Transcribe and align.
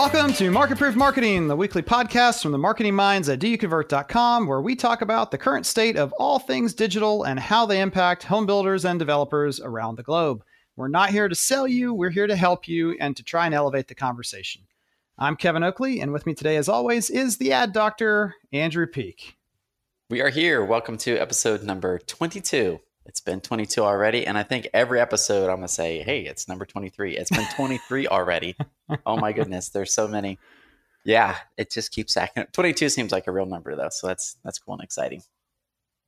Welcome 0.00 0.32
to 0.32 0.50
Market 0.50 0.78
Proof 0.78 0.96
Marketing, 0.96 1.46
the 1.46 1.54
weekly 1.54 1.82
podcast 1.82 2.40
from 2.40 2.52
the 2.52 2.58
marketing 2.58 2.94
minds 2.94 3.28
at 3.28 3.38
doyouconvert.com, 3.38 4.46
where 4.46 4.62
we 4.62 4.74
talk 4.74 5.02
about 5.02 5.30
the 5.30 5.36
current 5.36 5.66
state 5.66 5.98
of 5.98 6.14
all 6.14 6.38
things 6.38 6.72
digital 6.72 7.24
and 7.24 7.38
how 7.38 7.66
they 7.66 7.82
impact 7.82 8.22
home 8.22 8.46
builders 8.46 8.86
and 8.86 8.98
developers 8.98 9.60
around 9.60 9.96
the 9.96 10.02
globe. 10.02 10.42
We're 10.74 10.88
not 10.88 11.10
here 11.10 11.28
to 11.28 11.34
sell 11.34 11.68
you, 11.68 11.92
we're 11.92 12.08
here 12.08 12.26
to 12.26 12.34
help 12.34 12.66
you 12.66 12.96
and 12.98 13.14
to 13.14 13.22
try 13.22 13.44
and 13.44 13.54
elevate 13.54 13.88
the 13.88 13.94
conversation. 13.94 14.62
I'm 15.18 15.36
Kevin 15.36 15.62
Oakley, 15.62 16.00
and 16.00 16.14
with 16.14 16.24
me 16.24 16.32
today, 16.32 16.56
as 16.56 16.70
always, 16.70 17.10
is 17.10 17.36
the 17.36 17.52
ad 17.52 17.74
doctor, 17.74 18.36
Andrew 18.54 18.86
Peek. 18.86 19.36
We 20.08 20.22
are 20.22 20.30
here. 20.30 20.64
Welcome 20.64 20.96
to 20.96 21.18
episode 21.18 21.62
number 21.62 21.98
22. 21.98 22.80
It's 23.06 23.20
been 23.20 23.40
22 23.40 23.82
already. 23.82 24.26
And 24.26 24.36
I 24.36 24.42
think 24.42 24.68
every 24.72 25.00
episode 25.00 25.48
I'm 25.48 25.56
going 25.56 25.62
to 25.62 25.68
say, 25.68 26.02
hey, 26.02 26.20
it's 26.22 26.48
number 26.48 26.64
23. 26.64 27.16
It's 27.16 27.30
been 27.30 27.46
23 27.56 28.06
already. 28.08 28.56
oh 29.06 29.16
my 29.16 29.32
goodness. 29.32 29.68
There's 29.68 29.92
so 29.92 30.06
many. 30.06 30.38
Yeah, 31.04 31.36
it 31.56 31.70
just 31.70 31.92
keeps 31.92 32.12
stacking. 32.12 32.44
22 32.52 32.88
seems 32.90 33.10
like 33.10 33.26
a 33.26 33.32
real 33.32 33.46
number 33.46 33.74
though. 33.74 33.88
So 33.90 34.06
that's, 34.06 34.36
that's 34.44 34.58
cool 34.58 34.74
and 34.74 34.82
exciting. 34.82 35.22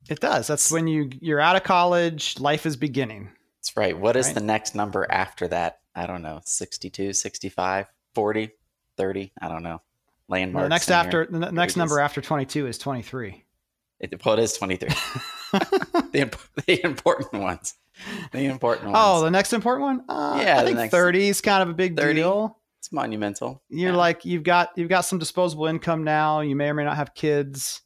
It 0.09 0.19
does. 0.19 0.47
That's 0.47 0.71
when 0.71 0.87
you, 0.87 1.09
you're 1.19 1.39
out 1.39 1.55
of 1.55 1.63
college, 1.63 2.39
life 2.39 2.65
is 2.65 2.75
beginning. 2.75 3.29
That's 3.57 3.75
right. 3.75 3.97
What 3.97 4.15
is 4.15 4.27
right? 4.27 4.35
the 4.35 4.41
next 4.41 4.75
number 4.75 5.07
after 5.09 5.47
that? 5.47 5.79
I 5.95 6.05
don't 6.05 6.21
know. 6.21 6.41
62, 6.43 7.13
65, 7.13 7.87
40, 8.13 8.51
30. 8.97 9.31
I 9.41 9.47
don't 9.47 9.63
know. 9.63 9.81
Landmark. 10.27 10.61
Well, 10.61 10.65
the 10.65 10.69
next 10.69 10.91
after, 10.91 11.25
the 11.25 11.51
next 11.51 11.77
number 11.77 11.99
after 11.99 12.21
22 12.21 12.67
is 12.67 12.77
23. 12.77 13.43
It, 13.99 14.25
well, 14.25 14.37
it 14.37 14.43
is 14.43 14.53
23. 14.53 14.89
the, 16.11 16.37
the 16.67 16.83
important 16.83 17.41
ones. 17.41 17.75
The 18.31 18.45
important 18.45 18.91
ones. 18.91 18.97
Oh, 18.99 19.23
the 19.23 19.31
next 19.31 19.53
important 19.53 19.83
one? 19.83 20.05
Uh, 20.09 20.41
yeah, 20.41 20.59
I 20.59 20.65
think 20.65 20.91
30 20.91 21.29
is 21.29 21.41
kind 21.41 21.61
of 21.61 21.69
a 21.69 21.73
big 21.73 21.95
30, 21.95 22.13
deal. 22.15 22.59
It's 22.79 22.91
monumental. 22.91 23.61
You're 23.69 23.91
yeah. 23.91 23.97
like 23.97 24.25
you've 24.25 24.43
got 24.43 24.71
you've 24.75 24.89
got 24.89 25.01
some 25.01 25.19
disposable 25.19 25.67
income 25.67 26.03
now. 26.03 26.41
You 26.41 26.55
may 26.55 26.69
or 26.69 26.73
may 26.73 26.83
not 26.83 26.97
have 26.97 27.13
kids. 27.13 27.81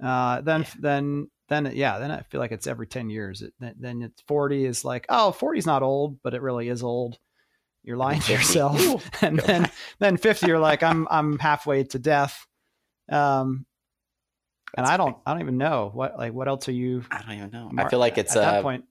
Uh, 0.00 0.40
then 0.42 0.60
yeah. 0.60 0.68
then 0.78 1.30
then 1.48 1.72
yeah, 1.74 1.98
then 1.98 2.10
I 2.12 2.22
feel 2.22 2.40
like 2.40 2.52
it's 2.52 2.66
every 2.66 2.86
10 2.86 3.10
years. 3.10 3.42
It, 3.42 3.52
then 3.58 4.02
it's 4.02 4.22
40 4.28 4.66
is 4.66 4.84
like, 4.84 5.06
oh, 5.08 5.32
40 5.32 5.58
is 5.58 5.66
not 5.66 5.82
old, 5.82 6.22
but 6.22 6.34
it 6.34 6.42
really 6.42 6.68
is 6.68 6.82
old. 6.82 7.18
You're 7.82 7.96
lying 7.96 8.20
to 8.20 8.32
yourself. 8.32 9.10
And 9.22 9.40
then 9.40 9.70
then 9.98 10.16
50 10.16 10.46
you're 10.46 10.58
like 10.58 10.82
I'm 10.82 11.08
I'm 11.10 11.38
halfway 11.38 11.84
to 11.84 11.98
death. 11.98 12.46
Um 13.10 13.66
and 14.76 14.86
I 14.86 14.96
don't, 14.96 15.16
I 15.26 15.32
don't 15.32 15.42
even 15.42 15.58
know 15.58 15.90
what, 15.92 16.18
like, 16.18 16.32
what 16.32 16.48
else 16.48 16.68
are 16.68 16.72
you? 16.72 17.04
I 17.10 17.22
don't 17.22 17.32
even 17.32 17.50
know. 17.50 17.68
Mar- 17.72 17.86
I 17.86 17.90
feel 17.90 17.98
like 17.98 18.18
it's 18.18 18.36
at 18.36 18.38
a, 18.38 18.40
that 18.40 18.62
point, 18.62 18.84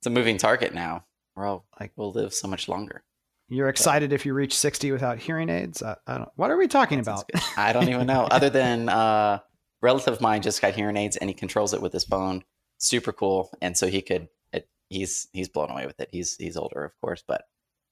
it's 0.00 0.06
a 0.06 0.10
moving 0.10 0.38
target 0.38 0.74
now. 0.74 1.04
We're 1.34 1.46
all 1.46 1.66
like, 1.78 1.92
we'll 1.96 2.12
live 2.12 2.34
so 2.34 2.48
much 2.48 2.68
longer. 2.68 3.02
You're 3.48 3.68
excited 3.68 4.12
if 4.12 4.26
you 4.26 4.34
reach 4.34 4.56
60 4.56 4.92
without 4.92 5.18
hearing 5.18 5.48
aids. 5.48 5.82
I, 5.82 5.96
I 6.06 6.18
don't. 6.18 6.28
What 6.36 6.50
are 6.50 6.58
we 6.58 6.68
talking 6.68 7.00
about? 7.00 7.30
I 7.56 7.72
don't 7.72 7.88
even 7.88 8.06
know. 8.06 8.24
Other 8.24 8.50
than 8.50 8.88
uh, 8.88 9.38
relative 9.80 10.14
of 10.14 10.20
mine 10.20 10.42
just 10.42 10.60
got 10.60 10.74
hearing 10.74 10.96
aids 10.96 11.16
and 11.16 11.30
he 11.30 11.34
controls 11.34 11.72
it 11.72 11.80
with 11.80 11.92
his 11.92 12.04
phone. 12.04 12.44
Super 12.78 13.12
cool. 13.12 13.50
And 13.62 13.76
so 13.76 13.86
he 13.86 14.02
could. 14.02 14.28
It, 14.52 14.68
he's 14.90 15.28
he's 15.32 15.48
blown 15.48 15.70
away 15.70 15.86
with 15.86 15.98
it. 15.98 16.10
He's 16.12 16.36
he's 16.36 16.58
older, 16.58 16.84
of 16.84 16.92
course, 17.00 17.24
but 17.26 17.44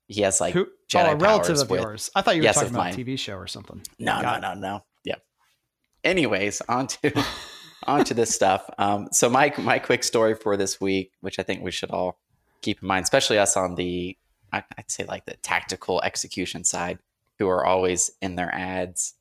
he 0.09 0.21
has 0.23 0.41
like 0.43 0.53
Who, 0.53 0.67
Jedi 0.91 1.09
oh, 1.09 1.13
a 1.13 1.17
relative 1.17 1.59
of 1.59 1.71
with, 1.71 1.81
yours. 1.81 2.11
I 2.15 2.21
thought 2.21 2.37
you 2.37 2.43
were 2.43 2.47
yes, 2.47 2.57
talking 2.57 2.71
about 2.71 2.79
mine. 2.79 2.95
a 2.95 2.97
TV 2.97 3.19
show 3.19 3.37
or 3.37 3.47
something. 3.47 3.81
No, 3.99 4.21
got 4.21 4.43
no, 4.43 4.55
no, 4.55 4.61
no 4.61 4.85
anyways, 6.07 6.63
onto 6.69 7.11
onto 7.87 8.15
this 8.15 8.35
stuff. 8.35 8.69
Um, 8.79 9.09
so 9.13 9.29
my 9.29 9.53
my 9.59 9.79
quick 9.79 10.05
story 10.05 10.35
for 10.35 10.57
this 10.57 10.81
week, 10.81 11.13
which 11.21 11.39
I 11.39 11.43
think 11.43 11.63
we 11.63 11.71
should 11.71 11.91
all 11.91 12.19
keep 12.63 12.81
in 12.81 12.89
mind, 12.89 13.05
especially 13.05 13.39
us 13.39 13.57
on 13.57 13.75
the 13.75 14.17
I'd 14.53 14.65
say 14.91 15.05
like 15.05 15.27
the 15.27 15.37
tactical 15.37 16.01
execution 16.03 16.65
side, 16.65 16.99
who 17.39 17.49
are 17.49 17.67
always 17.67 18.11
in 18.23 18.37
their 18.37 18.55
ads, 18.55 19.15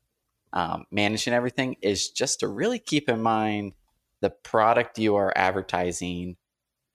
um, 0.54 0.86
managing 0.92 1.34
everything, 1.34 1.76
is 1.82 2.10
just 2.10 2.40
to 2.40 2.48
really 2.48 2.80
keep 2.80 3.10
in 3.10 3.22
mind 3.22 3.74
the 4.22 4.30
product 4.30 4.98
you 4.98 5.16
are 5.16 5.34
advertising 5.36 6.38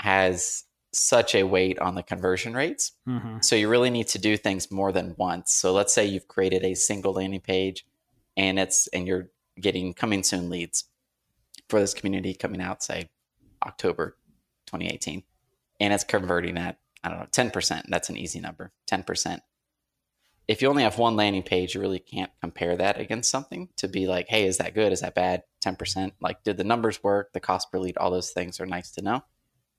has 0.01 0.65
such 0.93 1.35
a 1.35 1.45
weight 1.45 1.79
on 1.79 1.95
the 1.95 2.03
conversion 2.03 2.55
rates. 2.55 2.93
Mm-hmm. 3.07 3.39
So 3.43 3.55
you 3.55 3.69
really 3.69 3.91
need 3.91 4.09
to 4.09 4.19
do 4.19 4.37
things 4.37 4.71
more 4.71 4.91
than 4.93 5.15
once. 5.19 5.53
So 5.53 5.73
let's 5.73 5.93
say 5.93 6.07
you've 6.07 6.29
created 6.29 6.65
a 6.65 6.75
single 6.75 7.13
landing 7.13 7.41
page 7.41 7.85
and 8.37 8.59
it's 8.59 8.87
and 8.89 9.07
you're 9.07 9.29
getting 9.61 9.95
coming 9.95 10.23
soon 10.23 10.51
leads 10.51 10.85
for 11.69 11.81
this 11.81 11.95
community 11.95 12.35
coming 12.35 12.61
out, 12.61 12.83
say 12.83 13.11
October 13.65 14.17
2018, 14.67 15.23
and 15.81 15.93
it's 15.93 16.05
converting 16.05 16.59
at 16.59 16.79
I 17.03 17.09
don't 17.09 17.19
know 17.19 17.27
10%. 17.27 17.85
That's 17.89 18.11
an 18.11 18.17
easy 18.17 18.41
number, 18.41 18.73
10%. 18.91 19.41
If 20.49 20.61
you 20.61 20.69
only 20.69 20.83
have 20.83 20.99
one 20.99 21.17
landing 21.17 21.43
page, 21.43 21.75
you 21.75 21.81
really 21.81 22.01
can't 22.01 22.31
compare 22.41 22.77
that 22.77 22.99
against 22.99 23.31
something 23.31 23.69
to 23.77 23.89
be 23.89 24.07
like, 24.07 24.27
hey, 24.29 24.47
is 24.47 24.59
that 24.59 24.75
good? 24.75 24.93
Is 24.93 25.01
that 25.01 25.15
bad? 25.15 25.45
10%. 25.65 26.13
Like, 26.21 26.43
did 26.43 26.57
the 26.57 26.65
numbers 26.65 27.03
work? 27.03 27.33
The 27.33 27.41
cost 27.41 27.71
per 27.71 27.79
lead, 27.79 27.97
all 27.97 28.11
those 28.11 28.31
things 28.31 28.61
are 28.61 28.67
nice 28.67 28.91
to 28.93 29.03
know. 29.03 29.23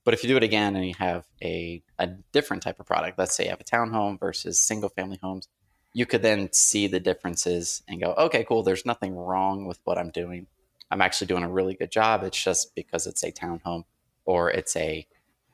But 0.04 0.14
if 0.14 0.24
you 0.24 0.30
do 0.30 0.38
it 0.38 0.44
again 0.44 0.76
and 0.76 0.86
you 0.86 0.96
have 0.98 1.28
a, 1.44 1.84
a 2.00 2.08
different 2.32 2.64
type 2.64 2.80
of 2.80 2.88
product, 2.88 3.20
let's 3.20 3.36
say 3.36 3.46
you 3.46 3.50
have 3.52 3.62
a 3.62 3.64
townhome 3.64 4.20
versus 4.20 4.60
single 4.60 4.90
family 4.90 5.20
homes, 5.22 5.48
you 5.94 6.06
could 6.06 6.22
then 6.22 6.52
see 6.54 6.88
the 6.88 7.00
differences 7.00 7.84
and 7.88 8.02
go, 8.02 8.14
okay, 8.18 8.44
cool. 8.44 8.64
There's 8.64 8.86
nothing 8.86 9.16
wrong 9.16 9.66
with 9.66 9.80
what 9.84 9.98
I'm 9.98 10.10
doing. 10.10 10.48
I'm 10.90 11.02
actually 11.02 11.28
doing 11.28 11.44
a 11.44 11.50
really 11.50 11.74
good 11.74 11.92
job. 11.92 12.24
It's 12.24 12.42
just 12.42 12.76
because 12.76 13.08
it's 13.08 13.24
a 13.24 13.32
townhome 13.32 13.86
or 14.26 14.52
it's 14.52 14.76
a 14.76 15.06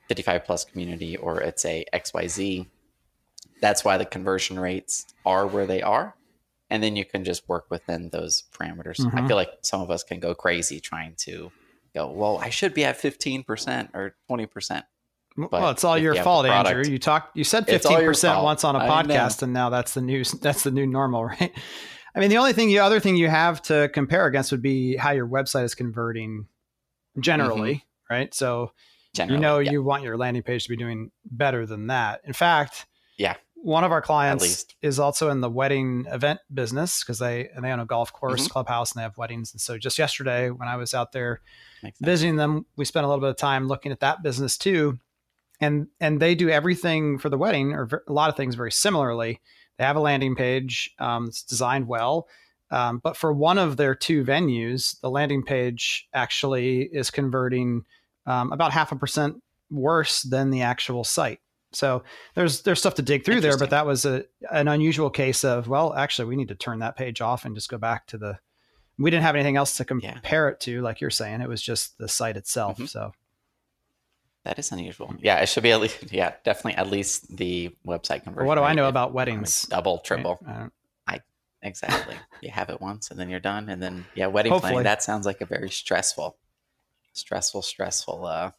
55 0.08 0.44
plus 0.44 0.64
community 0.64 1.16
or 1.16 1.40
it's 1.40 1.64
a 1.64 1.84
XYZ. 1.92 2.66
That's 3.60 3.84
why 3.84 3.98
the 3.98 4.04
conversion 4.04 4.58
rates 4.58 5.06
are 5.26 5.46
where 5.46 5.66
they 5.66 5.82
are. 5.82 6.14
And 6.70 6.82
then 6.82 6.96
you 6.96 7.04
can 7.04 7.24
just 7.24 7.48
work 7.48 7.66
within 7.70 8.10
those 8.10 8.44
parameters. 8.52 9.00
Mm-hmm. 9.00 9.18
I 9.18 9.26
feel 9.26 9.36
like 9.36 9.52
some 9.62 9.80
of 9.80 9.90
us 9.90 10.02
can 10.02 10.20
go 10.20 10.34
crazy 10.34 10.80
trying 10.80 11.14
to 11.18 11.50
go, 11.94 12.10
well, 12.10 12.38
I 12.38 12.50
should 12.50 12.74
be 12.74 12.84
at 12.84 13.00
15% 13.00 13.94
or 13.94 14.14
20%. 14.30 14.82
But 15.38 15.52
well, 15.52 15.70
it's 15.70 15.84
all 15.84 15.96
your 15.96 16.16
you 16.16 16.22
fault, 16.22 16.46
Andrew. 16.46 16.82
You 16.82 16.98
talked, 16.98 17.36
you 17.36 17.44
said 17.44 17.66
fifteen 17.66 17.98
percent 17.98 18.42
once 18.42 18.64
on 18.64 18.74
a 18.74 18.80
podcast, 18.80 19.42
and 19.42 19.52
now 19.52 19.70
that's 19.70 19.94
the 19.94 20.00
new 20.00 20.24
that's 20.42 20.64
the 20.64 20.72
new 20.72 20.86
normal, 20.86 21.24
right? 21.24 21.52
I 22.14 22.20
mean, 22.20 22.30
the 22.30 22.38
only 22.38 22.52
thing, 22.52 22.68
the 22.68 22.80
other 22.80 22.98
thing 22.98 23.16
you 23.16 23.28
have 23.28 23.62
to 23.62 23.88
compare 23.94 24.26
against 24.26 24.50
would 24.50 24.62
be 24.62 24.96
how 24.96 25.12
your 25.12 25.28
website 25.28 25.64
is 25.64 25.76
converting 25.76 26.46
generally, 27.20 27.74
mm-hmm. 27.74 28.14
right? 28.14 28.34
So 28.34 28.72
generally, 29.14 29.36
you 29.36 29.40
know, 29.40 29.58
yeah. 29.60 29.70
you 29.70 29.82
want 29.84 30.02
your 30.02 30.16
landing 30.16 30.42
page 30.42 30.64
to 30.64 30.70
be 30.70 30.76
doing 30.76 31.12
better 31.24 31.66
than 31.66 31.86
that. 31.86 32.22
In 32.24 32.32
fact, 32.32 32.86
yeah, 33.16 33.36
one 33.54 33.84
of 33.84 33.92
our 33.92 34.02
clients 34.02 34.66
is 34.82 34.98
also 34.98 35.30
in 35.30 35.40
the 35.40 35.50
wedding 35.50 36.06
event 36.10 36.40
business 36.52 37.04
because 37.04 37.20
they 37.20 37.48
and 37.54 37.64
they 37.64 37.70
own 37.70 37.78
a 37.78 37.86
golf 37.86 38.12
course 38.12 38.42
mm-hmm. 38.42 38.52
clubhouse 38.52 38.90
and 38.90 38.98
they 38.98 39.04
have 39.04 39.16
weddings. 39.16 39.52
And 39.52 39.60
so 39.60 39.78
just 39.78 39.98
yesterday, 39.98 40.50
when 40.50 40.66
I 40.66 40.74
was 40.74 40.94
out 40.94 41.12
there 41.12 41.42
visiting 42.00 42.34
them, 42.34 42.66
we 42.74 42.84
spent 42.84 43.04
a 43.04 43.08
little 43.08 43.20
bit 43.20 43.30
of 43.30 43.36
time 43.36 43.68
looking 43.68 43.92
at 43.92 44.00
that 44.00 44.24
business 44.24 44.58
too 44.58 44.98
and 45.60 45.88
and 46.00 46.20
they 46.20 46.34
do 46.34 46.48
everything 46.48 47.18
for 47.18 47.28
the 47.28 47.38
wedding 47.38 47.72
or 47.72 48.02
a 48.06 48.12
lot 48.12 48.30
of 48.30 48.36
things 48.36 48.54
very 48.54 48.72
similarly. 48.72 49.40
They 49.78 49.84
have 49.84 49.96
a 49.96 50.00
landing 50.00 50.34
page 50.34 50.94
um, 50.98 51.26
it's 51.26 51.42
designed 51.42 51.86
well, 51.86 52.28
um, 52.70 52.98
but 52.98 53.16
for 53.16 53.32
one 53.32 53.58
of 53.58 53.76
their 53.76 53.94
two 53.94 54.24
venues, 54.24 55.00
the 55.00 55.10
landing 55.10 55.42
page 55.42 56.08
actually 56.12 56.82
is 56.82 57.10
converting 57.10 57.84
um, 58.26 58.52
about 58.52 58.72
half 58.72 58.92
a 58.92 58.96
percent 58.96 59.42
worse 59.70 60.22
than 60.22 60.50
the 60.50 60.62
actual 60.62 61.04
site. 61.04 61.40
So 61.72 62.02
there's 62.34 62.62
there's 62.62 62.78
stuff 62.78 62.94
to 62.94 63.02
dig 63.02 63.24
through 63.24 63.40
there, 63.40 63.58
but 63.58 63.70
that 63.70 63.86
was 63.86 64.04
a 64.04 64.24
an 64.50 64.68
unusual 64.68 65.10
case 65.10 65.44
of 65.44 65.68
well, 65.68 65.94
actually, 65.94 66.28
we 66.28 66.36
need 66.36 66.48
to 66.48 66.54
turn 66.54 66.78
that 66.78 66.96
page 66.96 67.20
off 67.20 67.44
and 67.44 67.54
just 67.54 67.68
go 67.68 67.78
back 67.78 68.06
to 68.08 68.18
the. 68.18 68.38
We 68.98 69.10
didn't 69.10 69.22
have 69.22 69.36
anything 69.36 69.56
else 69.56 69.76
to 69.76 69.84
compare 69.84 70.48
yeah. 70.48 70.52
it 70.52 70.60
to, 70.60 70.82
like 70.82 71.00
you're 71.00 71.10
saying. 71.10 71.40
It 71.40 71.48
was 71.48 71.62
just 71.62 71.98
the 71.98 72.08
site 72.08 72.36
itself. 72.36 72.78
Mm-hmm. 72.78 72.86
So 72.86 73.12
that 74.48 74.58
is 74.58 74.72
unusual. 74.72 75.14
Yeah, 75.20 75.40
it 75.40 75.48
should 75.48 75.62
be 75.62 75.72
at 75.72 75.80
least. 75.80 75.98
Yeah, 76.10 76.32
definitely 76.42 76.74
at 76.74 76.88
least 76.88 77.36
the 77.36 77.70
website 77.86 78.22
conversion. 78.24 78.46
What 78.46 78.54
do 78.54 78.62
I 78.62 78.72
know 78.72 78.88
about 78.88 79.12
weddings? 79.12 79.66
Double, 79.66 79.98
triple. 79.98 80.40
I, 80.46 80.68
I 81.06 81.20
exactly. 81.60 82.14
you 82.40 82.50
have 82.50 82.70
it 82.70 82.80
once 82.80 83.10
and 83.10 83.20
then 83.20 83.28
you're 83.28 83.40
done, 83.40 83.68
and 83.68 83.82
then 83.82 84.06
yeah, 84.14 84.26
wedding 84.26 84.50
Hopefully. 84.50 84.72
planning. 84.72 84.84
That 84.84 85.02
sounds 85.02 85.26
like 85.26 85.42
a 85.42 85.44
very 85.44 85.68
stressful, 85.68 86.38
stressful, 87.12 87.60
stressful. 87.60 88.24
uh 88.24 88.52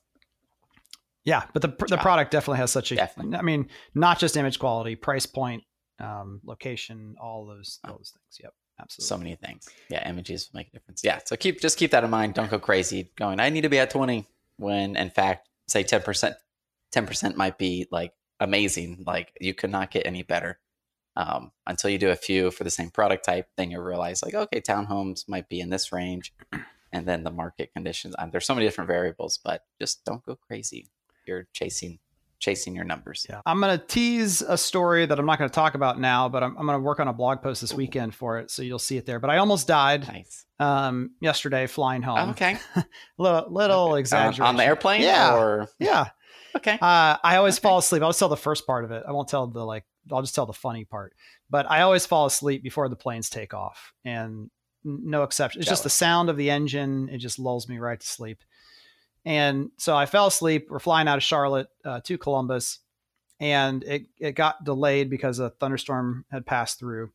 Yeah, 1.24 1.44
but 1.53 1.63
the 1.63 1.69
the 1.88 1.97
product 1.97 2.30
definitely 2.30 2.59
has 2.59 2.71
such 2.71 2.92
a. 2.92 2.95
Definitely. 2.95 3.38
I 3.38 3.42
mean, 3.42 3.68
not 3.95 4.19
just 4.19 4.38
image 4.38 4.59
quality, 4.59 4.95
price 4.95 5.25
point, 5.25 5.63
um, 6.00 6.39
location, 6.45 7.15
all 7.19 7.47
those 7.47 7.80
oh. 7.83 7.94
those 7.94 8.13
things. 8.15 8.39
Yep. 8.44 8.53
Absolutely. 8.80 9.07
So 9.07 9.18
many 9.18 9.35
things. 9.35 9.68
Yeah, 9.89 10.07
images 10.07 10.51
make 10.53 10.68
a 10.68 10.71
difference. 10.71 11.03
Yeah. 11.03 11.19
So 11.25 11.35
keep 11.35 11.59
just 11.59 11.80
keep 11.80 11.92
that 11.92 12.03
in 12.03 12.12
mind. 12.12 12.35
Don't 12.35 12.50
go 12.50 12.59
crazy 12.59 13.12
going, 13.18 13.39
I 13.39 13.50
need 13.50 13.62
to 13.62 13.69
be 13.69 13.80
at 13.80 13.89
20 13.89 14.25
when 14.56 14.95
in 14.95 15.09
fact 15.09 15.48
say 15.69 15.83
10%, 15.83 16.33
10% 16.94 17.36
might 17.36 17.57
be 17.57 17.88
like 17.92 18.13
amazing. 18.39 19.04
Like 19.06 19.33
you 19.39 19.54
could 19.54 19.71
not 19.71 19.92
get 19.92 20.06
any 20.06 20.24
better. 20.24 20.60
Um, 21.16 21.51
until 21.68 21.89
you 21.89 21.98
do 21.98 22.12
a 22.12 22.16
few 22.16 22.50
for 22.50 22.63
the 22.63 22.69
same 22.69 22.92
product 22.92 23.25
type, 23.25 23.48
then 23.57 23.71
you 23.71 23.81
realize 23.81 24.24
like, 24.24 24.36
okay, 24.36 24.62
townhomes 24.62 25.27
might 25.27 25.50
be 25.50 25.60
in 25.60 25.69
this 25.69 25.92
range. 25.92 26.33
And 26.92 27.07
then 27.07 27.24
the 27.24 27.30
market 27.30 27.71
conditions. 27.71 28.16
There's 28.31 28.48
so 28.48 28.56
many 28.56 28.66
different 28.66 28.88
variables, 28.88 29.38
but 29.38 29.62
just 29.80 30.04
don't 30.06 30.25
go 30.25 30.36
crazy. 30.36 30.89
You're 31.27 31.48
chasing 31.54 32.00
chasing 32.39 32.74
your 32.74 32.86
numbers. 32.86 33.25
Yeah. 33.30 33.41
I'm 33.45 33.59
going 33.59 33.77
to 33.77 33.86
tease 33.86 34.41
a 34.41 34.57
story 34.57 35.06
that 35.06 35.19
I'm 35.19 35.25
not 35.25 35.38
going 35.38 35.50
to 35.50 35.53
talk 35.53 35.75
about 35.75 36.00
now, 36.00 36.30
but 36.30 36.41
I'm, 36.41 36.57
I'm 36.57 36.65
going 36.65 36.77
to 36.77 36.83
work 36.83 37.00
on 37.00 37.07
a 37.07 37.13
blog 37.13 37.41
post 37.41 37.62
this 37.62 37.74
weekend 37.74 38.15
for 38.15 38.39
it. 38.39 38.50
So 38.50 38.62
you'll 38.62 38.80
see 38.80 38.97
it 38.97 39.06
there. 39.06 39.19
But 39.19 39.30
I 39.30 39.38
almost 39.38 39.68
died 39.68 40.07
nice. 40.07 40.45
um, 40.59 41.12
yesterday 41.19 41.68
flying 41.68 42.01
home. 42.01 42.30
okay. 42.31 42.57
little 43.18 43.45
little 43.51 43.91
okay. 43.91 44.00
exaggeration. 44.00 44.45
on 44.45 44.56
the 44.56 44.63
airplane? 44.63 45.01
Yeah. 45.01 45.36
Or... 45.36 45.68
Yeah. 45.80 46.09
okay. 46.56 46.74
Uh, 46.81 47.18
I 47.21 47.36
always 47.36 47.57
okay. 47.57 47.63
fall 47.63 47.77
asleep. 47.80 48.01
I'll 48.01 48.13
tell 48.13 48.30
the 48.30 48.38
first 48.38 48.65
part 48.65 48.85
of 48.85 48.92
it. 48.92 49.03
I 49.07 49.12
won't 49.12 49.27
tell 49.27 49.45
the 49.47 49.63
like, 49.63 49.85
I'll 50.12 50.21
just 50.21 50.35
tell 50.35 50.45
the 50.45 50.53
funny 50.53 50.85
part. 50.85 51.13
But 51.50 51.69
I 51.69 51.81
always 51.81 52.06
fall 52.06 52.25
asleep 52.25 52.63
before 52.63 52.88
the 52.89 52.95
planes 52.95 53.30
take 53.30 53.53
off. 53.53 53.94
And 54.06 54.50
no 54.83 55.24
exception. 55.24 55.59
It's 55.59 55.68
Jealous. 55.68 55.80
just 55.80 55.83
the 55.83 55.89
sound 55.89 56.30
of 56.30 56.38
the 56.38 56.50
engine. 56.50 57.09
It 57.09 57.18
just 57.18 57.38
lulls 57.38 57.68
me 57.68 57.80
right 57.80 58.00
to 58.00 58.07
sleep. 58.07 58.44
And 59.25 59.69
so 59.77 59.95
I 59.95 60.06
fell 60.06 60.27
asleep. 60.27 60.68
We're 60.69 60.80
flying 60.80 61.07
out 61.07 61.18
of 61.18 61.24
Charlotte 61.24 61.68
uh, 61.86 62.01
to 62.06 62.18
Columbus, 62.18 62.80
and 63.39 63.83
it, 63.83 64.04
it 64.18 64.31
got 64.33 64.63
delayed 64.63 65.10
because 65.10 65.39
a 65.39 65.50
thunderstorm 65.50 66.25
had 66.31 66.45
passed 66.45 66.80
through. 66.80 67.12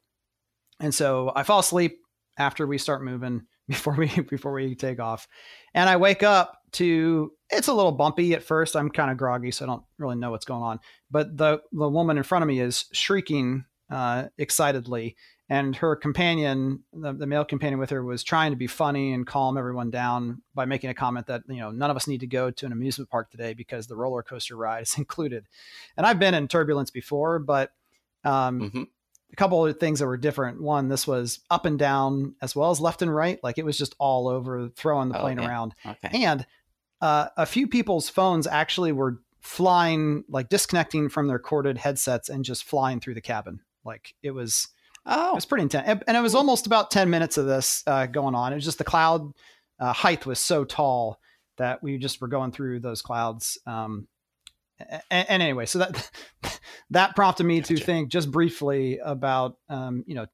And 0.80 0.94
so 0.94 1.32
I 1.34 1.42
fall 1.42 1.60
asleep 1.60 1.98
after 2.38 2.66
we 2.66 2.78
start 2.78 3.02
moving 3.02 3.42
before 3.68 3.94
we 3.94 4.08
before 4.08 4.52
we 4.52 4.74
take 4.74 5.00
off. 5.00 5.26
And 5.72 5.88
I 5.88 5.96
wake 5.96 6.22
up 6.22 6.58
to 6.72 7.32
it's 7.50 7.68
a 7.68 7.74
little 7.74 7.92
bumpy 7.92 8.34
at 8.34 8.42
first. 8.42 8.76
I'm 8.76 8.90
kind 8.90 9.10
of 9.10 9.16
groggy, 9.16 9.50
so 9.50 9.64
I 9.64 9.68
don't 9.68 9.84
really 9.98 10.16
know 10.16 10.30
what's 10.30 10.44
going 10.44 10.62
on. 10.62 10.80
But 11.10 11.36
the 11.36 11.62
the 11.72 11.88
woman 11.88 12.16
in 12.16 12.22
front 12.22 12.42
of 12.42 12.48
me 12.48 12.60
is 12.60 12.86
shrieking 12.92 13.64
uh, 13.90 14.24
excitedly 14.38 15.16
and 15.48 15.76
her 15.76 15.94
companion 15.94 16.82
the, 16.92 17.12
the, 17.12 17.26
male 17.26 17.44
companion 17.44 17.78
with 17.78 17.90
her 17.90 18.02
was 18.02 18.22
trying 18.22 18.50
to 18.52 18.56
be 18.56 18.66
funny 18.66 19.12
and 19.12 19.26
calm 19.26 19.58
everyone 19.58 19.90
down 19.90 20.42
by 20.54 20.64
making 20.64 20.90
a 20.90 20.94
comment 20.94 21.26
that 21.26 21.42
you 21.48 21.58
know 21.58 21.70
none 21.70 21.90
of 21.90 21.96
us 21.96 22.06
need 22.06 22.20
to 22.20 22.26
go 22.26 22.50
to 22.50 22.66
an 22.66 22.72
amusement 22.72 23.10
park 23.10 23.30
today 23.30 23.54
because 23.54 23.86
the 23.86 23.96
roller 23.96 24.22
coaster 24.22 24.56
ride 24.56 24.82
is 24.82 24.94
included. 24.98 25.46
And 25.96 26.06
i've 26.06 26.18
been 26.18 26.34
in 26.34 26.48
turbulence 26.48 26.90
before 26.90 27.38
but 27.38 27.72
um, 28.24 28.60
mm-hmm. 28.60 28.82
a 29.32 29.36
couple 29.36 29.64
of 29.64 29.78
things 29.78 30.00
that 30.00 30.06
were 30.06 30.16
different. 30.16 30.60
One 30.60 30.88
this 30.88 31.06
was 31.06 31.40
up 31.50 31.66
and 31.66 31.78
down 31.78 32.34
as 32.40 32.56
well 32.56 32.70
as 32.70 32.80
left 32.80 33.02
and 33.02 33.14
right. 33.14 33.38
Like 33.42 33.58
it 33.58 33.64
was 33.64 33.78
just 33.78 33.94
all 33.98 34.28
over 34.28 34.68
throwing 34.70 35.10
the 35.10 35.18
plane 35.18 35.38
around. 35.38 35.74
Okay. 35.86 36.24
and 36.24 36.46
uh, 37.00 37.28
a 37.36 37.46
few 37.46 37.68
people's 37.68 38.08
phones 38.08 38.46
actually 38.46 38.92
were 38.92 39.20
flying 39.40 40.24
like 40.28 40.48
disconnecting 40.48 41.10
from 41.10 41.28
their 41.28 41.38
corded 41.38 41.76
headsets 41.76 42.30
and 42.30 42.44
just 42.44 42.64
flying 42.64 42.98
through 42.98 43.14
the 43.14 43.20
cabin. 43.20 43.60
Like 43.84 44.14
it 44.22 44.30
was 44.30 44.68
Oh, 45.06 45.32
it 45.32 45.34
was 45.34 45.46
pretty 45.46 45.62
intense, 45.62 46.02
and 46.06 46.16
it 46.16 46.22
was 46.22 46.34
almost 46.34 46.66
about 46.66 46.90
ten 46.90 47.10
minutes 47.10 47.36
of 47.36 47.46
this 47.46 47.82
uh, 47.86 48.06
going 48.06 48.34
on. 48.34 48.52
It 48.52 48.56
was 48.56 48.64
just 48.64 48.78
the 48.78 48.84
cloud 48.84 49.32
uh, 49.78 49.92
height 49.92 50.24
was 50.24 50.38
so 50.38 50.64
tall 50.64 51.18
that 51.56 51.82
we 51.82 51.98
just 51.98 52.20
were 52.20 52.28
going 52.28 52.52
through 52.52 52.80
those 52.80 53.02
clouds. 53.02 53.58
Um, 53.66 54.08
and, 55.10 55.28
and, 55.28 55.42
anyway, 55.42 55.66
so 55.66 55.78
that 55.80 56.10
that 56.90 57.14
prompted 57.14 57.44
me 57.44 57.60
gotcha. 57.60 57.76
to 57.76 57.84
think 57.84 58.08
just 58.10 58.30
briefly 58.30 58.98
about 58.98 59.58
um, 59.68 60.04
you 60.06 60.14
know 60.14 60.26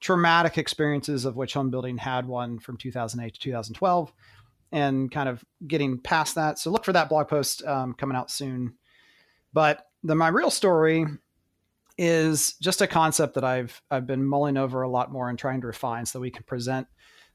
traumatic 0.00 0.58
experiences 0.58 1.24
of 1.24 1.36
which 1.36 1.54
home 1.54 1.70
building 1.70 1.96
had 1.96 2.26
one 2.26 2.58
from 2.58 2.76
2008 2.76 3.34
to 3.34 3.40
2012 3.40 4.12
and 4.72 5.12
kind 5.12 5.28
of 5.28 5.44
getting 5.68 5.96
past 5.96 6.34
that 6.34 6.58
so 6.58 6.70
look 6.70 6.84
for 6.84 6.92
that 6.92 7.08
blog 7.08 7.28
post 7.28 7.64
um, 7.64 7.94
coming 7.94 8.16
out 8.16 8.28
soon 8.28 8.74
but 9.52 9.86
the 10.02 10.16
my 10.16 10.26
real 10.26 10.50
story 10.50 11.06
is 11.98 12.54
just 12.60 12.80
a 12.80 12.86
concept 12.86 13.34
that 13.34 13.44
I've 13.44 13.82
I've 13.90 14.06
been 14.06 14.24
mulling 14.24 14.56
over 14.56 14.82
a 14.82 14.88
lot 14.88 15.12
more 15.12 15.28
and 15.28 15.38
trying 15.38 15.60
to 15.60 15.66
refine 15.66 16.06
so 16.06 16.18
that 16.18 16.22
we 16.22 16.30
can 16.30 16.44
present 16.44 16.86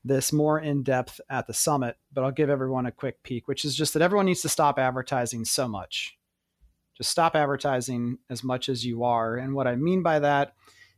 this 0.03 0.31
more 0.31 0.59
in 0.59 0.83
depth 0.83 1.19
at 1.29 1.47
the 1.47 1.53
summit. 1.53 1.97
But 2.13 2.23
I'll 2.23 2.31
give 2.31 2.49
everyone 2.49 2.85
a 2.85 2.91
quick 2.91 3.23
peek, 3.23 3.47
which 3.47 3.65
is 3.65 3.75
just 3.75 3.93
that 3.93 4.01
everyone 4.01 4.25
needs 4.25 4.41
to 4.41 4.49
stop 4.49 4.79
advertising 4.79 5.45
so 5.45 5.67
much. 5.67 6.17
Just 6.95 7.11
stop 7.11 7.35
advertising 7.35 8.17
as 8.29 8.43
much 8.43 8.69
as 8.69 8.85
you 8.85 9.03
are. 9.03 9.35
And 9.35 9.53
what 9.53 9.67
I 9.67 9.75
mean 9.75 10.01
by 10.01 10.19
that 10.19 10.53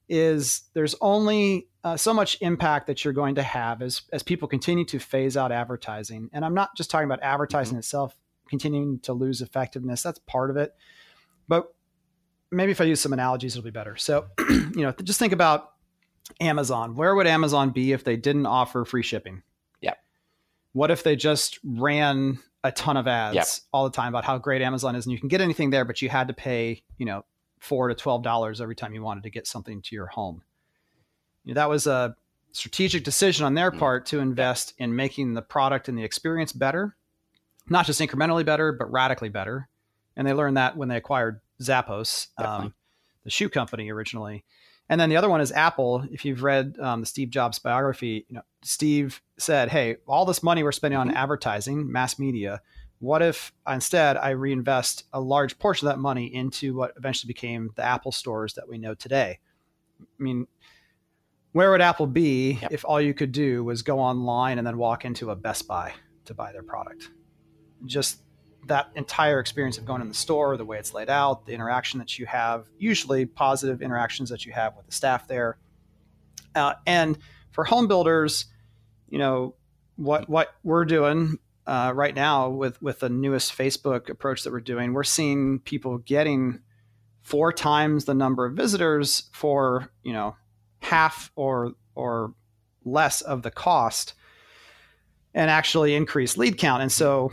is 0.07 0.63
there's 0.73 0.95
only 1.01 1.67
uh, 1.83 1.97
so 1.97 2.13
much 2.13 2.37
impact 2.41 2.87
that 2.87 3.03
you're 3.03 3.13
going 3.13 3.35
to 3.35 3.43
have 3.43 3.81
as 3.81 4.01
as 4.11 4.23
people 4.23 4.47
continue 4.47 4.85
to 4.85 4.99
phase 4.99 5.37
out 5.37 5.51
advertising. 5.51 6.29
And 6.33 6.45
I'm 6.45 6.53
not 6.53 6.75
just 6.75 6.89
talking 6.89 7.05
about 7.05 7.21
advertising 7.21 7.73
mm-hmm. 7.73 7.79
itself 7.79 8.15
continuing 8.49 8.99
to 9.01 9.13
lose 9.13 9.41
effectiveness. 9.41 10.01
That's 10.01 10.19
part 10.19 10.49
of 10.49 10.57
it. 10.57 10.73
But 11.47 11.73
maybe 12.51 12.71
if 12.71 12.81
I 12.81 12.85
use 12.85 13.01
some 13.01 13.13
analogies, 13.13 13.55
it'll 13.55 13.65
be 13.65 13.71
better. 13.71 13.95
So, 13.97 14.27
you 14.49 14.81
know, 14.81 14.91
just 15.03 15.19
think 15.19 15.33
about 15.33 15.73
Amazon. 16.39 16.95
Where 16.95 17.15
would 17.15 17.27
Amazon 17.27 17.71
be 17.71 17.91
if 17.91 18.03
they 18.03 18.17
didn't 18.17 18.45
offer 18.45 18.85
free 18.85 19.03
shipping? 19.03 19.43
Yeah. 19.81 19.95
What 20.73 20.91
if 20.91 21.03
they 21.03 21.15
just 21.15 21.59
ran 21.63 22.39
a 22.63 22.71
ton 22.71 22.97
of 22.97 23.07
ads 23.07 23.35
yep. 23.35 23.47
all 23.71 23.85
the 23.85 23.95
time 23.95 24.09
about 24.09 24.25
how 24.25 24.37
great 24.37 24.61
Amazon 24.61 24.95
is 24.95 25.05
and 25.05 25.13
you 25.13 25.19
can 25.19 25.29
get 25.29 25.41
anything 25.41 25.69
there, 25.69 25.85
but 25.85 26.01
you 26.01 26.09
had 26.09 26.27
to 26.27 26.33
pay, 26.33 26.83
you 26.97 27.05
know, 27.05 27.23
four 27.59 27.87
to 27.87 27.95
twelve 27.95 28.23
dollars 28.23 28.61
every 28.61 28.75
time 28.75 28.93
you 28.93 29.01
wanted 29.01 29.23
to 29.23 29.29
get 29.29 29.47
something 29.47 29.81
to 29.81 29.95
your 29.95 30.07
home. 30.07 30.41
You 31.43 31.53
know, 31.53 31.61
that 31.61 31.69
was 31.69 31.87
a 31.87 32.15
strategic 32.51 33.03
decision 33.03 33.45
on 33.45 33.53
their 33.53 33.71
mm. 33.71 33.79
part 33.79 34.05
to 34.07 34.19
invest 34.19 34.73
in 34.77 34.95
making 34.95 35.33
the 35.33 35.41
product 35.41 35.87
and 35.87 35.97
the 35.97 36.03
experience 36.03 36.51
better, 36.51 36.95
not 37.69 37.85
just 37.85 38.01
incrementally 38.01 38.45
better, 38.45 38.71
but 38.71 38.91
radically 38.91 39.29
better. 39.29 39.69
And 40.15 40.27
they 40.27 40.33
learned 40.33 40.57
that 40.57 40.75
when 40.75 40.89
they 40.89 40.97
acquired 40.97 41.39
Zappos, 41.61 42.27
um, 42.37 42.73
the 43.23 43.29
shoe 43.29 43.49
company 43.49 43.91
originally. 43.91 44.43
And 44.89 44.99
then 44.99 45.09
the 45.09 45.17
other 45.17 45.29
one 45.29 45.39
is 45.39 45.51
Apple. 45.51 46.03
If 46.11 46.25
you've 46.25 46.41
read 46.41 46.75
um, 46.79 47.01
the 47.01 47.05
Steve 47.05 47.29
Jobs 47.29 47.59
biography, 47.59 48.25
you 48.27 48.35
know 48.35 48.41
Steve 48.63 49.21
said, 49.37 49.69
"Hey, 49.69 49.97
all 50.07 50.25
this 50.25 50.41
money 50.41 50.63
we're 50.63 50.71
spending 50.71 50.99
mm-hmm. 50.99 51.11
on 51.11 51.15
advertising, 51.15 51.91
mass 51.91 52.17
media. 52.17 52.61
What 52.97 53.21
if 53.21 53.53
instead 53.67 54.17
I 54.17 54.31
reinvest 54.31 55.03
a 55.13 55.21
large 55.21 55.57
portion 55.59 55.87
of 55.87 55.93
that 55.93 55.99
money 55.99 56.33
into 56.33 56.75
what 56.75 56.93
eventually 56.97 57.27
became 57.27 57.71
the 57.75 57.85
Apple 57.85 58.11
stores 58.11 58.55
that 58.55 58.67
we 58.67 58.79
know 58.79 58.95
today?" 58.95 59.39
I 60.01 60.23
mean, 60.23 60.47
where 61.51 61.71
would 61.71 61.81
Apple 61.81 62.07
be 62.07 62.53
yep. 62.61 62.71
if 62.71 62.83
all 62.83 62.99
you 62.99 63.13
could 63.13 63.31
do 63.31 63.63
was 63.63 63.83
go 63.83 63.99
online 63.99 64.57
and 64.57 64.65
then 64.65 64.77
walk 64.77 65.05
into 65.05 65.29
a 65.29 65.35
Best 65.35 65.67
Buy 65.67 65.93
to 66.25 66.33
buy 66.33 66.51
their 66.51 66.63
product? 66.63 67.09
Just 67.85 68.21
that 68.67 68.91
entire 68.95 69.39
experience 69.39 69.77
of 69.77 69.85
going 69.85 70.01
in 70.01 70.07
the 70.07 70.13
store, 70.13 70.57
the 70.57 70.65
way 70.65 70.77
it's 70.77 70.93
laid 70.93 71.09
out, 71.09 71.45
the 71.45 71.53
interaction 71.53 71.99
that 71.99 72.19
you 72.19 72.25
have, 72.25 72.67
usually 72.77 73.25
positive 73.25 73.81
interactions 73.81 74.29
that 74.29 74.45
you 74.45 74.51
have 74.51 74.75
with 74.75 74.85
the 74.85 74.91
staff 74.91 75.27
there. 75.27 75.57
Uh, 76.55 76.73
and 76.85 77.17
for 77.51 77.63
home 77.63 77.87
builders, 77.87 78.45
you 79.07 79.17
know, 79.17 79.55
what 79.95 80.29
what 80.29 80.55
we're 80.63 80.85
doing 80.85 81.37
uh, 81.67 81.91
right 81.93 82.15
now 82.15 82.49
with 82.49 82.81
with 82.81 82.99
the 82.99 83.09
newest 83.09 83.57
Facebook 83.57 84.09
approach 84.09 84.43
that 84.43 84.51
we're 84.51 84.59
doing, 84.59 84.93
we're 84.93 85.03
seeing 85.03 85.59
people 85.59 85.97
getting 85.99 86.61
four 87.21 87.51
times 87.51 88.05
the 88.05 88.13
number 88.13 88.45
of 88.45 88.55
visitors 88.55 89.29
for 89.33 89.91
you 90.03 90.13
know 90.13 90.35
half 90.79 91.31
or 91.35 91.73
or 91.95 92.33
less 92.85 93.21
of 93.21 93.43
the 93.43 93.51
cost 93.51 94.13
and 95.33 95.51
actually 95.51 95.95
increase 95.95 96.37
lead 96.37 96.57
count. 96.57 96.81
And 96.81 96.91
so 96.91 97.31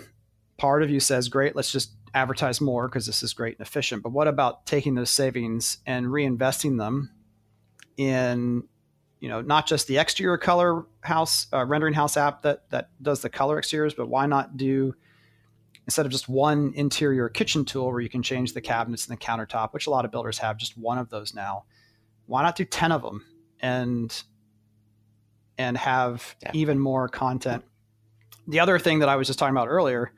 part 0.57 0.83
of 0.83 0.91
you 0.91 1.01
says, 1.01 1.29
great, 1.29 1.55
let's 1.55 1.71
just 1.71 1.93
advertise 2.15 2.61
more 2.61 2.89
because 2.89 3.07
this 3.07 3.23
is 3.23 3.35
great 3.35 3.59
and 3.59 3.67
efficient. 3.67 4.03
But 4.03 4.13
what 4.13 4.29
about 4.29 4.67
taking 4.67 4.95
those 4.95 5.11
savings 5.11 5.79
and 5.87 6.07
reinvesting 6.07 6.79
them 6.79 7.11
in, 7.97 8.65
you 9.21 9.29
know, 9.29 9.43
not 9.43 9.67
just 9.67 9.87
the 9.87 9.99
exterior 9.99 10.39
color 10.39 10.87
house 11.01 11.47
uh, 11.53 11.65
rendering 11.65 11.95
house 11.95 12.17
app 12.17 12.43
that 12.43 12.69
that 12.71 12.91
does 13.03 13.21
the 13.21 13.29
color 13.29 13.59
exteriors, 13.59 13.95
but 13.95 14.09
why 14.09 14.27
not 14.27 14.57
do 14.57 14.95
instead 15.87 16.05
of 16.05 16.13
just 16.13 16.29
one 16.29 16.73
interior 16.75 17.29
kitchen 17.29 17.65
tool 17.65 17.87
where 17.87 18.01
you 18.01 18.09
can 18.09 18.23
change 18.23 18.55
the 18.55 18.61
cabinets 18.61 19.07
and 19.07 19.17
the 19.17 19.25
countertop, 19.25 19.73
which 19.73 19.87
a 19.87 19.91
lot 19.91 20.05
of 20.05 20.11
builders 20.11 20.39
have 20.39 20.57
just 20.57 20.77
one 20.77 20.99
of 20.99 21.11
those 21.11 21.33
now. 21.33 21.65
Why 22.27 22.43
not 22.43 22.57
do 22.57 22.65
10 22.65 22.93
of 22.93 23.03
them 23.03 23.25
and 23.61 24.23
and 25.59 25.77
have 25.77 26.35
yeah. 26.43 26.51
even 26.55 26.79
more 26.79 27.09
content? 27.09 27.65
The 28.49 28.61
other 28.61 28.79
thing 28.79 29.01
that 29.01 29.09
I 29.09 29.17
was 29.17 29.27
just 29.27 29.39
talking 29.39 29.55
about 29.55 29.69
earlier 29.69 30.13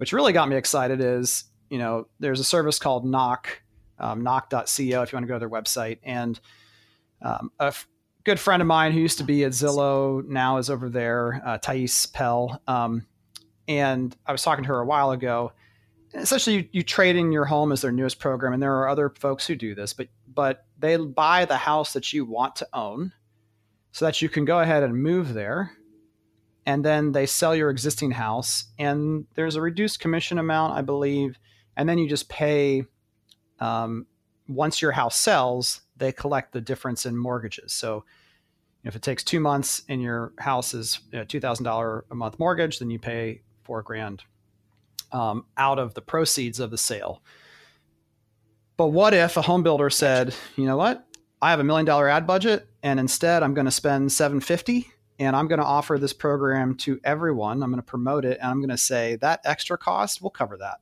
which 0.00 0.14
really 0.14 0.32
got 0.32 0.48
me 0.48 0.56
excited 0.56 1.02
is 1.02 1.44
you 1.68 1.76
know 1.76 2.06
there's 2.20 2.40
a 2.40 2.44
service 2.44 2.78
called 2.78 3.04
knock 3.04 3.60
um, 3.98 4.22
knock.co 4.22 4.62
if 4.78 4.78
you 4.88 4.96
want 4.96 5.10
to 5.10 5.26
go 5.26 5.34
to 5.34 5.38
their 5.38 5.50
website. 5.50 5.98
And 6.02 6.40
um, 7.20 7.52
a 7.60 7.64
f- 7.64 7.86
good 8.24 8.40
friend 8.40 8.62
of 8.62 8.66
mine 8.66 8.92
who 8.92 9.00
used 9.00 9.18
to 9.18 9.24
be 9.24 9.44
at 9.44 9.52
zillow 9.52 10.26
now 10.26 10.56
is 10.56 10.70
over 10.70 10.88
there 10.88 11.42
uh, 11.44 11.58
thais 11.58 12.06
pell. 12.06 12.62
Um, 12.66 13.06
and 13.68 14.16
i 14.26 14.32
was 14.32 14.42
talking 14.42 14.64
to 14.64 14.68
her 14.68 14.80
a 14.80 14.86
while 14.86 15.10
ago. 15.10 15.52
Essentially 16.14 16.56
you, 16.56 16.68
you, 16.72 16.82
trade 16.82 17.14
in 17.14 17.30
your 17.30 17.44
home 17.44 17.70
as 17.70 17.82
their 17.82 17.92
newest 17.92 18.18
program 18.18 18.54
and 18.54 18.62
there 18.62 18.74
are 18.78 18.88
other 18.88 19.10
folks 19.10 19.46
who 19.46 19.54
do 19.54 19.74
this 19.76 19.92
but 19.92 20.08
but 20.26 20.64
they 20.78 20.96
buy 20.96 21.44
the 21.44 21.58
house 21.58 21.92
that 21.92 22.12
you 22.12 22.24
want 22.24 22.56
to 22.56 22.68
own 22.72 23.12
so 23.92 24.06
that 24.06 24.22
you 24.22 24.28
can 24.28 24.44
go 24.46 24.60
ahead 24.60 24.82
and 24.82 24.94
move 24.94 25.34
there 25.34 25.76
and 26.66 26.84
then 26.84 27.12
they 27.12 27.26
sell 27.26 27.54
your 27.54 27.70
existing 27.70 28.12
house 28.12 28.64
and 28.78 29.26
there's 29.34 29.56
a 29.56 29.60
reduced 29.60 30.00
commission 30.00 30.38
amount 30.38 30.74
i 30.74 30.82
believe 30.82 31.38
and 31.76 31.88
then 31.88 31.98
you 31.98 32.08
just 32.08 32.28
pay 32.28 32.84
um, 33.60 34.06
once 34.48 34.82
your 34.82 34.92
house 34.92 35.16
sells 35.16 35.82
they 35.96 36.12
collect 36.12 36.52
the 36.52 36.60
difference 36.60 37.06
in 37.06 37.16
mortgages 37.16 37.72
so 37.72 38.04
if 38.84 38.96
it 38.96 39.02
takes 39.02 39.22
two 39.22 39.40
months 39.40 39.82
and 39.88 40.02
your 40.02 40.32
house 40.38 40.72
is 40.74 41.00
a 41.12 41.18
$2000 41.18 42.02
a 42.10 42.14
month 42.14 42.38
mortgage 42.38 42.78
then 42.78 42.90
you 42.90 42.98
pay 42.98 43.42
four 43.64 43.82
grand 43.82 44.24
um, 45.12 45.44
out 45.56 45.78
of 45.78 45.94
the 45.94 46.00
proceeds 46.02 46.60
of 46.60 46.70
the 46.70 46.78
sale 46.78 47.22
But 48.76 48.88
what 48.88 49.12
if 49.12 49.36
a 49.36 49.42
home 49.42 49.62
builder 49.62 49.90
said, 49.90 50.34
you 50.56 50.64
know 50.64 50.76
what? 50.78 51.06
I 51.42 51.50
have 51.50 51.60
a 51.60 51.64
million 51.64 51.84
dollar 51.86 52.08
ad 52.08 52.26
budget 52.26 52.68
and 52.82 52.98
instead 53.00 53.42
I'm 53.42 53.54
going 53.54 53.66
to 53.66 53.70
spend 53.70 54.12
750 54.12 54.90
and 55.20 55.36
I'm 55.36 55.48
going 55.48 55.60
to 55.60 55.66
offer 55.66 55.98
this 55.98 56.14
program 56.14 56.74
to 56.78 56.98
everyone. 57.04 57.62
I'm 57.62 57.70
going 57.70 57.80
to 57.80 57.86
promote 57.86 58.24
it 58.24 58.38
and 58.40 58.50
I'm 58.50 58.58
going 58.58 58.70
to 58.70 58.78
say 58.78 59.16
that 59.16 59.40
extra 59.44 59.76
cost 59.76 60.22
we'll 60.22 60.30
cover 60.30 60.56
that. 60.56 60.80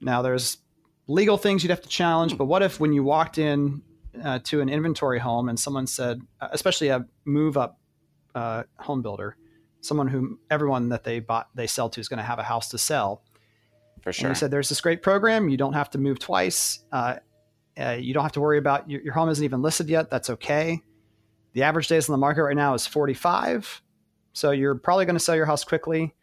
Now 0.00 0.20
there's 0.20 0.58
legal 1.06 1.38
things 1.38 1.62
you'd 1.62 1.70
have 1.70 1.80
to 1.82 1.88
challenge, 1.88 2.36
but 2.36 2.46
what 2.46 2.60
if 2.60 2.80
when 2.80 2.92
you 2.92 3.04
walked 3.04 3.38
in 3.38 3.82
uh, 4.22 4.40
to 4.44 4.60
an 4.60 4.68
inventory 4.68 5.20
home 5.20 5.48
and 5.48 5.58
someone 5.58 5.86
said, 5.86 6.20
uh, 6.40 6.48
especially 6.50 6.88
a 6.88 7.06
move 7.24 7.56
up 7.56 7.78
uh, 8.34 8.64
home 8.78 9.00
builder, 9.00 9.36
someone 9.80 10.08
who 10.08 10.40
everyone 10.50 10.88
that 10.88 11.04
they 11.04 11.20
bought 11.20 11.48
they 11.54 11.68
sell 11.68 11.88
to 11.88 12.00
is 12.00 12.08
going 12.08 12.18
to 12.18 12.24
have 12.24 12.40
a 12.40 12.42
house 12.42 12.68
to 12.70 12.78
sell. 12.78 13.22
For 14.02 14.12
sure. 14.12 14.26
And 14.26 14.36
he 14.36 14.40
said, 14.40 14.50
"There's 14.50 14.68
this 14.68 14.80
great 14.80 15.02
program. 15.02 15.48
You 15.48 15.56
don't 15.56 15.74
have 15.74 15.90
to 15.90 15.98
move 15.98 16.18
twice. 16.18 16.80
Uh, 16.90 17.16
uh, 17.78 17.90
you 17.90 18.12
don't 18.12 18.24
have 18.24 18.32
to 18.32 18.40
worry 18.40 18.58
about 18.58 18.90
your, 18.90 19.00
your 19.02 19.14
home 19.14 19.28
isn't 19.28 19.44
even 19.44 19.62
listed 19.62 19.88
yet. 19.88 20.10
That's 20.10 20.30
okay. 20.30 20.82
The 21.52 21.62
average 21.62 21.88
days 21.88 22.08
on 22.08 22.12
the 22.12 22.18
market 22.18 22.42
right 22.42 22.56
now 22.56 22.74
is 22.74 22.86
45. 22.86 23.82
So 24.32 24.50
you're 24.50 24.74
probably 24.74 25.04
going 25.04 25.16
to 25.16 25.20
sell 25.20 25.36
your 25.36 25.46
house 25.46 25.64
quickly. 25.64 26.14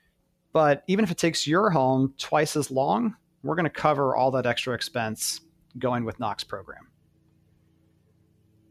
But 0.51 0.83
even 0.87 1.03
if 1.03 1.11
it 1.11 1.17
takes 1.17 1.45
your 1.45 1.69
home 1.69 2.13
twice 2.17 2.55
as 2.55 2.71
long, 2.71 3.15
we're 3.43 3.55
going 3.55 3.65
to 3.65 3.69
cover 3.69 4.15
all 4.15 4.31
that 4.31 4.45
extra 4.45 4.73
expense 4.73 5.41
going 5.77 6.05
with 6.05 6.19
Knock's 6.19 6.43
program. 6.43 6.87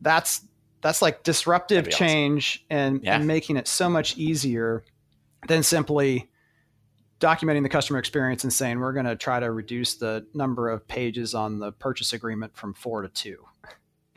That's 0.00 0.42
that's 0.80 1.02
like 1.02 1.24
disruptive 1.24 1.90
change 1.90 2.64
awesome. 2.70 2.78
and, 2.78 3.00
yeah. 3.02 3.16
and 3.16 3.26
making 3.26 3.56
it 3.56 3.66
so 3.66 3.88
much 3.88 4.16
easier 4.16 4.84
than 5.48 5.64
simply 5.64 6.30
documenting 7.20 7.64
the 7.64 7.68
customer 7.68 7.98
experience 7.98 8.44
and 8.44 8.52
saying 8.52 8.78
we're 8.78 8.92
going 8.92 9.06
to 9.06 9.16
try 9.16 9.40
to 9.40 9.50
reduce 9.50 9.94
the 9.94 10.24
number 10.34 10.68
of 10.68 10.86
pages 10.86 11.34
on 11.34 11.58
the 11.58 11.72
purchase 11.72 12.12
agreement 12.12 12.56
from 12.56 12.74
four 12.74 13.02
to 13.02 13.08
two. 13.08 13.44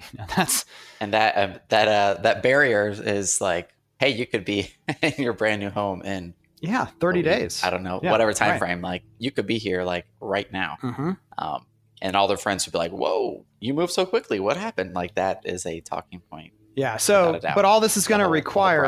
You 0.14 0.20
know, 0.20 0.26
that's 0.36 0.66
and 1.00 1.14
that 1.14 1.36
uh, 1.36 1.60
that 1.70 1.88
uh, 1.88 2.22
that 2.22 2.44
barrier 2.44 2.90
is 2.90 3.42
like, 3.42 3.70
hey, 4.00 4.10
you 4.10 4.26
could 4.26 4.46
be 4.46 4.72
in 5.02 5.14
your 5.18 5.34
brand 5.34 5.62
new 5.62 5.70
home 5.70 6.02
in 6.02 6.34
yeah, 6.60 6.86
thirty 7.00 7.22
days. 7.22 7.64
I 7.64 7.70
don't 7.70 7.84
know, 7.84 8.00
yeah, 8.04 8.12
whatever 8.12 8.34
time 8.34 8.52
right. 8.52 8.60
frame. 8.60 8.82
Like 8.82 9.04
you 9.18 9.32
could 9.32 9.48
be 9.48 9.58
here 9.58 9.84
like 9.84 10.06
right 10.20 10.52
now, 10.52 10.78
mm-hmm. 10.82 11.12
um, 11.38 11.66
and 12.02 12.16
all 12.16 12.28
their 12.28 12.38
friends 12.38 12.66
would 12.66 12.72
be 12.72 12.78
like, 12.78 12.92
"Whoa, 12.92 13.46
you 13.60 13.74
moved 13.74 13.94
so 13.94 14.06
quickly! 14.06 14.40
What 14.40 14.58
happened?" 14.58 14.94
Like 14.94 15.16
that 15.16 15.42
is 15.46 15.66
a 15.66 15.80
talking 15.82 16.22
point. 16.32 16.54
Yeah. 16.76 16.98
So, 16.98 17.40
but 17.56 17.66
all 17.66 17.80
this 17.80 17.98
is 17.98 18.08
going 18.08 18.22
to 18.22 18.28
require 18.28 18.86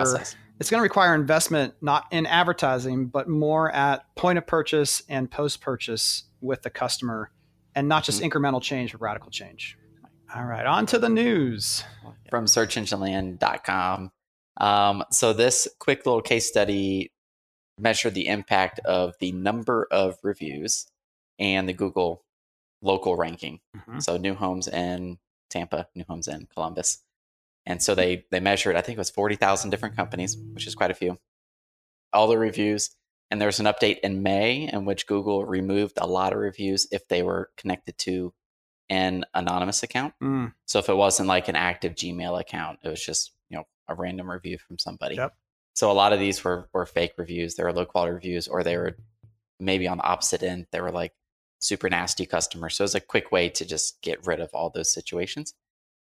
it's 0.60 0.70
going 0.70 0.79
to 0.79 0.84
require 0.84 1.15
investment 1.15 1.74
not 1.82 2.05
in 2.12 2.25
advertising, 2.25 3.08
but 3.08 3.27
more 3.27 3.72
at 3.72 4.05
point 4.15 4.38
of 4.38 4.48
purchase 4.48 5.03
and 5.10 5.29
post 5.29 5.62
purchase 5.62 6.24
with 6.41 6.62
the 6.62 6.70
customer, 6.70 7.32
and 7.75 7.88
not 7.88 8.03
just 8.03 8.22
mm-hmm. 8.22 8.32
incremental 8.32 8.62
change, 8.62 8.91
but 8.91 9.01
radical 9.01 9.32
change. 9.32 9.77
All 10.36 10.46
right, 10.46 10.66
on 10.66 10.88
to 10.88 10.98
the 10.98 11.10
news 11.10 11.84
from 12.32 12.46
searchengineland.com. 12.46 14.12
Um, 14.58 15.04
so 15.12 15.32
this 15.32 15.68
quick 15.80 16.08
little 16.08 16.24
case 16.24 16.48
study 16.48 17.12
measured 17.80 18.16
the 18.16 18.28
impact 18.28 18.80
of 18.80 19.13
the 19.20 19.32
number 19.32 19.88
of 19.92 20.18
reviews 20.24 20.88
and 21.38 21.70
the 21.70 21.74
Google 21.74 22.24
local 22.82 23.16
ranking. 23.16 23.60
Mm-hmm. 23.78 24.00
So 24.00 24.18
new 24.18 24.34
homes 24.34 24.68
in 24.68 25.20
Tampa, 25.52 25.88
new 25.94 26.06
homes 26.10 26.28
in 26.28 26.48
Columbus. 26.52 27.04
And 27.68 27.82
so 27.82 27.94
they 27.94 28.25
they 28.32 28.40
measured, 28.40 28.75
I 28.75 28.82
think 28.82 28.98
it 28.98 29.00
was 29.00 29.12
40,000 29.12 29.70
different 29.70 29.96
companies, 29.96 30.36
which 30.36 30.66
is 30.66 30.74
quite 30.74 30.92
a 30.92 30.96
few. 30.96 31.20
All 32.12 32.28
the 32.28 32.40
reviews. 32.40 32.90
And 33.30 33.40
there 33.40 33.48
was 33.48 33.60
an 33.60 33.68
update 33.68 34.00
in 34.00 34.24
May 34.24 34.68
in 34.72 34.86
which 34.86 35.06
Google 35.06 35.46
removed 35.46 35.98
a 35.98 36.08
lot 36.08 36.34
of 36.34 36.40
reviews 36.40 36.88
if 36.92 37.08
they 37.08 37.22
were 37.22 37.52
connected 37.56 38.00
to 38.00 38.34
an 38.90 39.25
anonymous 39.34 39.84
account. 39.84 40.13
Mm. 40.22 40.54
So 40.66 40.80
if 40.80 40.90
it 40.90 40.96
wasn't 40.96 41.30
like 41.30 41.48
an 41.48 41.56
active 41.56 41.96
Gmail 41.96 42.40
account, 42.40 42.80
it 42.84 42.90
was 42.90 43.04
just, 43.04 43.32
you 43.50 43.58
know, 43.58 43.63
a 43.88 43.96
random 43.96 44.30
review 44.30 44.58
from 44.58 44.78
somebody. 44.78 45.16
Yep. 45.16 45.34
So 45.75 45.92
a 45.92 45.94
lot 45.94 46.13
of 46.13 46.20
these 46.20 46.44
were 46.44 46.70
were 46.74 46.86
fake 46.86 47.13
reviews. 47.18 47.56
They 47.56 47.63
were 47.63 47.74
low 47.74 47.86
quality 47.86 48.13
reviews 48.13 48.48
or 48.48 48.63
they 48.63 48.78
were 48.78 48.98
maybe 49.60 49.88
on 49.88 49.98
the 49.98 50.04
opposite 50.04 50.44
end. 50.44 50.68
They 50.72 50.82
were 50.82 50.92
like 50.92 51.13
super 51.60 51.90
nasty 51.90 52.25
customers. 52.25 52.75
So 52.75 52.84
it 52.84 52.86
was 52.86 52.96
a 52.96 53.00
quick 53.00 53.32
way 53.32 53.50
to 53.50 53.66
just 53.66 54.02
get 54.02 54.25
rid 54.28 54.40
of 54.40 54.50
all 54.54 54.70
those 54.70 54.92
situations. 54.92 55.54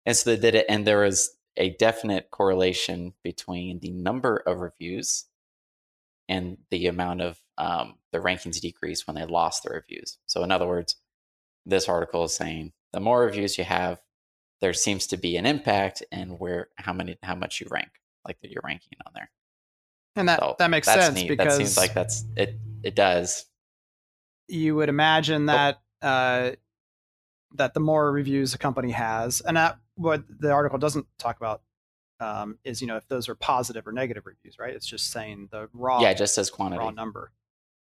And 0.04 0.16
so 0.16 0.30
they 0.30 0.40
did 0.40 0.54
it. 0.54 0.66
And 0.68 0.86
there 0.86 1.00
was 1.00 1.36
a 1.56 1.70
definite 1.76 2.30
correlation 2.30 3.14
between 3.22 3.78
the 3.78 3.90
number 3.90 4.36
of 4.36 4.58
reviews 4.58 5.26
and 6.28 6.58
the 6.70 6.86
amount 6.86 7.20
of 7.22 7.40
um, 7.58 7.94
the 8.12 8.18
rankings 8.18 8.60
decrease 8.60 9.06
when 9.06 9.14
they 9.14 9.24
lost 9.24 9.62
the 9.62 9.70
reviews. 9.70 10.18
So, 10.26 10.42
in 10.42 10.50
other 10.50 10.66
words, 10.66 10.96
this 11.66 11.88
article 11.88 12.24
is 12.24 12.34
saying 12.34 12.72
the 12.92 13.00
more 13.00 13.20
reviews 13.20 13.58
you 13.58 13.64
have, 13.64 14.00
there 14.60 14.72
seems 14.72 15.06
to 15.08 15.16
be 15.16 15.36
an 15.36 15.46
impact 15.46 16.02
in 16.12 16.30
where 16.30 16.68
how 16.76 16.92
many 16.92 17.18
how 17.22 17.34
much 17.34 17.60
you 17.60 17.66
rank, 17.70 17.90
like 18.26 18.40
that 18.40 18.50
you're 18.50 18.62
ranking 18.64 18.98
on 19.06 19.12
there. 19.14 19.30
And 20.16 20.28
that 20.28 20.40
so 20.40 20.56
that 20.58 20.70
makes 20.70 20.86
sense 20.86 21.14
neat. 21.14 21.28
because 21.28 21.58
that 21.58 21.64
seems 21.64 21.76
like 21.76 21.92
that's 21.94 22.24
it. 22.36 22.58
It 22.82 22.94
does. 22.94 23.46
You 24.48 24.76
would 24.76 24.88
imagine 24.88 25.46
that 25.46 25.80
uh, 26.02 26.52
that 27.54 27.74
the 27.74 27.80
more 27.80 28.12
reviews 28.12 28.54
a 28.54 28.58
company 28.58 28.92
has, 28.92 29.40
and 29.40 29.56
that 29.56 29.78
what 29.96 30.22
the 30.28 30.50
article 30.50 30.78
doesn't 30.78 31.06
talk 31.18 31.36
about 31.36 31.62
um, 32.20 32.58
is 32.64 32.80
you 32.80 32.86
know 32.86 32.96
if 32.96 33.08
those 33.08 33.28
are 33.28 33.34
positive 33.34 33.86
or 33.86 33.92
negative 33.92 34.24
reviews, 34.26 34.58
right? 34.58 34.74
It's 34.74 34.86
just 34.86 35.10
saying 35.10 35.48
the 35.50 35.68
raw 35.72 36.00
yeah, 36.00 36.14
just 36.14 36.34
says 36.34 36.50
quantity 36.50 36.78
raw 36.78 36.90
number. 36.90 37.32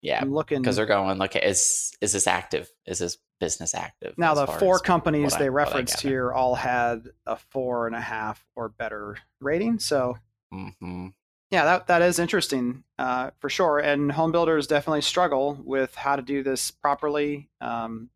Yeah, 0.03 0.19
I'm 0.21 0.33
looking 0.33 0.61
because 0.61 0.75
they're 0.75 0.85
going 0.85 1.17
look 1.17 1.37
is 1.37 1.93
is 2.01 2.11
this 2.11 2.27
active? 2.27 2.69
Is 2.85 2.99
this 2.99 3.17
business 3.39 3.73
active? 3.73 4.15
Now 4.17 4.33
the 4.33 4.45
four 4.45 4.79
companies 4.79 5.35
they 5.37 5.45
I, 5.45 5.47
referenced 5.47 6.01
here 6.01 6.33
all 6.33 6.55
had 6.55 7.07
a 7.25 7.37
four 7.37 7.87
and 7.87 7.95
a 7.95 8.01
half 8.01 8.45
or 8.53 8.67
better 8.67 9.15
rating. 9.39 9.79
So 9.79 10.17
mm-hmm. 10.53 11.07
yeah, 11.51 11.63
that 11.63 11.87
that 11.87 12.01
is 12.01 12.19
interesting 12.19 12.83
uh, 12.99 13.31
for 13.39 13.49
sure. 13.49 13.79
And 13.79 14.11
home 14.11 14.33
builders 14.33 14.67
definitely 14.67 15.01
struggle 15.01 15.57
with 15.63 15.95
how 15.95 16.17
to 16.17 16.21
do 16.21 16.43
this 16.43 16.69
properly 16.69 17.49
um, 17.61 18.09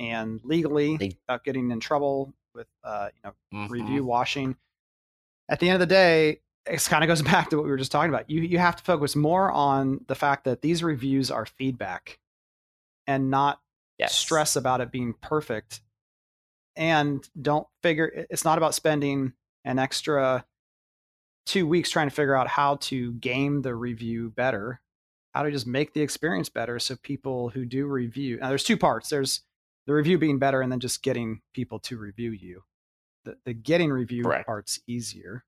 and 0.00 0.40
legally 0.44 0.96
they, 0.96 1.08
without 1.08 1.44
getting 1.44 1.70
in 1.70 1.78
trouble 1.78 2.32
with 2.54 2.68
uh, 2.82 3.10
you 3.14 3.20
know 3.22 3.34
mm-hmm. 3.52 3.70
review 3.70 4.02
washing. 4.02 4.56
At 5.46 5.60
the 5.60 5.68
end 5.68 5.74
of 5.74 5.86
the 5.86 5.94
day, 5.94 6.40
it 6.70 6.84
kind 6.88 7.04
of 7.04 7.08
goes 7.08 7.22
back 7.32 7.50
to 7.50 7.56
what 7.56 7.64
we 7.64 7.70
were 7.70 7.76
just 7.76 7.92
talking 7.92 8.12
about. 8.12 8.28
You 8.30 8.42
you 8.42 8.58
have 8.58 8.76
to 8.76 8.84
focus 8.84 9.16
more 9.16 9.50
on 9.50 10.04
the 10.06 10.14
fact 10.14 10.44
that 10.44 10.62
these 10.62 10.82
reviews 10.82 11.30
are 11.30 11.46
feedback, 11.46 12.18
and 13.06 13.30
not 13.30 13.60
yes. 13.98 14.14
stress 14.14 14.56
about 14.56 14.80
it 14.80 14.90
being 14.90 15.14
perfect. 15.14 15.80
And 16.76 17.28
don't 17.40 17.66
figure 17.82 18.26
it's 18.30 18.44
not 18.44 18.58
about 18.58 18.74
spending 18.74 19.32
an 19.64 19.78
extra 19.78 20.44
two 21.44 21.66
weeks 21.66 21.90
trying 21.90 22.08
to 22.08 22.14
figure 22.14 22.36
out 22.36 22.46
how 22.46 22.76
to 22.76 23.14
game 23.14 23.62
the 23.62 23.74
review 23.74 24.30
better, 24.30 24.80
how 25.32 25.42
to 25.42 25.50
just 25.50 25.66
make 25.66 25.94
the 25.94 26.02
experience 26.02 26.48
better 26.48 26.78
so 26.78 26.94
people 27.02 27.48
who 27.48 27.64
do 27.64 27.86
review. 27.86 28.38
Now, 28.38 28.50
there's 28.50 28.64
two 28.64 28.76
parts. 28.76 29.08
There's 29.08 29.40
the 29.86 29.94
review 29.94 30.18
being 30.18 30.38
better 30.38 30.60
and 30.60 30.70
then 30.70 30.78
just 30.78 31.02
getting 31.02 31.40
people 31.54 31.78
to 31.80 31.96
review 31.96 32.30
you. 32.30 32.62
The, 33.24 33.36
the 33.46 33.54
getting 33.54 33.90
review 33.90 34.22
Correct. 34.22 34.46
part's 34.46 34.78
easier, 34.86 35.44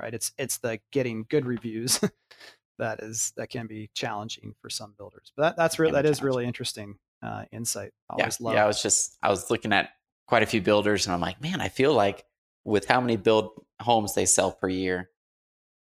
right? 0.00 0.14
It's 0.14 0.32
it's 0.38 0.58
the 0.58 0.80
getting 0.92 1.26
good 1.28 1.46
reviews 1.46 2.00
that 2.78 3.00
is 3.00 3.32
that 3.36 3.50
can 3.50 3.66
be 3.66 3.90
challenging 3.94 4.54
for 4.60 4.70
some 4.70 4.94
builders. 4.96 5.32
But 5.36 5.42
that, 5.42 5.56
that's 5.56 5.78
really 5.78 5.92
that 5.92 6.06
is 6.06 6.22
really 6.22 6.46
interesting 6.46 6.96
uh, 7.22 7.44
insight. 7.52 7.92
I 8.10 8.16
yeah, 8.18 8.30
yeah. 8.40 8.64
I 8.64 8.66
was 8.66 8.82
just 8.82 9.16
I 9.22 9.30
was 9.30 9.50
looking 9.50 9.72
at 9.72 9.90
quite 10.28 10.42
a 10.42 10.46
few 10.46 10.60
builders 10.60 11.06
and 11.06 11.14
I'm 11.14 11.20
like, 11.20 11.40
man, 11.40 11.60
I 11.60 11.68
feel 11.68 11.92
like 11.92 12.24
with 12.64 12.86
how 12.86 13.00
many 13.00 13.16
build 13.16 13.50
homes 13.80 14.14
they 14.14 14.26
sell 14.26 14.52
per 14.52 14.68
year, 14.68 15.10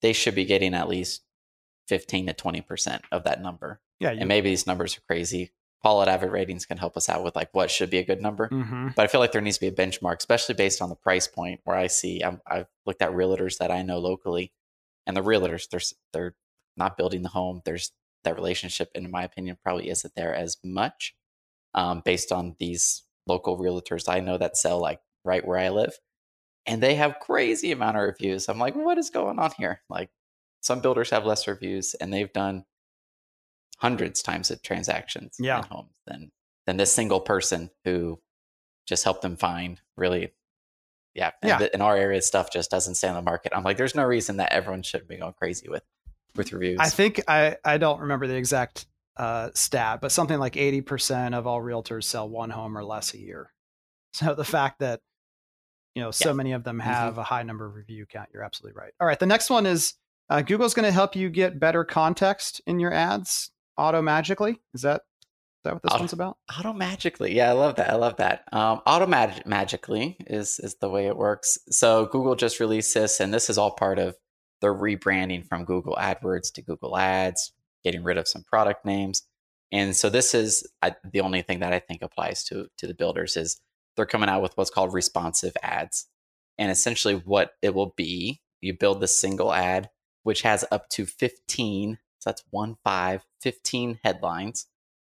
they 0.03 0.13
should 0.13 0.35
be 0.35 0.45
getting 0.45 0.75
at 0.75 0.89
least 0.89 1.23
15 1.89 2.27
to 2.27 2.33
20 2.33 2.61
percent 2.63 3.03
of 3.11 3.25
that 3.25 3.43
number. 3.43 3.81
Yeah, 4.01 4.13
you, 4.13 4.21
and 4.21 4.29
maybe 4.29 4.51
these 4.51 4.67
numbers 4.67 4.97
are 4.97 5.03
crazy. 5.09 5.53
Paul 5.85 6.01
at 6.01 6.09
Avid 6.09 6.31
Ratings 6.31 6.65
can 6.65 6.79
help 6.79 6.97
us 6.97 7.11
out 7.11 7.23
with 7.23 7.37
like 7.37 7.51
what 7.53 7.71
should 7.71 7.91
be 7.91 7.99
a 7.99 8.05
good 8.05 8.23
number. 8.23 8.49
Mm-hmm. 8.49 8.89
But 8.97 9.03
I 9.03 9.07
feel 9.07 9.21
like 9.21 9.33
there 9.33 9.43
needs 9.43 9.59
to 9.59 9.61
be 9.61 9.69
a 9.69 9.87
benchmark, 9.87 10.17
especially 10.17 10.55
based 10.55 10.81
on 10.81 10.89
the 10.89 10.95
price 10.95 11.29
point. 11.29 11.61
Where 11.65 11.77
I 11.77 11.89
see, 11.89 12.25
i 12.25 12.39
have 12.49 12.69
looked 12.87 13.03
at 13.03 13.11
realtors 13.11 13.59
that 13.59 13.71
I 13.71 13.83
know 13.83 13.99
locally, 13.99 14.51
and 15.07 15.15
the 15.15 15.23
realtors 15.23 15.69
they're 15.69 15.83
they're 16.15 16.35
not 16.75 16.97
building 16.97 17.21
the 17.21 17.29
home. 17.29 17.61
There's 17.67 17.93
that 18.25 18.35
relationship, 18.35 18.93
in 18.95 19.11
my 19.11 19.25
opinion, 19.25 19.59
probably 19.63 19.91
isn't 19.91 20.15
there 20.15 20.35
as 20.35 20.57
much, 20.65 21.15
um, 21.75 22.01
based 22.03 22.33
on 22.33 22.57
these 22.59 23.03
local 23.27 23.59
realtors 23.59 24.09
I 24.09 24.21
know 24.21 24.39
that 24.39 24.57
sell 24.57 24.81
like 24.81 25.01
right 25.23 25.47
where 25.47 25.59
I 25.59 25.69
live, 25.69 25.99
and 26.65 26.83
they 26.83 26.95
have 26.95 27.21
crazy 27.21 27.73
amount 27.73 27.99
of 27.99 28.05
reviews. 28.05 28.49
I'm 28.49 28.59
like, 28.59 28.75
what 28.75 28.97
is 28.97 29.11
going 29.11 29.39
on 29.39 29.51
here? 29.59 29.83
Like, 29.91 30.09
some 30.63 30.81
builders 30.81 31.11
have 31.11 31.27
less 31.27 31.47
reviews, 31.47 31.93
and 31.93 32.11
they've 32.11 32.33
done 32.33 32.65
hundreds 33.79 34.23
times 34.23 34.51
of 34.51 34.63
transactions 34.63 35.37
yeah. 35.39 35.59
in 35.59 35.65
homes 35.65 35.95
than 36.07 36.31
than 36.67 36.77
this 36.77 36.93
single 36.93 37.21
person 37.21 37.71
who 37.85 38.19
just 38.87 39.05
helped 39.05 39.23
them 39.23 39.37
find 39.37 39.81
really 39.97 40.33
yeah, 41.15 41.31
yeah. 41.45 41.69
in 41.73 41.81
our 41.81 41.97
area 41.97 42.21
stuff 42.21 42.51
just 42.53 42.71
doesn't 42.71 42.97
stay 42.97 43.09
on 43.09 43.15
the 43.15 43.23
market 43.23 43.53
i'm 43.55 43.63
like 43.63 43.77
there's 43.77 43.95
no 43.95 44.05
reason 44.05 44.39
that 44.39 44.53
everyone 44.53 44.83
should 44.83 45.07
be 45.07 45.17
going 45.17 45.33
crazy 45.35 45.69
with 45.69 45.83
with 46.35 46.53
reviews 46.53 46.79
i 46.81 46.89
think 46.89 47.21
i 47.29 47.57
i 47.65 47.79
don't 47.79 48.01
remember 48.01 48.27
the 48.27 48.37
exact 48.37 48.87
uh, 49.17 49.49
stat 49.55 50.01
but 50.01 50.11
something 50.11 50.41
like 50.41 50.55
80% 50.55 51.35
of 51.35 51.47
all 51.47 51.61
realtors 51.61 52.03
sell 52.03 52.29
one 52.29 52.51
home 52.51 52.77
or 52.77 52.83
less 52.83 53.15
a 53.15 53.19
year 53.19 53.53
So 54.15 54.35
the 54.35 54.45
fact 54.45 54.79
that 54.79 55.01
you 55.97 56.03
know 56.03 56.13
so 56.13 56.31
yeah. 56.31 56.35
many 56.35 56.53
of 56.53 56.63
them 56.63 56.79
mm-hmm. 56.79 56.89
have 56.89 57.13
mm-hmm. 57.13 57.21
a 57.21 57.25
high 57.25 57.43
number 57.43 57.67
of 57.67 57.75
review 57.75 58.07
count, 58.07 58.29
you're 58.33 58.45
absolutely 58.45 58.81
right. 58.81 58.93
All 59.01 59.07
right, 59.07 59.19
the 59.19 59.27
next 59.27 59.51
one 59.51 59.67
is 59.67 59.95
uh, 60.31 60.41
Google's 60.41 60.73
going 60.73 60.87
to 60.87 60.93
help 60.93 61.17
you 61.17 61.29
get 61.29 61.59
better 61.59 61.85
context 61.85 62.61
in 62.67 62.79
your 62.79 62.93
ads 62.93 63.51
auto 63.77 64.03
magically. 64.03 64.61
Is 64.73 64.83
that 64.83 65.03
is 65.03 65.65
that 65.65 65.75
what 65.75 65.83
this 65.83 65.93
auto, 65.93 66.03
one's 66.03 66.13
about? 66.13 66.37
Auto 66.59 66.73
magically, 66.73 67.35
yeah, 67.35 67.51
I 67.51 67.53
love 67.53 67.77
that. 67.77 67.91
I 67.91 67.97
love 67.97 68.17
that. 68.17 68.45
Um, 68.53 68.81
auto 68.87 69.07
mag- 69.07 69.47
magically 69.47 70.17
is 70.27 70.59
is 70.59 70.77
the 70.77 70.91
way 70.91 71.07
it 71.07 71.17
works. 71.17 71.59
So 71.71 72.07
Google 72.07 72.37
just 72.37 72.61
released 72.61 72.95
this, 72.95 73.21
and 73.21 73.33
this 73.33 73.49
is 73.49 73.59
all 73.59 73.73
part 73.73 73.99
of 73.99 74.17
the 74.61 74.69
rebranding 74.69 75.47
from 75.47 75.65
Google 75.65 75.97
AdWords 75.97 76.53
to 76.55 76.63
Google 76.63 76.97
Ads, 76.97 77.53
getting 77.83 78.03
rid 78.03 78.19
of 78.19 78.29
some 78.29 78.45
product 78.45 78.85
names. 78.85 79.23
And 79.73 79.97
so 79.97 80.09
this 80.09 80.35
is 80.35 80.67
I, 80.83 80.95
the 81.11 81.21
only 81.21 81.43
thing 81.43 81.61
that 81.61 81.73
I 81.73 81.81
think 81.81 82.03
applies 82.03 82.45
to 82.45 82.69
to 82.79 82.87
the 82.87 82.95
builders 82.95 83.37
is 83.37 83.61
they're 83.97 84.07
coming 84.07 84.29
out 84.29 84.43
with 84.43 84.57
what's 84.57 84.71
called 84.71 84.93
responsive 84.93 85.57
ads. 85.63 86.07
And 86.59 86.71
essentially 86.71 87.15
what 87.15 87.53
it 87.63 87.75
will 87.75 87.95
be, 87.97 88.41
you 88.61 88.77
build 88.77 89.01
the 89.01 89.09
single 89.09 89.53
ad 89.53 89.91
which 90.25 90.43
has 90.43 90.65
up 90.73 90.89
to 90.89 91.07
15, 91.07 91.99
so 92.25 92.31
that's 92.31 92.45
1 92.51 92.77
5 92.83 93.27
15 93.41 94.01
headlines 94.03 94.67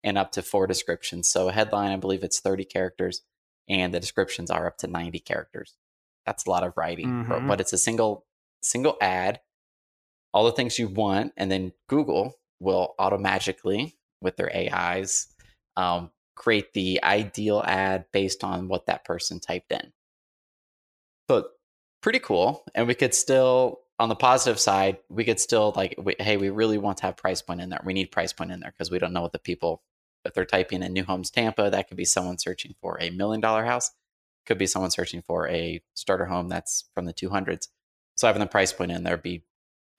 and 0.04 0.18
up 0.18 0.32
to 0.34 0.42
four 0.42 0.68
descriptions. 0.68 1.30
So 1.30 1.50
a 1.50 1.52
headline, 1.52 1.92
I 1.92 1.98
believe 1.98 2.24
it's 2.24 2.40
30 2.40 2.66
characters 2.66 3.22
and 3.70 3.94
the 3.94 4.00
descriptions 4.00 4.52
are 4.52 4.68
up 4.68 4.78
to 4.80 4.88
90 4.88 5.20
characters. 5.20 5.76
That's 6.26 6.46
a 6.46 6.50
lot 6.50 6.64
of 6.64 6.74
writing, 6.76 7.26
mm-hmm. 7.26 7.48
but 7.48 7.62
it's 7.62 7.74
a 7.74 7.78
single 7.78 8.26
single 8.62 8.98
ad 9.02 9.40
all 10.34 10.46
the 10.46 10.52
things 10.52 10.78
you 10.78 10.88
want, 10.88 11.34
and 11.36 11.52
then 11.52 11.74
Google 11.88 12.36
will 12.60 12.94
automatically, 13.00 13.98
with 14.22 14.36
their 14.38 14.56
AIs, 14.56 15.34
um, 15.76 16.12
create 16.36 16.74
the 16.74 17.04
ideal 17.04 17.64
ad 17.66 18.06
based 18.12 18.44
on 18.44 18.68
what 18.68 18.86
that 18.86 19.04
person 19.04 19.40
typed 19.40 19.72
in. 19.72 19.94
But 21.28 21.48
pretty 22.02 22.20
cool, 22.20 22.64
and 22.76 22.88
we 22.88 22.94
could 22.94 23.16
still, 23.16 23.80
on 24.00 24.10
the 24.10 24.16
positive 24.16 24.60
side, 24.60 24.98
we 25.10 25.26
could 25.26 25.40
still 25.40 25.74
like, 25.76 25.96
we, 25.98 26.16
hey, 26.20 26.38
we 26.38 26.50
really 26.50 26.78
want 26.78 26.98
to 26.98 27.04
have 27.04 27.18
price 27.18 27.42
point 27.42 27.62
in 27.62 27.70
there. 27.70 27.82
We 27.84 27.94
need 27.94 28.12
price 28.12 28.32
point 28.32 28.52
in 28.52 28.60
there 28.60 28.72
because 28.72 28.92
we 28.92 29.00
don't 29.00 29.14
know 29.14 29.22
what 29.22 29.32
the 29.32 29.40
people, 29.40 29.82
if 30.24 30.34
they're 30.34 30.46
typing 30.46 30.84
in 30.84 30.94
New 30.94 31.04
Homes 31.04 31.32
Tampa, 31.32 31.70
that 31.72 31.88
could 31.88 31.98
be 31.98 32.06
someone 32.06 32.38
searching 32.38 32.76
for 32.80 32.98
a 33.02 33.10
million 33.10 33.42
dollar 33.42 33.66
house, 33.66 33.92
could 34.46 34.60
be 34.60 34.68
someone 34.68 34.92
searching 34.92 35.24
for 35.24 35.48
a 35.48 35.82
starter 35.96 36.26
home 36.26 36.48
that's 36.48 36.86
from 36.94 37.06
the 37.06 37.14
200s. 37.14 37.70
So 38.16 38.28
having 38.28 38.40
the 38.40 38.48
price 38.48 38.72
point 38.72 38.92
in 38.92 39.04
there 39.04 39.18
be 39.18 39.44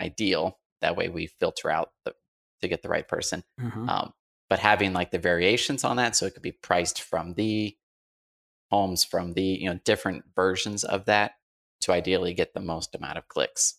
ideal. 0.01 0.59
That 0.81 0.97
way 0.97 1.09
we 1.09 1.27
filter 1.27 1.71
out 1.71 1.91
the, 2.05 2.15
to 2.61 2.69
get 2.69 2.83
the 2.83 2.89
right 2.89 3.07
person. 3.07 3.43
Mm-hmm. 3.61 3.89
Um, 3.89 4.13
but 4.49 4.61
having 4.61 4.93
like 4.93 5.11
the 5.11 5.19
variations 5.19 5.83
on 5.83 5.97
that, 5.97 6.15
so 6.15 6.27
it 6.27 6.35
could 6.35 6.43
be 6.43 6.53
priced 6.53 7.03
from 7.03 7.35
the 7.35 7.77
homes 8.71 9.05
from 9.05 9.33
the 9.33 9.43
you 9.43 9.69
know 9.69 9.79
different 9.85 10.25
versions 10.35 10.85
of 10.85 11.07
that 11.07 11.33
to 11.81 11.93
ideally 11.93 12.35
get 12.35 12.55
the 12.55 12.61
most 12.61 12.95
amount 12.95 13.19
of 13.19 13.27
clicks 13.29 13.79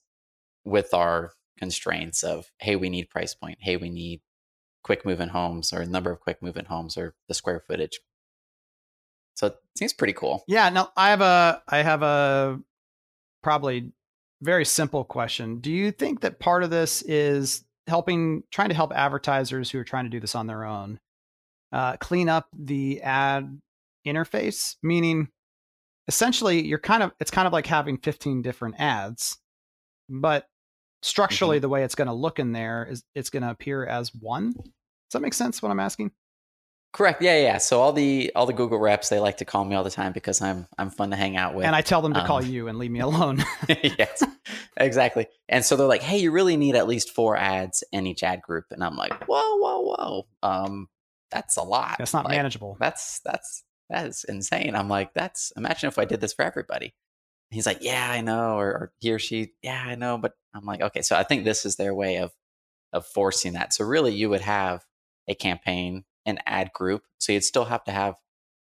with 0.66 0.94
our 0.94 1.34
constraints 1.58 2.24
of 2.24 2.52
hey 2.60 2.76
we 2.76 2.90
need 2.90 3.10
price 3.10 3.34
point 3.34 3.58
hey 3.62 3.76
we 3.78 3.90
need 3.90 4.22
quick 4.84 5.06
moving 5.06 5.30
homes 5.30 5.74
or 5.74 5.86
number 5.86 6.12
of 6.12 6.20
quick 6.20 6.42
moving 6.42 6.66
homes 6.66 6.98
or 6.98 7.16
the 7.28 7.34
square 7.34 7.62
footage 7.68 8.00
so 9.36 9.48
it 9.48 9.56
seems 9.78 9.94
pretty 9.94 10.14
cool 10.14 10.44
yeah 10.48 10.70
now 10.70 10.90
i 10.96 11.10
have 11.10 11.22
a 11.22 11.62
i 11.68 11.80
have 11.80 12.02
a 12.02 12.60
probably 13.44 13.92
very 14.42 14.66
simple 14.66 15.04
question. 15.04 15.60
Do 15.60 15.72
you 15.72 15.92
think 15.92 16.22
that 16.22 16.40
part 16.40 16.64
of 16.64 16.70
this 16.70 17.02
is 17.04 17.64
helping, 17.88 18.44
trying 18.52 18.70
to 18.70 18.76
help 18.76 18.94
advertisers 18.94 19.70
who 19.70 19.80
are 19.80 19.84
trying 19.84 20.06
to 20.06 20.10
do 20.10 20.20
this 20.20 20.36
on 20.36 20.48
their 20.48 20.64
own 20.64 21.00
uh, 21.72 21.98
clean 21.98 22.30
up 22.30 22.48
the 22.58 23.02
ad 23.02 23.60
interface? 24.08 24.76
Meaning, 24.82 25.30
essentially, 26.08 26.66
you're 26.66 26.80
kind 26.80 27.04
of, 27.04 27.12
it's 27.20 27.32
kind 27.32 27.48
of 27.48 27.54
like 27.54 27.68
having 27.68 27.98
15 27.98 28.42
different 28.42 28.76
ads, 28.80 29.38
but 30.10 30.48
structurally, 31.02 31.58
mm-hmm. 31.58 31.62
the 31.62 31.70
way 31.70 31.84
it's 31.84 31.96
going 31.96 32.08
to 32.08 32.14
look 32.14 32.40
in 32.40 32.52
there 32.52 32.88
is 32.90 33.04
it's 33.16 33.30
going 33.30 33.44
to 33.44 33.52
appear 33.52 33.86
as 33.86 34.14
one. 34.14 34.52
Does 34.54 35.14
that 35.14 35.22
make 35.22 35.34
sense 35.34 35.62
what 35.62 35.72
I'm 35.72 35.80
asking? 35.80 36.12
Correct. 36.92 37.22
Yeah, 37.22 37.40
yeah. 37.40 37.58
So 37.60 37.80
all 37.82 37.94
the 37.94 38.32
all 38.36 38.48
the 38.48 38.54
Google 38.54 38.80
reps 38.80 39.10
they 39.10 39.20
like 39.20 39.38
to 39.38 39.46
call 39.46 39.64
me 39.64 39.76
all 39.76 39.84
the 39.84 39.92
time 39.92 40.12
because 40.12 40.42
I'm 40.42 40.68
I'm 40.78 40.90
fun 40.90 41.12
to 41.12 41.16
hang 41.16 41.38
out 41.38 41.54
with. 41.54 41.66
And 41.66 41.76
I 41.76 41.82
tell 41.82 42.02
them 42.02 42.16
to 42.16 42.22
um, 42.22 42.26
call 42.26 42.44
you 42.44 42.68
and 42.68 42.80
leave 42.80 42.90
me 42.90 43.00
alone. 43.00 43.44
yes, 43.70 44.24
exactly. 44.76 45.28
And 45.48 45.64
so 45.64 45.76
they're 45.76 45.88
like, 45.88 46.02
"Hey, 46.02 46.18
you 46.18 46.32
really 46.32 46.58
need 46.58 46.76
at 46.76 46.88
least 46.88 47.12
four 47.12 47.38
ads 47.38 47.84
in 47.92 48.08
each 48.08 48.24
ad 48.24 48.42
group." 48.42 48.66
And 48.72 48.84
I'm 48.84 48.96
like, 48.96 49.14
"Whoa, 49.28 49.58
whoa, 49.58 49.82
whoa! 49.82 50.28
Um, 50.42 50.90
that's 51.30 51.58
a 51.58 51.64
lot. 51.64 51.98
That's 52.00 52.14
not 52.14 52.26
like, 52.26 52.36
manageable. 52.36 52.76
That's 52.80 53.20
that's 53.20 53.64
that 53.92 54.08
is 54.08 54.26
insane." 54.28 54.76
I'm 54.76 54.90
like, 54.90 55.14
"That's 55.14 55.54
imagine 55.56 55.90
if 55.90 56.00
I 56.00 56.06
did 56.06 56.22
this 56.22 56.34
for 56.34 56.44
everybody." 56.44 56.96
He's 57.50 57.66
like, 57.66 57.80
"Yeah, 57.82 58.10
I 58.10 58.22
know," 58.22 58.58
or, 58.58 58.68
or 58.68 58.94
he 59.00 59.12
or 59.12 59.20
she, 59.20 59.54
"Yeah, 59.62 59.84
I 59.86 59.96
know," 59.96 60.18
but 60.18 60.34
I'm 60.54 60.66
like, 60.66 60.82
"Okay." 60.82 61.02
So 61.02 61.16
I 61.16 61.24
think 61.24 61.44
this 61.44 61.66
is 61.66 61.76
their 61.76 61.94
way 61.94 62.18
of 62.18 62.32
of 62.94 63.06
forcing 63.06 63.54
that. 63.54 63.74
So 63.74 63.86
really, 63.86 64.14
you 64.14 64.30
would 64.30 64.42
have 64.42 64.84
a 65.28 65.36
campaign 65.36 66.06
an 66.26 66.40
ad 66.46 66.72
group. 66.74 67.04
So 67.18 67.34
you'd 67.34 67.44
still 67.44 67.66
have 67.66 67.84
to 67.86 67.92
have 67.92 68.16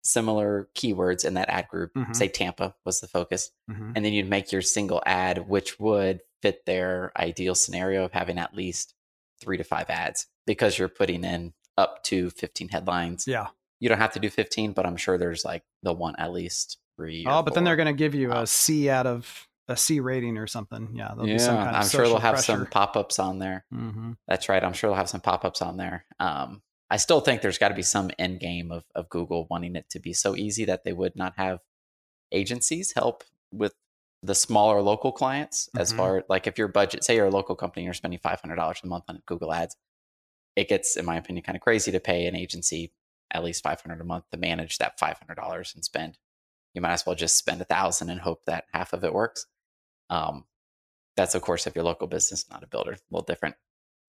similar 0.03 0.67
keywords 0.75 1.23
in 1.23 1.35
that 1.35 1.49
ad 1.49 1.67
group. 1.69 1.93
Mm-hmm. 1.93 2.13
Say 2.13 2.27
Tampa 2.27 2.75
was 2.85 2.99
the 2.99 3.07
focus. 3.07 3.51
Mm-hmm. 3.71 3.91
And 3.95 4.05
then 4.05 4.13
you'd 4.13 4.29
make 4.29 4.51
your 4.51 4.61
single 4.61 5.01
ad, 5.05 5.47
which 5.47 5.79
would 5.79 6.21
fit 6.41 6.65
their 6.65 7.11
ideal 7.17 7.55
scenario 7.55 8.03
of 8.03 8.11
having 8.11 8.37
at 8.37 8.53
least 8.53 8.95
three 9.39 9.57
to 9.57 9.63
five 9.63 9.89
ads 9.89 10.27
because 10.45 10.77
you're 10.77 10.89
putting 10.89 11.23
in 11.23 11.53
up 11.77 12.03
to 12.03 12.29
15 12.31 12.69
headlines. 12.69 13.25
Yeah. 13.27 13.47
You 13.79 13.89
don't 13.89 13.99
have 13.99 14.13
to 14.13 14.19
do 14.19 14.29
15, 14.29 14.73
but 14.73 14.85
I'm 14.85 14.97
sure 14.97 15.17
there's 15.17 15.45
like 15.45 15.63
the 15.83 15.93
one 15.93 16.15
at 16.17 16.33
least 16.33 16.77
three. 16.95 17.25
Oh, 17.27 17.41
but 17.41 17.51
four. 17.51 17.55
then 17.55 17.63
they're 17.63 17.75
going 17.75 17.87
to 17.87 17.93
give 17.93 18.15
you 18.15 18.31
a 18.31 18.45
C 18.47 18.89
out 18.89 19.07
of 19.07 19.47
a 19.67 19.77
C 19.77 19.99
rating 19.99 20.37
or 20.37 20.47
something. 20.47 20.89
Yeah. 20.93 21.13
Yeah. 21.23 21.71
I'm 21.73 21.87
sure 21.87 22.05
they'll 22.05 22.19
have 22.19 22.35
pressure. 22.35 22.53
some 22.53 22.65
pop 22.67 22.95
ups 22.95 23.19
on 23.19 23.39
there. 23.39 23.65
Mm-hmm. 23.73 24.13
That's 24.27 24.49
right. 24.49 24.63
I'm 24.63 24.73
sure 24.73 24.89
they'll 24.89 24.97
have 24.97 25.09
some 25.09 25.21
pop 25.21 25.45
ups 25.45 25.61
on 25.61 25.77
there. 25.77 26.05
Um, 26.19 26.61
I 26.89 26.97
still 26.97 27.21
think 27.21 27.41
there's 27.41 27.57
got 27.57 27.69
to 27.69 27.75
be 27.75 27.81
some 27.81 28.11
end 28.19 28.39
game 28.39 28.71
of, 28.71 28.83
of 28.93 29.09
Google 29.09 29.47
wanting 29.49 29.75
it 29.75 29.89
to 29.91 29.99
be 29.99 30.13
so 30.13 30.35
easy 30.35 30.65
that 30.65 30.83
they 30.83 30.93
would 30.93 31.15
not 31.15 31.33
have 31.37 31.59
agencies 32.31 32.93
help 32.93 33.23
with 33.51 33.73
the 34.23 34.35
smaller 34.35 34.81
local 34.81 35.11
clients 35.11 35.67
mm-hmm. 35.67 35.81
as 35.81 35.91
far 35.91 36.23
like 36.29 36.47
if 36.47 36.57
your 36.57 36.67
budget 36.67 37.03
say 37.03 37.15
you're 37.15 37.27
a 37.27 37.31
local 37.31 37.55
company 37.55 37.83
you're 37.83 37.93
spending 37.93 38.19
$500 38.19 38.83
a 38.83 38.87
month 38.87 39.03
on 39.09 39.21
google 39.25 39.53
ads 39.53 39.75
it 40.55 40.69
gets 40.69 40.97
in 40.97 41.05
my 41.05 41.17
opinion 41.17 41.43
kind 41.43 41.55
of 41.55 41.61
crazy 41.61 41.91
to 41.91 41.99
pay 41.99 42.25
an 42.25 42.35
agency 42.35 42.91
at 43.31 43.43
least 43.43 43.63
500 43.63 43.99
a 43.99 44.03
month 44.03 44.23
to 44.31 44.37
manage 44.37 44.77
that 44.77 44.99
$500 44.99 45.75
and 45.75 45.85
spend 45.85 46.17
you 46.73 46.81
might 46.81 46.93
as 46.93 47.05
well 47.05 47.15
just 47.15 47.37
spend 47.37 47.61
a 47.61 47.65
thousand 47.65 48.09
and 48.09 48.19
hope 48.21 48.45
that 48.45 48.65
half 48.73 48.93
of 48.93 49.03
it 49.03 49.13
works 49.13 49.45
um, 50.09 50.45
that's 51.15 51.35
of 51.35 51.41
course 51.41 51.67
if 51.67 51.75
your 51.75 51.83
local 51.83 52.07
business 52.07 52.45
not 52.49 52.63
a 52.63 52.67
builder 52.67 52.91
a 52.91 52.97
little 53.11 53.25
different 53.25 53.55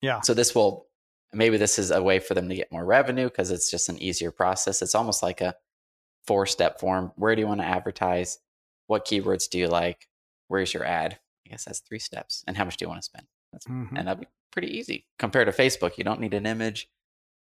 yeah 0.01 0.21
so 0.21 0.35
this 0.35 0.55
will 0.55 0.89
maybe 1.35 1.57
this 1.57 1.79
is 1.79 1.91
a 1.91 2.03
way 2.03 2.19
for 2.19 2.35
them 2.35 2.49
to 2.49 2.55
get 2.55 2.73
more 2.73 2.85
revenue 2.85 3.29
because 3.29 3.51
it's 3.51 3.71
just 3.71 3.89
an 3.89 4.01
easier 4.03 4.31
process. 4.31 4.83
It's 4.83 4.95
almost 4.95 5.23
like 5.23 5.41
a 5.41 5.55
four 6.27 6.47
step 6.47 6.81
form. 6.81 7.13
Where 7.17 7.35
do 7.35 7.43
you 7.43 7.49
want 7.49 7.61
to 7.61 7.67
advertise? 7.67 8.39
What 8.87 9.07
keywords 9.07 9.49
do 9.49 9.59
you 9.59 9.69
like? 9.69 10.09
Where's 10.49 10.73
your 10.73 10.85
ad? 10.85 11.19
I 11.47 11.51
guess 11.51 11.65
that's 11.65 11.81
three 11.81 11.99
steps. 11.99 12.45
And 12.47 12.57
how 12.57 12.65
much 12.65 12.77
do 12.77 12.85
you 12.85 12.89
want 12.89 13.03
to 13.03 13.05
spend? 13.05 13.27
Mm-hmm. 13.69 13.97
And 13.97 14.09
that'd 14.09 14.21
be 14.21 14.29
pretty 14.51 14.77
easy 14.77 15.07
compared 15.19 15.47
to 15.47 15.53
Facebook. 15.53 15.99
You 15.99 16.05
don't 16.05 16.21
need 16.21 16.35
an 16.35 16.47
image. 16.47 16.89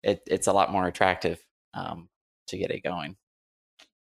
It, 0.01 0.21
it's 0.27 0.47
a 0.47 0.53
lot 0.53 0.71
more 0.71 0.87
attractive 0.87 1.39
um, 1.73 2.09
to 2.47 2.57
get 2.57 2.71
it 2.71 2.83
going. 2.83 3.15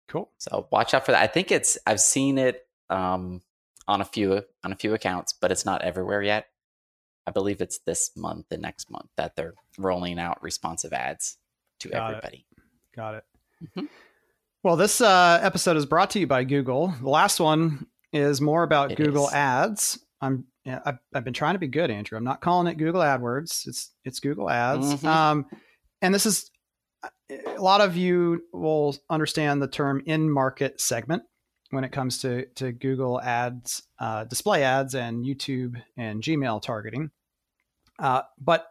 Cool. 0.09 0.31
So 0.39 0.69
watch 0.71 0.95
out 0.95 1.07
for 1.07 1.13
that. 1.13 1.23
I 1.23 1.27
think 1.27 1.51
it's 1.51 1.79
I've 1.87 2.01
seen 2.01 2.39
it 2.39 2.67
um, 2.91 3.43
on 3.89 4.01
a 4.01 4.05
few 4.05 4.43
on 4.63 4.73
a 4.73 4.77
few 4.77 4.95
accounts, 4.95 5.33
but 5.33 5.51
it's 5.51 5.65
not 5.65 5.83
everywhere 5.83 6.23
yet. 6.23 6.49
I 7.27 7.31
believe 7.31 7.61
it's 7.61 7.79
this 7.79 8.11
month 8.17 8.47
and 8.51 8.63
next 8.63 8.91
month 8.91 9.09
that 9.17 9.35
they're 9.35 9.55
rolling 9.79 10.19
out 10.19 10.43
responsive 10.43 10.93
ads 10.93 11.39
to 11.81 11.89
Got 11.89 12.11
everybody. 12.11 12.47
It. 12.51 12.63
Got 12.95 13.15
it. 13.15 13.25
Mm-hmm. 13.63 13.87
Well, 14.63 14.77
this 14.77 15.01
uh, 15.01 15.41
episode 15.43 15.77
is 15.77 15.87
brought 15.87 16.11
to 16.11 16.19
you 16.19 16.27
by 16.27 16.45
Google. 16.45 16.95
The 17.01 17.09
last 17.09 17.41
one 17.41 17.87
is 18.13 18.41
more 18.41 18.63
about 18.63 18.93
it 18.93 18.97
Google 18.97 19.29
is. 19.29 19.35
Ads. 19.35 19.99
I'm 20.21 20.45
yeah, 20.65 20.81
I've, 20.87 20.99
I've, 21.15 21.25
been 21.25 21.35
trying 21.35 21.55
to 21.55 21.59
be 21.59 21.67
good, 21.67 21.91
Andrew. 21.91 22.17
I'm 22.17 22.25
not 22.25 22.41
calling 22.41 22.67
it 22.67 22.79
Google 22.79 23.03
AdWords. 23.03 23.67
It's 23.67 23.93
it's 24.05 24.21
Google 24.21 24.49
Ads. 24.49 24.95
Mm-hmm. 24.95 25.07
Um, 25.07 25.47
and 26.01 26.15
this 26.15 26.25
is 26.25 26.51
a 27.31 27.61
lot 27.61 27.81
of 27.81 27.97
you 27.97 28.45
will 28.53 28.97
understand 29.11 29.63
the 29.63 29.69
term 29.69 30.03
in 30.07 30.31
market 30.31 30.81
segment 30.81 31.23
when 31.71 31.85
it 31.85 31.93
comes 31.93 32.19
to, 32.19 32.47
to 32.55 32.73
Google 32.73 33.21
ads, 33.21 33.83
uh, 33.99 34.25
display 34.25 34.63
ads, 34.63 34.95
and 34.95 35.25
YouTube 35.25 35.81
and 35.97 36.23
Gmail 36.23 36.63
targeting. 36.63 37.11
Uh, 37.99 38.23
but 38.41 38.67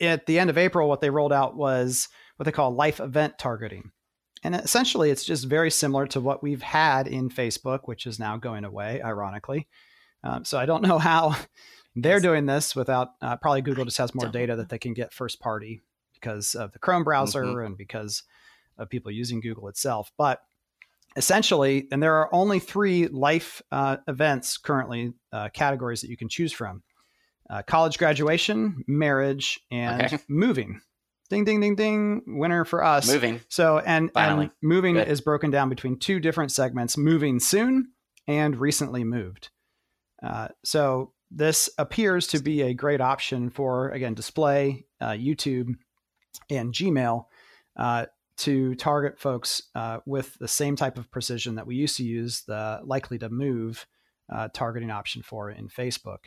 at 0.00 0.26
the 0.26 0.38
end 0.38 0.50
of 0.50 0.58
April, 0.58 0.88
what 0.88 1.00
they 1.00 1.10
rolled 1.10 1.32
out 1.32 1.56
was 1.56 2.08
what 2.36 2.44
they 2.44 2.52
call 2.52 2.74
life 2.74 3.00
event 3.00 3.38
targeting. 3.38 3.90
And 4.42 4.54
essentially, 4.54 5.10
it's 5.10 5.24
just 5.24 5.46
very 5.46 5.70
similar 5.70 6.06
to 6.08 6.20
what 6.20 6.42
we've 6.42 6.62
had 6.62 7.08
in 7.08 7.28
Facebook, 7.28 7.80
which 7.84 8.06
is 8.06 8.18
now 8.18 8.36
going 8.36 8.64
away, 8.64 9.02
ironically. 9.02 9.68
Um, 10.22 10.44
so 10.44 10.58
I 10.58 10.66
don't 10.66 10.82
know 10.82 10.98
how 10.98 11.36
they're 11.96 12.20
doing 12.20 12.46
this 12.46 12.76
without 12.76 13.08
uh, 13.20 13.36
probably 13.36 13.62
Google 13.62 13.84
just 13.84 13.98
has 13.98 14.14
more 14.14 14.28
data 14.28 14.56
that 14.56 14.68
they 14.68 14.78
can 14.78 14.94
get 14.94 15.12
first 15.12 15.40
party 15.40 15.80
because 16.20 16.54
of 16.54 16.72
the 16.72 16.78
Chrome 16.78 17.04
browser 17.04 17.42
mm-hmm. 17.44 17.66
and 17.66 17.76
because 17.76 18.22
of 18.76 18.88
people 18.88 19.10
using 19.10 19.40
Google 19.40 19.68
itself. 19.68 20.10
But 20.16 20.40
essentially, 21.16 21.88
and 21.90 22.02
there 22.02 22.14
are 22.16 22.32
only 22.34 22.58
three 22.58 23.08
life 23.08 23.62
uh, 23.72 23.98
events 24.06 24.56
currently, 24.56 25.12
uh, 25.32 25.48
categories 25.52 26.00
that 26.02 26.10
you 26.10 26.16
can 26.16 26.28
choose 26.28 26.52
from 26.52 26.82
uh, 27.50 27.62
college 27.62 27.98
graduation, 27.98 28.84
marriage, 28.86 29.60
and 29.70 30.02
okay. 30.02 30.18
moving. 30.28 30.80
Ding, 31.30 31.44
ding, 31.44 31.60
ding, 31.60 31.76
ding. 31.76 32.22
Winner 32.26 32.64
for 32.64 32.82
us. 32.82 33.10
Moving. 33.10 33.40
So, 33.48 33.78
and, 33.78 34.10
and 34.14 34.50
moving 34.62 34.94
Good. 34.94 35.08
is 35.08 35.20
broken 35.20 35.50
down 35.50 35.68
between 35.68 35.98
two 35.98 36.20
different 36.20 36.52
segments 36.52 36.96
moving 36.96 37.38
soon 37.38 37.92
and 38.26 38.56
recently 38.56 39.04
moved. 39.04 39.50
Uh, 40.22 40.48
so, 40.64 41.12
this 41.30 41.68
appears 41.76 42.26
to 42.28 42.38
be 42.38 42.62
a 42.62 42.72
great 42.72 43.02
option 43.02 43.50
for, 43.50 43.90
again, 43.90 44.14
display, 44.14 44.86
uh, 45.00 45.10
YouTube, 45.10 45.74
and 46.50 46.72
Gmail 46.72 47.24
uh, 47.76 48.06
to 48.38 48.74
target 48.76 49.18
folks 49.18 49.62
uh, 49.74 49.98
with 50.06 50.36
the 50.38 50.48
same 50.48 50.76
type 50.76 50.98
of 50.98 51.10
precision 51.10 51.56
that 51.56 51.66
we 51.66 51.76
used 51.76 51.96
to 51.96 52.04
use 52.04 52.42
the 52.46 52.80
likely 52.84 53.18
to 53.18 53.28
move 53.28 53.86
uh, 54.32 54.48
targeting 54.52 54.90
option 54.90 55.22
for 55.22 55.50
in 55.50 55.68
Facebook. 55.68 56.26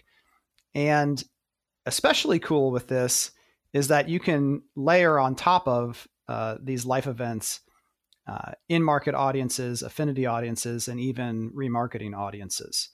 And 0.73 1.23
especially 1.85 2.39
cool 2.39 2.71
with 2.71 2.87
this 2.87 3.31
is 3.73 3.87
that 3.87 4.09
you 4.09 4.19
can 4.19 4.61
layer 4.75 5.19
on 5.19 5.35
top 5.35 5.67
of 5.67 6.07
uh, 6.27 6.57
these 6.61 6.85
life 6.85 7.07
events 7.07 7.61
uh, 8.27 8.51
in 8.69 8.83
market 8.83 9.15
audiences, 9.15 9.81
affinity 9.81 10.25
audiences, 10.25 10.87
and 10.87 10.99
even 10.99 11.51
remarketing 11.51 12.15
audiences. 12.15 12.89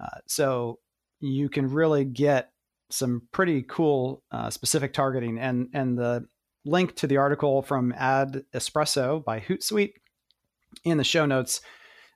Uh, 0.00 0.18
so 0.26 0.78
you 1.20 1.48
can 1.48 1.68
really 1.70 2.04
get 2.04 2.50
some 2.90 3.22
pretty 3.32 3.62
cool 3.62 4.22
uh, 4.30 4.50
specific 4.50 4.92
targeting. 4.92 5.38
And, 5.38 5.68
and 5.72 5.98
the 5.98 6.26
link 6.64 6.94
to 6.96 7.06
the 7.06 7.16
article 7.16 7.62
from 7.62 7.92
Ad 7.96 8.44
Espresso 8.54 9.24
by 9.24 9.40
Hootsuite 9.40 9.94
in 10.84 10.98
the 10.98 11.04
show 11.04 11.26
notes 11.26 11.60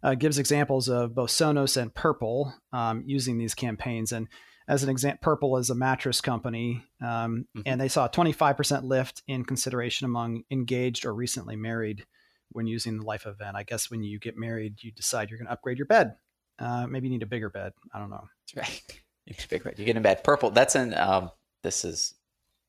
uh, 0.02 0.14
gives 0.14 0.38
examples 0.38 0.88
of 0.88 1.14
both 1.14 1.30
Sonos 1.30 1.76
and 1.76 1.94
Purple 1.94 2.54
um, 2.72 3.02
using 3.06 3.38
these 3.38 3.54
campaigns. 3.54 4.12
And 4.12 4.28
as 4.68 4.82
an 4.82 4.88
example, 4.88 5.18
Purple 5.22 5.56
is 5.56 5.70
a 5.70 5.74
mattress 5.74 6.20
company, 6.20 6.84
um, 7.00 7.46
mm-hmm. 7.56 7.62
and 7.66 7.80
they 7.80 7.88
saw 7.88 8.06
a 8.06 8.10
25% 8.10 8.84
lift 8.84 9.22
in 9.26 9.44
consideration 9.44 10.04
among 10.04 10.42
engaged 10.50 11.04
or 11.04 11.14
recently 11.14 11.56
married 11.56 12.04
when 12.50 12.66
using 12.66 12.98
the 12.98 13.04
life 13.04 13.26
event. 13.26 13.56
I 13.56 13.62
guess 13.62 13.90
when 13.90 14.02
you 14.02 14.18
get 14.18 14.36
married, 14.36 14.82
you 14.82 14.92
decide 14.92 15.30
you're 15.30 15.38
going 15.38 15.46
to 15.46 15.52
upgrade 15.52 15.78
your 15.78 15.86
bed. 15.86 16.14
Uh, 16.58 16.86
maybe 16.86 17.08
you 17.08 17.12
need 17.12 17.22
a 17.22 17.26
bigger 17.26 17.50
bed. 17.50 17.72
I 17.92 17.98
don't 17.98 18.10
know. 18.10 18.24
That's 18.54 18.68
right. 18.68 18.82
You 19.26 19.58
bed. 19.58 19.74
You 19.76 19.84
get 19.84 19.96
in 19.96 20.04
bed. 20.04 20.22
Purple. 20.22 20.52
That's 20.52 20.76
in. 20.76 20.94
Um, 20.94 21.32
this 21.64 21.84
is 21.84 22.14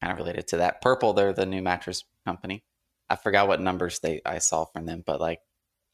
kind 0.02 0.12
of 0.12 0.18
related 0.18 0.48
to 0.50 0.58
that. 0.58 0.82
Purple. 0.82 1.14
They're 1.14 1.34
the 1.34 1.46
new 1.46 1.62
mattress 1.62 2.04
company. 2.26 2.64
I 3.10 3.16
forgot 3.16 3.48
what 3.48 3.62
numbers 3.62 4.00
they 4.00 4.22
I 4.26 4.40
saw 4.40 4.66
from 4.66 4.86
them, 4.86 5.04
but 5.06 5.22
like 5.22 5.40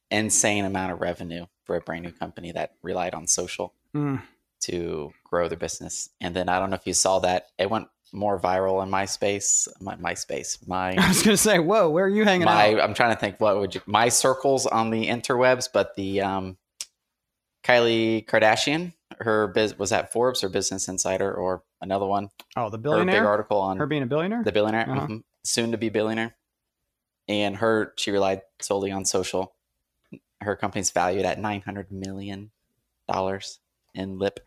insane 0.09 0.65
amount 0.65 0.91
of 0.91 1.01
revenue 1.01 1.45
for 1.65 1.75
a 1.75 1.81
brand 1.81 2.03
new 2.03 2.11
company 2.11 2.51
that 2.51 2.73
relied 2.81 3.13
on 3.13 3.27
social. 3.27 3.73
Mm 3.95 4.21
to 4.63 5.13
grow 5.23 5.47
their 5.47 5.57
business. 5.57 6.09
And 6.21 6.35
then 6.35 6.49
I 6.49 6.59
don't 6.59 6.69
know 6.69 6.75
if 6.75 6.87
you 6.87 6.93
saw 6.93 7.19
that 7.19 7.47
it 7.57 7.69
went 7.69 7.87
more 8.11 8.39
viral 8.39 8.81
in 8.83 8.89
MySpace, 8.89 9.67
my 9.81 9.95
MySpace, 9.95 10.65
my. 10.67 10.95
I 10.97 11.07
was 11.07 11.21
gonna 11.21 11.37
say, 11.37 11.59
whoa, 11.59 11.89
where 11.89 12.05
are 12.05 12.09
you 12.09 12.23
hanging 12.23 12.45
my, 12.45 12.73
out? 12.73 12.81
I'm 12.81 12.93
trying 12.93 13.13
to 13.13 13.19
think 13.19 13.39
what 13.39 13.59
would 13.59 13.75
you 13.75 13.81
my 13.85 14.09
circles 14.09 14.65
on 14.65 14.89
the 14.89 15.07
interwebs, 15.07 15.67
but 15.73 15.95
the 15.95 16.21
um, 16.21 16.57
Kylie 17.63 18.25
Kardashian, 18.25 18.93
her 19.19 19.47
biz 19.47 19.77
was 19.77 19.89
that 19.91 20.11
Forbes 20.11 20.43
or 20.43 20.49
Business 20.49 20.87
Insider 20.87 21.33
or 21.33 21.63
another 21.81 22.05
one. 22.05 22.29
Oh, 22.55 22.69
the 22.69 22.77
billionaire. 22.77 23.15
Her 23.15 23.21
big 23.21 23.27
article 23.27 23.59
on 23.59 23.77
her 23.77 23.87
being 23.87 24.03
a 24.03 24.07
billionaire. 24.07 24.43
The 24.43 24.51
billionaire, 24.51 24.89
uh-huh. 24.89 25.01
mm-hmm, 25.01 25.17
soon 25.43 25.71
to 25.71 25.77
be 25.77 25.89
billionaire, 25.89 26.35
and 27.27 27.57
her 27.57 27.93
she 27.97 28.11
relied 28.11 28.41
solely 28.59 28.91
on 28.91 29.05
social. 29.05 29.53
Her 30.41 30.55
company's 30.55 30.91
valued 30.91 31.25
at 31.25 31.39
nine 31.39 31.61
hundred 31.61 31.91
million 31.91 32.51
dollars 33.07 33.59
in 33.93 34.19
lip 34.19 34.39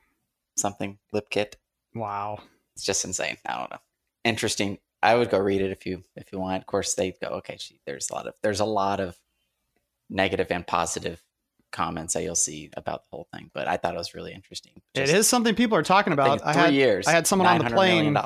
something 0.57 0.99
lip 1.13 1.31
kit. 1.31 1.57
Wow, 1.95 2.41
it's 2.75 2.85
just 2.85 3.05
insane. 3.05 3.37
I 3.47 3.59
don't 3.59 3.71
know. 3.71 3.81
Interesting. 4.25 4.79
I 5.03 5.15
would 5.15 5.31
go 5.31 5.39
read 5.39 5.63
it 5.63 5.71
if 5.71 5.87
you 5.87 6.05
if 6.17 6.33
you 6.33 6.39
want. 6.39 6.63
Of 6.63 6.67
course, 6.67 6.95
they 6.95 7.15
go 7.21 7.29
okay. 7.29 7.57
Gee, 7.57 7.81
there's 7.87 8.11
a 8.11 8.15
lot 8.15 8.27
of 8.27 8.35
there's 8.43 8.61
a 8.61 8.65
lot 8.65 9.01
of 9.01 9.17
negative 10.11 10.49
and 10.51 10.67
positive 10.67 11.23
comments 11.77 12.15
that 12.15 12.23
you'll 12.23 12.35
see 12.35 12.71
about 12.77 13.03
the 13.05 13.09
whole 13.13 13.29
thing, 13.33 13.51
but 13.53 13.69
I 13.69 13.77
thought 13.77 13.95
it 13.95 13.99
was 13.99 14.15
really 14.15 14.33
interesting. 14.33 14.73
Just, 14.95 15.13
it 15.13 15.17
is 15.17 15.29
something 15.29 15.55
people 15.55 15.77
are 15.77 15.83
talking 15.83 16.15
about. 16.15 16.41
I, 16.45 16.53
three 16.55 16.63
had, 16.63 16.75
years. 16.75 17.07
I 17.07 17.13
had 17.13 17.27
someone 17.27 17.47
on 17.47 17.59
the 17.59 17.71
plane. 17.71 18.17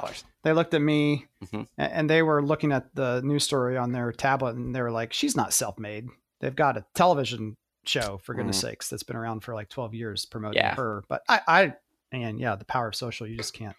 They 0.45 0.53
looked 0.53 0.73
at 0.73 0.81
me 0.81 1.27
mm-hmm. 1.45 1.63
and 1.77 2.09
they 2.09 2.23
were 2.23 2.43
looking 2.43 2.73
at 2.73 2.95
the 2.95 3.21
news 3.23 3.45
story 3.45 3.77
on 3.77 3.93
their 3.93 4.13
tablet 4.13 4.55
and 4.55 4.75
they 4.75 4.81
were 4.81 4.93
like, 4.93 5.13
"She's 5.13 5.37
not 5.37 5.53
self-made. 5.53 6.09
They've 6.41 6.55
got 6.55 6.77
a 6.77 6.85
television 6.95 7.57
show 7.85 8.21
for 8.23 8.35
goodness 8.35 8.59
mm-hmm. 8.59 8.69
sakes 8.69 8.89
that's 8.89 9.03
been 9.03 9.17
around 9.17 9.41
for 9.41 9.55
like 9.55 9.69
12 9.69 9.95
years 9.95 10.25
promoting 10.25 10.63
yeah. 10.63 10.77
her." 10.77 11.03
But 11.09 11.23
I, 11.29 11.41
I 11.47 11.75
and 12.13 12.39
yeah, 12.39 12.55
the 12.55 12.65
power 12.65 12.89
of 12.89 12.95
social, 12.95 13.27
you 13.27 13.37
just 13.37 13.53
can't. 13.53 13.77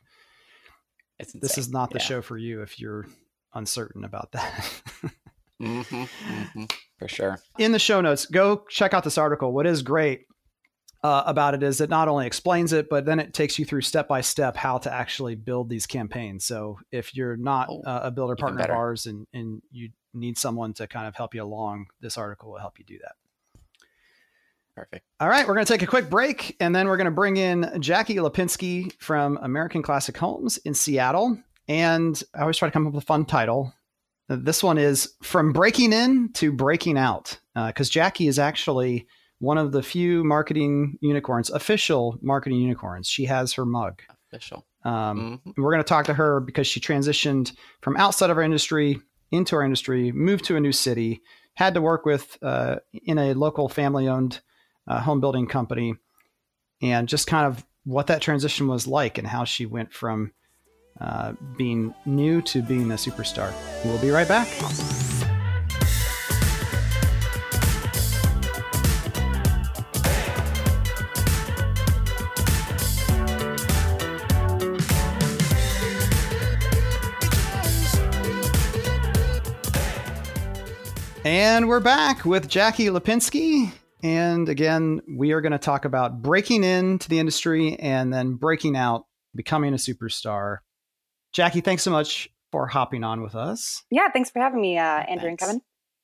this 1.34 1.58
is 1.58 1.70
not 1.70 1.92
the 1.92 2.00
yeah. 2.00 2.06
show 2.06 2.22
for 2.22 2.38
you 2.38 2.62
if 2.62 2.80
you're 2.80 3.08
uncertain 3.54 4.04
about 4.04 4.34
that. 4.34 4.82
mm-hmm, 5.62 6.04
mm-hmm, 6.04 6.64
for 6.98 7.08
sure. 7.08 7.40
In 7.58 7.72
the 7.72 7.80
show 7.80 8.02
notes, 8.02 8.26
go 8.26 8.64
check 8.70 8.94
out 8.94 9.04
this 9.04 9.18
article. 9.18 9.52
What 9.54 9.66
is 9.66 9.82
great 9.82 10.26
uh, 11.04 11.24
about 11.26 11.54
it 11.54 11.64
is 11.64 11.82
it 11.82 11.90
not 11.90 12.08
only 12.08 12.28
explains 12.28 12.74
it, 12.74 12.88
but 12.90 13.06
then 13.06 13.20
it 13.20 13.34
takes 13.34 13.58
you 13.58 13.66
through 13.66 13.82
step 13.82 14.08
by 14.08 14.22
step 14.22 14.56
how 14.56 14.78
to 14.80 14.94
actually 14.94 15.36
build 15.36 15.70
these 15.70 15.88
campaigns. 15.88 16.46
So 16.46 16.80
if 16.92 17.16
you're 17.16 17.38
not 17.38 17.70
oh, 17.70 17.82
uh, 17.82 18.02
a 18.04 18.12
builder 18.12 18.36
partner 18.36 18.64
of 18.64 18.70
ours 18.70 19.06
and, 19.06 19.26
and 19.34 19.62
you 19.72 19.90
need 20.14 20.38
someone 20.38 20.74
to 20.74 20.88
kind 20.88 21.08
of 21.08 21.16
help 21.16 21.34
you 21.34 21.44
along, 21.44 21.88
this 22.02 22.18
article 22.18 22.52
will 22.52 22.60
help 22.60 22.78
you 22.78 22.86
do 22.86 23.00
that. 23.00 23.16
Perfect. 24.76 25.06
All 25.20 25.28
right, 25.28 25.48
we're 25.48 25.54
going 25.54 25.66
to 25.66 25.74
take 25.74 25.82
a 25.82 25.88
quick 25.88 26.10
break 26.10 26.56
and 26.60 26.74
then 26.74 26.88
we're 26.88 26.98
going 26.98 27.06
to 27.06 27.12
bring 27.12 27.38
in 27.38 27.82
Jackie 27.82 28.16
Lipinski 28.16 28.94
from 29.00 29.38
American 29.42 29.82
Classic 29.82 30.16
Homes 30.16 30.58
in 30.58 30.74
Seattle. 30.74 31.38
And 31.68 32.22
I 32.34 32.42
always 32.42 32.58
try 32.58 32.68
to 32.68 32.72
come 32.72 32.88
up 32.88 32.94
with 32.94 33.04
a 33.04 33.06
fun 33.06 33.26
title. 33.26 33.74
This 34.38 34.64
one 34.64 34.78
is 34.78 35.14
From 35.22 35.52
Breaking 35.52 35.92
In 35.92 36.32
to 36.34 36.52
Breaking 36.52 36.98
Out, 36.98 37.38
because 37.54 37.90
uh, 37.90 37.92
Jackie 37.92 38.28
is 38.28 38.40
actually 38.40 39.08
one 39.40 39.58
of 39.58 39.72
the 39.72 39.84
few 39.84 40.24
marketing 40.24 40.98
unicorns, 41.02 41.50
official 41.50 42.18
marketing 42.22 42.60
unicorns. 42.60 43.08
She 43.08 43.26
has 43.26 43.54
her 43.54 43.66
mug. 43.66 44.02
Official. 44.32 44.66
Um, 44.86 45.42
mm-hmm. 45.46 45.62
We're 45.62 45.72
going 45.72 45.84
to 45.84 45.88
talk 45.88 46.06
to 46.06 46.14
her 46.14 46.40
because 46.40 46.68
she 46.68 46.80
transitioned 46.80 47.54
from 47.82 47.98
outside 47.98 48.30
of 48.30 48.38
our 48.38 48.44
industry 48.44 49.02
into 49.32 49.56
our 49.56 49.64
industry, 49.64 50.12
moved 50.12 50.46
to 50.46 50.56
a 50.56 50.62
new 50.62 50.72
city, 50.72 51.22
had 51.56 51.74
to 51.74 51.82
work 51.82 52.06
with 52.06 52.38
uh, 52.42 52.78
in 52.94 53.18
a 53.18 53.34
local 53.34 53.68
family 53.68 54.08
owned 54.08 54.42
uh, 54.88 55.00
home 55.00 55.20
building 55.20 55.48
company, 55.48 55.96
and 56.82 57.08
just 57.08 57.28
kind 57.28 57.46
of 57.46 57.66
what 57.84 58.08
that 58.08 58.22
transition 58.22 58.68
was 58.68 58.88
like 58.88 59.18
and 59.18 59.28
how 59.28 59.44
she 59.44 59.66
went 59.66 59.92
from 59.94 60.32
uh, 61.02 61.34
being 61.58 61.94
new 62.06 62.42
to 62.44 62.62
being 62.62 62.92
a 62.92 62.96
superstar. 62.96 63.54
We'll 63.84 64.00
be 64.00 64.12
right 64.12 64.28
back. 64.28 64.48
And 81.24 81.68
we're 81.68 81.80
back 81.80 82.26
with 82.26 82.48
Jackie 82.48 82.88
Lipinski. 82.88 83.72
And 84.04 84.50
again, 84.50 85.02
we 85.08 85.32
are 85.32 85.42
going 85.42 85.52
to 85.52 85.60
talk 85.60 85.86
about 85.86 86.22
breaking 86.22 86.64
into 86.64 87.08
the 87.08 87.20
industry 87.20 87.76
and 87.80 88.12
then 88.12 88.34
breaking 88.34 88.76
out, 88.76 89.06
becoming 89.36 89.74
a 89.74 89.78
superstar. 89.78 90.58
Jackie, 91.34 91.62
thanks 91.62 91.84
so 91.84 91.92
much 91.92 92.30
for 92.52 92.68
hopping 92.68 93.04
on 93.04 93.22
with 93.22 93.36
us. 93.36 93.84
Yeah, 93.90 94.10
thanks 94.10 94.30
for 94.30 94.40
having 94.40 94.62
me, 94.62 94.78
uh, 94.78 94.84
Andrew 94.84 95.28
thanks. 95.28 95.28
and 95.28 95.40
Kevin. 95.40 95.62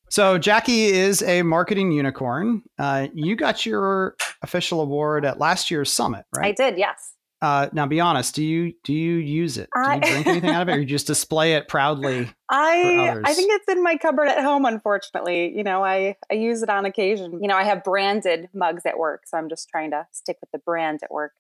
So, 0.09 0.37
Jackie 0.37 0.85
is 0.85 1.21
a 1.21 1.41
marketing 1.41 1.91
unicorn. 1.91 2.63
Uh, 2.79 3.07
you 3.13 3.35
got 3.35 3.65
your 3.65 4.15
official 4.41 4.79
award 4.81 5.25
at 5.25 5.37
last 5.37 5.69
year's 5.69 5.91
summit, 5.91 6.25
right? 6.33 6.45
I 6.45 6.51
did, 6.53 6.77
yes. 6.77 7.13
Uh, 7.41 7.69
now, 7.71 7.85
be 7.85 7.99
honest. 7.99 8.33
Do 8.33 8.43
you 8.43 8.73
do 8.83 8.93
you 8.93 9.15
use 9.17 9.57
it? 9.57 9.69
Do 9.75 9.81
you 9.81 9.99
drink 9.99 10.27
anything 10.27 10.49
out 10.49 10.63
of 10.63 10.69
it, 10.69 10.75
or 10.75 10.79
you 10.79 10.85
just 10.85 11.05
display 11.05 11.53
it 11.53 11.67
proudly? 11.67 12.27
I 12.49 13.15
I 13.23 13.33
think 13.35 13.51
it's 13.53 13.67
in 13.67 13.83
my 13.83 13.95
cupboard 13.95 14.27
at 14.27 14.43
home. 14.43 14.65
Unfortunately, 14.65 15.55
you 15.55 15.63
know, 15.63 15.83
I 15.83 16.15
I 16.31 16.35
use 16.35 16.63
it 16.63 16.69
on 16.69 16.85
occasion. 16.85 17.39
You 17.39 17.47
know, 17.47 17.55
I 17.55 17.63
have 17.63 17.83
branded 17.83 18.49
mugs 18.55 18.87
at 18.87 18.97
work, 18.97 19.27
so 19.27 19.37
I'm 19.37 19.49
just 19.49 19.69
trying 19.69 19.91
to 19.91 20.07
stick 20.11 20.37
with 20.41 20.49
the 20.51 20.57
brand 20.57 21.01
at 21.03 21.11
work. 21.11 21.33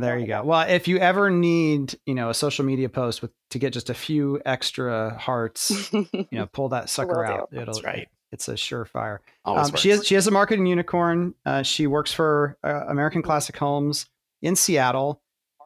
There 0.00 0.18
you 0.18 0.26
go. 0.26 0.42
Well, 0.42 0.68
if 0.68 0.88
you 0.88 0.98
ever 0.98 1.30
need, 1.30 1.94
you 2.06 2.14
know, 2.14 2.30
a 2.30 2.34
social 2.34 2.64
media 2.64 2.88
post 2.88 3.20
with 3.20 3.30
to 3.50 3.58
get 3.58 3.74
just 3.74 3.90
a 3.90 3.94
few 3.94 4.40
extra 4.46 5.16
hearts, 5.18 5.92
you 5.92 6.26
know, 6.32 6.46
pull 6.52 6.70
that 6.70 6.88
sucker 6.88 7.24
out. 7.24 7.50
It'll, 7.52 7.66
That's 7.66 7.84
right. 7.84 8.08
It's 8.30 8.48
a 8.48 8.54
surefire. 8.54 9.18
Um, 9.44 9.74
she 9.76 9.90
has 9.90 10.06
she 10.06 10.14
has 10.14 10.26
a 10.26 10.30
marketing 10.30 10.64
unicorn. 10.64 11.34
Uh, 11.44 11.62
she 11.62 11.86
works 11.86 12.12
for 12.12 12.56
uh, 12.64 12.84
American 12.88 13.20
Classic 13.20 13.54
Homes 13.54 14.06
in 14.40 14.56
Seattle. 14.56 15.20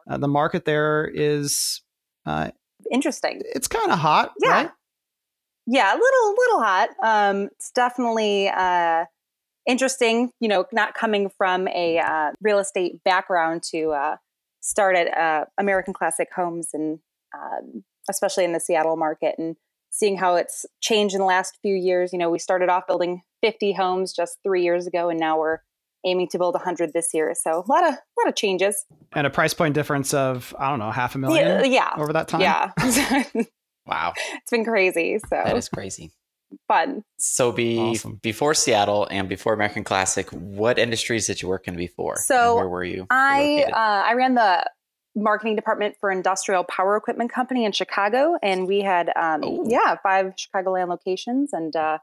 Uh, 0.09 0.17
the 0.17 0.27
market 0.27 0.65
there 0.65 1.09
is 1.13 1.81
uh, 2.25 2.51
interesting. 2.91 3.41
It's 3.55 3.69
kind 3.69 3.91
of 3.91 3.99
hot, 3.99 4.33
yeah. 4.41 4.49
Right? 4.49 4.71
Yeah, 5.65 5.93
a 5.93 5.97
little 5.97 6.35
little 6.37 6.61
hot. 6.61 6.89
Um, 7.01 7.49
it's 7.53 7.71
definitely 7.71 8.49
uh, 8.49 9.05
interesting, 9.67 10.31
you 10.39 10.47
know, 10.47 10.65
not 10.71 10.93
coming 10.93 11.29
from 11.37 11.67
a 11.67 11.99
uh, 11.99 12.31
real 12.41 12.59
estate 12.59 13.03
background 13.03 13.63
to 13.71 13.91
uh, 13.91 14.15
start 14.61 14.95
at 14.95 15.15
uh, 15.15 15.45
American 15.57 15.93
Classic 15.93 16.27
Homes 16.35 16.69
and 16.73 16.99
um, 17.35 17.83
especially 18.09 18.45
in 18.45 18.53
the 18.53 18.59
Seattle 18.59 18.95
market 18.95 19.35
and 19.37 19.55
seeing 19.89 20.17
how 20.17 20.35
it's 20.35 20.65
changed 20.81 21.15
in 21.15 21.19
the 21.19 21.25
last 21.25 21.57
few 21.61 21.75
years. 21.75 22.13
You 22.13 22.19
know, 22.19 22.29
we 22.29 22.39
started 22.39 22.69
off 22.69 22.87
building 22.87 23.21
50 23.41 23.73
homes 23.73 24.13
just 24.13 24.37
three 24.43 24.63
years 24.63 24.87
ago, 24.87 25.09
and 25.09 25.19
now 25.19 25.37
we're 25.37 25.59
aiming 26.05 26.27
to 26.29 26.37
build 26.37 26.53
100 26.53 26.93
this 26.93 27.09
year. 27.13 27.33
So 27.35 27.63
a 27.67 27.71
lot 27.71 27.83
of 27.83 27.93
a 27.93 28.15
lot 28.19 28.27
of 28.27 28.35
changes. 28.35 28.85
And 29.13 29.27
a 29.27 29.29
price 29.29 29.53
point 29.53 29.73
difference 29.75 30.13
of 30.13 30.55
I 30.57 30.69
don't 30.69 30.79
know 30.79 30.91
half 30.91 31.15
a 31.15 31.17
million. 31.17 31.65
Yeah, 31.65 31.93
yeah. 31.95 32.01
over 32.01 32.13
that 32.13 32.27
time. 32.27 32.41
Yeah. 32.41 32.71
wow, 33.85 34.13
it's 34.35 34.51
been 34.51 34.65
crazy. 34.65 35.19
So 35.19 35.27
that 35.31 35.57
is 35.57 35.69
crazy. 35.69 36.11
Fun. 36.67 37.03
So 37.17 37.51
be 37.51 37.77
awesome. 37.77 38.19
before 38.21 38.53
Seattle 38.53 39.07
and 39.11 39.27
before 39.27 39.53
American 39.53 39.83
Classic, 39.83 40.29
what 40.31 40.79
industries 40.79 41.27
did 41.27 41.41
you 41.41 41.47
work 41.47 41.67
in 41.67 41.75
before? 41.75 42.15
So 42.25 42.55
where 42.55 42.69
were 42.69 42.83
you? 42.83 43.07
I 43.09 43.65
uh, 43.71 44.09
I 44.09 44.13
ran 44.13 44.35
the 44.35 44.65
marketing 45.15 45.55
department 45.55 45.95
for 45.99 46.11
industrial 46.11 46.63
power 46.63 46.95
equipment 46.95 47.31
company 47.31 47.65
in 47.65 47.71
Chicago, 47.71 48.37
and 48.41 48.67
we 48.67 48.81
had 48.81 49.11
um, 49.15 49.65
yeah 49.67 49.95
five 50.03 50.33
Chicagoland 50.35 50.89
locations, 50.89 51.51
and 51.51 51.75
uh, 51.75 51.97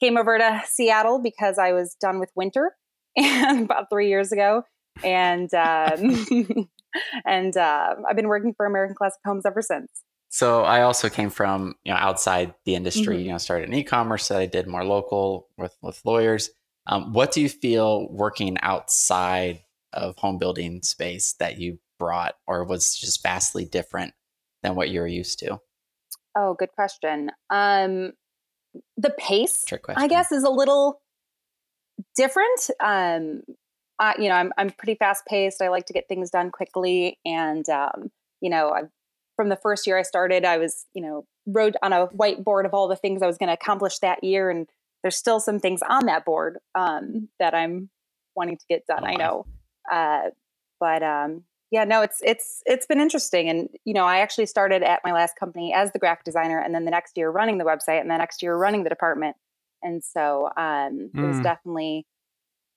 came 0.00 0.16
over 0.16 0.38
to 0.38 0.62
Seattle 0.66 1.20
because 1.20 1.58
I 1.58 1.72
was 1.72 1.94
done 2.00 2.18
with 2.18 2.30
winter 2.34 2.74
and 3.16 3.64
about 3.64 3.90
three 3.90 4.08
years 4.08 4.32
ago, 4.32 4.64
and 5.02 5.52
um, 5.54 6.68
and 7.24 7.56
uh, 7.56 7.94
I've 8.08 8.16
been 8.16 8.28
working 8.28 8.54
for 8.56 8.66
American 8.66 8.96
Classic 8.96 9.20
Homes 9.24 9.46
ever 9.46 9.62
since. 9.62 10.02
So 10.34 10.64
I 10.64 10.82
also 10.82 11.08
came 11.08 11.30
from 11.30 11.76
you 11.84 11.92
know 11.92 11.96
outside 11.96 12.54
the 12.64 12.74
industry. 12.74 13.18
Mm-hmm. 13.18 13.24
You 13.24 13.30
know, 13.30 13.38
started 13.38 13.68
in 13.68 13.74
e-commerce. 13.74 14.26
So 14.26 14.36
I 14.36 14.46
did 14.46 14.66
more 14.66 14.84
local 14.84 15.46
with 15.56 15.76
with 15.80 16.00
lawyers. 16.04 16.50
Um, 16.88 17.12
what 17.12 17.30
do 17.30 17.40
you 17.40 17.48
feel 17.48 18.08
working 18.10 18.58
outside 18.60 19.60
of 19.92 20.16
home 20.18 20.38
building 20.38 20.82
space 20.82 21.34
that 21.38 21.58
you 21.58 21.78
brought, 22.00 22.34
or 22.48 22.64
was 22.64 22.96
just 22.96 23.22
vastly 23.22 23.64
different 23.64 24.12
than 24.64 24.74
what 24.74 24.90
you're 24.90 25.06
used 25.06 25.38
to? 25.38 25.60
Oh, 26.34 26.54
good 26.54 26.72
question. 26.72 27.30
Um, 27.48 28.14
the 28.96 29.14
pace, 29.16 29.64
I 29.94 30.08
guess, 30.08 30.32
is 30.32 30.42
a 30.42 30.50
little 30.50 31.00
different. 32.16 32.70
Um, 32.82 33.42
I, 34.00 34.16
you 34.18 34.28
know, 34.28 34.34
I'm 34.34 34.52
I'm 34.58 34.70
pretty 34.70 34.96
fast 34.96 35.26
paced. 35.26 35.62
I 35.62 35.68
like 35.68 35.86
to 35.86 35.92
get 35.92 36.08
things 36.08 36.30
done 36.30 36.50
quickly, 36.50 37.20
and 37.24 37.68
um, 37.68 38.10
you 38.40 38.50
know, 38.50 38.70
I've, 38.70 38.90
from 39.36 39.48
the 39.48 39.56
first 39.56 39.86
year 39.86 39.98
I 39.98 40.02
started, 40.02 40.44
I 40.44 40.58
was 40.58 40.86
you 40.94 41.02
know 41.02 41.26
wrote 41.46 41.74
on 41.82 41.92
a 41.92 42.06
whiteboard 42.08 42.66
of 42.66 42.74
all 42.74 42.88
the 42.88 42.96
things 42.96 43.22
I 43.22 43.26
was 43.26 43.38
going 43.38 43.48
to 43.48 43.54
accomplish 43.54 43.98
that 44.00 44.24
year, 44.24 44.50
and 44.50 44.68
there's 45.02 45.16
still 45.16 45.40
some 45.40 45.60
things 45.60 45.80
on 45.88 46.06
that 46.06 46.24
board 46.24 46.58
um, 46.74 47.28
that 47.38 47.54
I'm 47.54 47.90
wanting 48.34 48.56
to 48.56 48.64
get 48.68 48.86
done. 48.86 49.04
Oh, 49.04 49.06
I 49.06 49.14
know, 49.14 49.46
uh, 49.90 50.30
but 50.80 51.02
um, 51.02 51.44
yeah, 51.70 51.84
no, 51.84 52.02
it's 52.02 52.20
it's 52.22 52.62
it's 52.66 52.86
been 52.86 53.00
interesting, 53.00 53.48
and 53.48 53.68
you 53.84 53.94
know, 53.94 54.04
I 54.04 54.18
actually 54.18 54.46
started 54.46 54.82
at 54.82 55.00
my 55.04 55.12
last 55.12 55.36
company 55.36 55.72
as 55.74 55.92
the 55.92 55.98
graphic 55.98 56.24
designer, 56.24 56.58
and 56.60 56.74
then 56.74 56.84
the 56.84 56.90
next 56.90 57.16
year 57.16 57.30
running 57.30 57.58
the 57.58 57.64
website, 57.64 58.00
and 58.00 58.10
the 58.10 58.16
next 58.16 58.42
year 58.42 58.56
running 58.56 58.84
the 58.84 58.90
department. 58.90 59.36
And 59.84 60.02
so 60.02 60.46
um, 60.56 61.10
mm. 61.14 61.22
it 61.22 61.26
was 61.26 61.36
mm. 61.36 61.42
definitely 61.42 62.06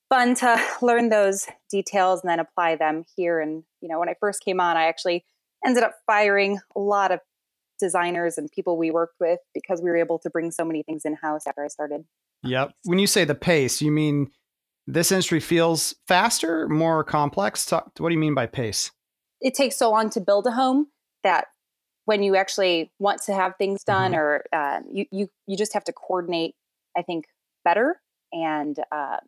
fun 0.09 0.35
to 0.35 0.61
learn 0.81 1.09
those 1.09 1.47
details 1.71 2.21
and 2.21 2.29
then 2.29 2.39
apply 2.39 2.75
them 2.75 3.05
here. 3.15 3.39
And, 3.39 3.63
you 3.81 3.89
know, 3.89 3.99
when 3.99 4.09
I 4.09 4.15
first 4.19 4.43
came 4.43 4.59
on, 4.59 4.77
I 4.77 4.85
actually 4.85 5.25
ended 5.65 5.83
up 5.83 5.93
firing 6.05 6.59
a 6.75 6.79
lot 6.79 7.11
of 7.11 7.19
designers 7.79 8.37
and 8.37 8.49
people 8.51 8.77
we 8.77 8.91
worked 8.91 9.15
with 9.19 9.39
because 9.53 9.81
we 9.81 9.89
were 9.89 9.97
able 9.97 10.19
to 10.19 10.29
bring 10.29 10.51
so 10.51 10.65
many 10.65 10.83
things 10.83 11.03
in 11.05 11.15
house 11.15 11.45
after 11.47 11.63
I 11.63 11.67
started. 11.67 12.05
Yep. 12.43 12.73
When 12.83 12.99
you 12.99 13.07
say 13.07 13.23
the 13.23 13.35
pace, 13.35 13.81
you 13.81 13.91
mean 13.91 14.31
this 14.87 15.11
industry 15.11 15.39
feels 15.39 15.95
faster, 16.07 16.67
more 16.69 17.03
complex? 17.03 17.65
Talk, 17.65 17.91
what 17.97 18.09
do 18.09 18.13
you 18.13 18.19
mean 18.19 18.33
by 18.33 18.47
pace? 18.47 18.91
It 19.41 19.53
takes 19.53 19.77
so 19.77 19.91
long 19.91 20.09
to 20.11 20.21
build 20.21 20.47
a 20.47 20.51
home 20.51 20.87
that 21.23 21.47
when 22.05 22.23
you 22.23 22.35
actually 22.35 22.91
want 22.99 23.21
to 23.23 23.33
have 23.33 23.53
things 23.57 23.83
done 23.83 24.13
mm-hmm. 24.13 24.19
or 24.19 24.43
uh, 24.53 24.79
you, 24.91 25.05
you, 25.11 25.27
you 25.45 25.57
just 25.57 25.73
have 25.73 25.83
to 25.83 25.93
coordinate 25.93 26.55
I 26.97 27.03
think, 27.03 27.25
better. 27.63 28.01
And 28.33 28.77
um, 28.91 29.19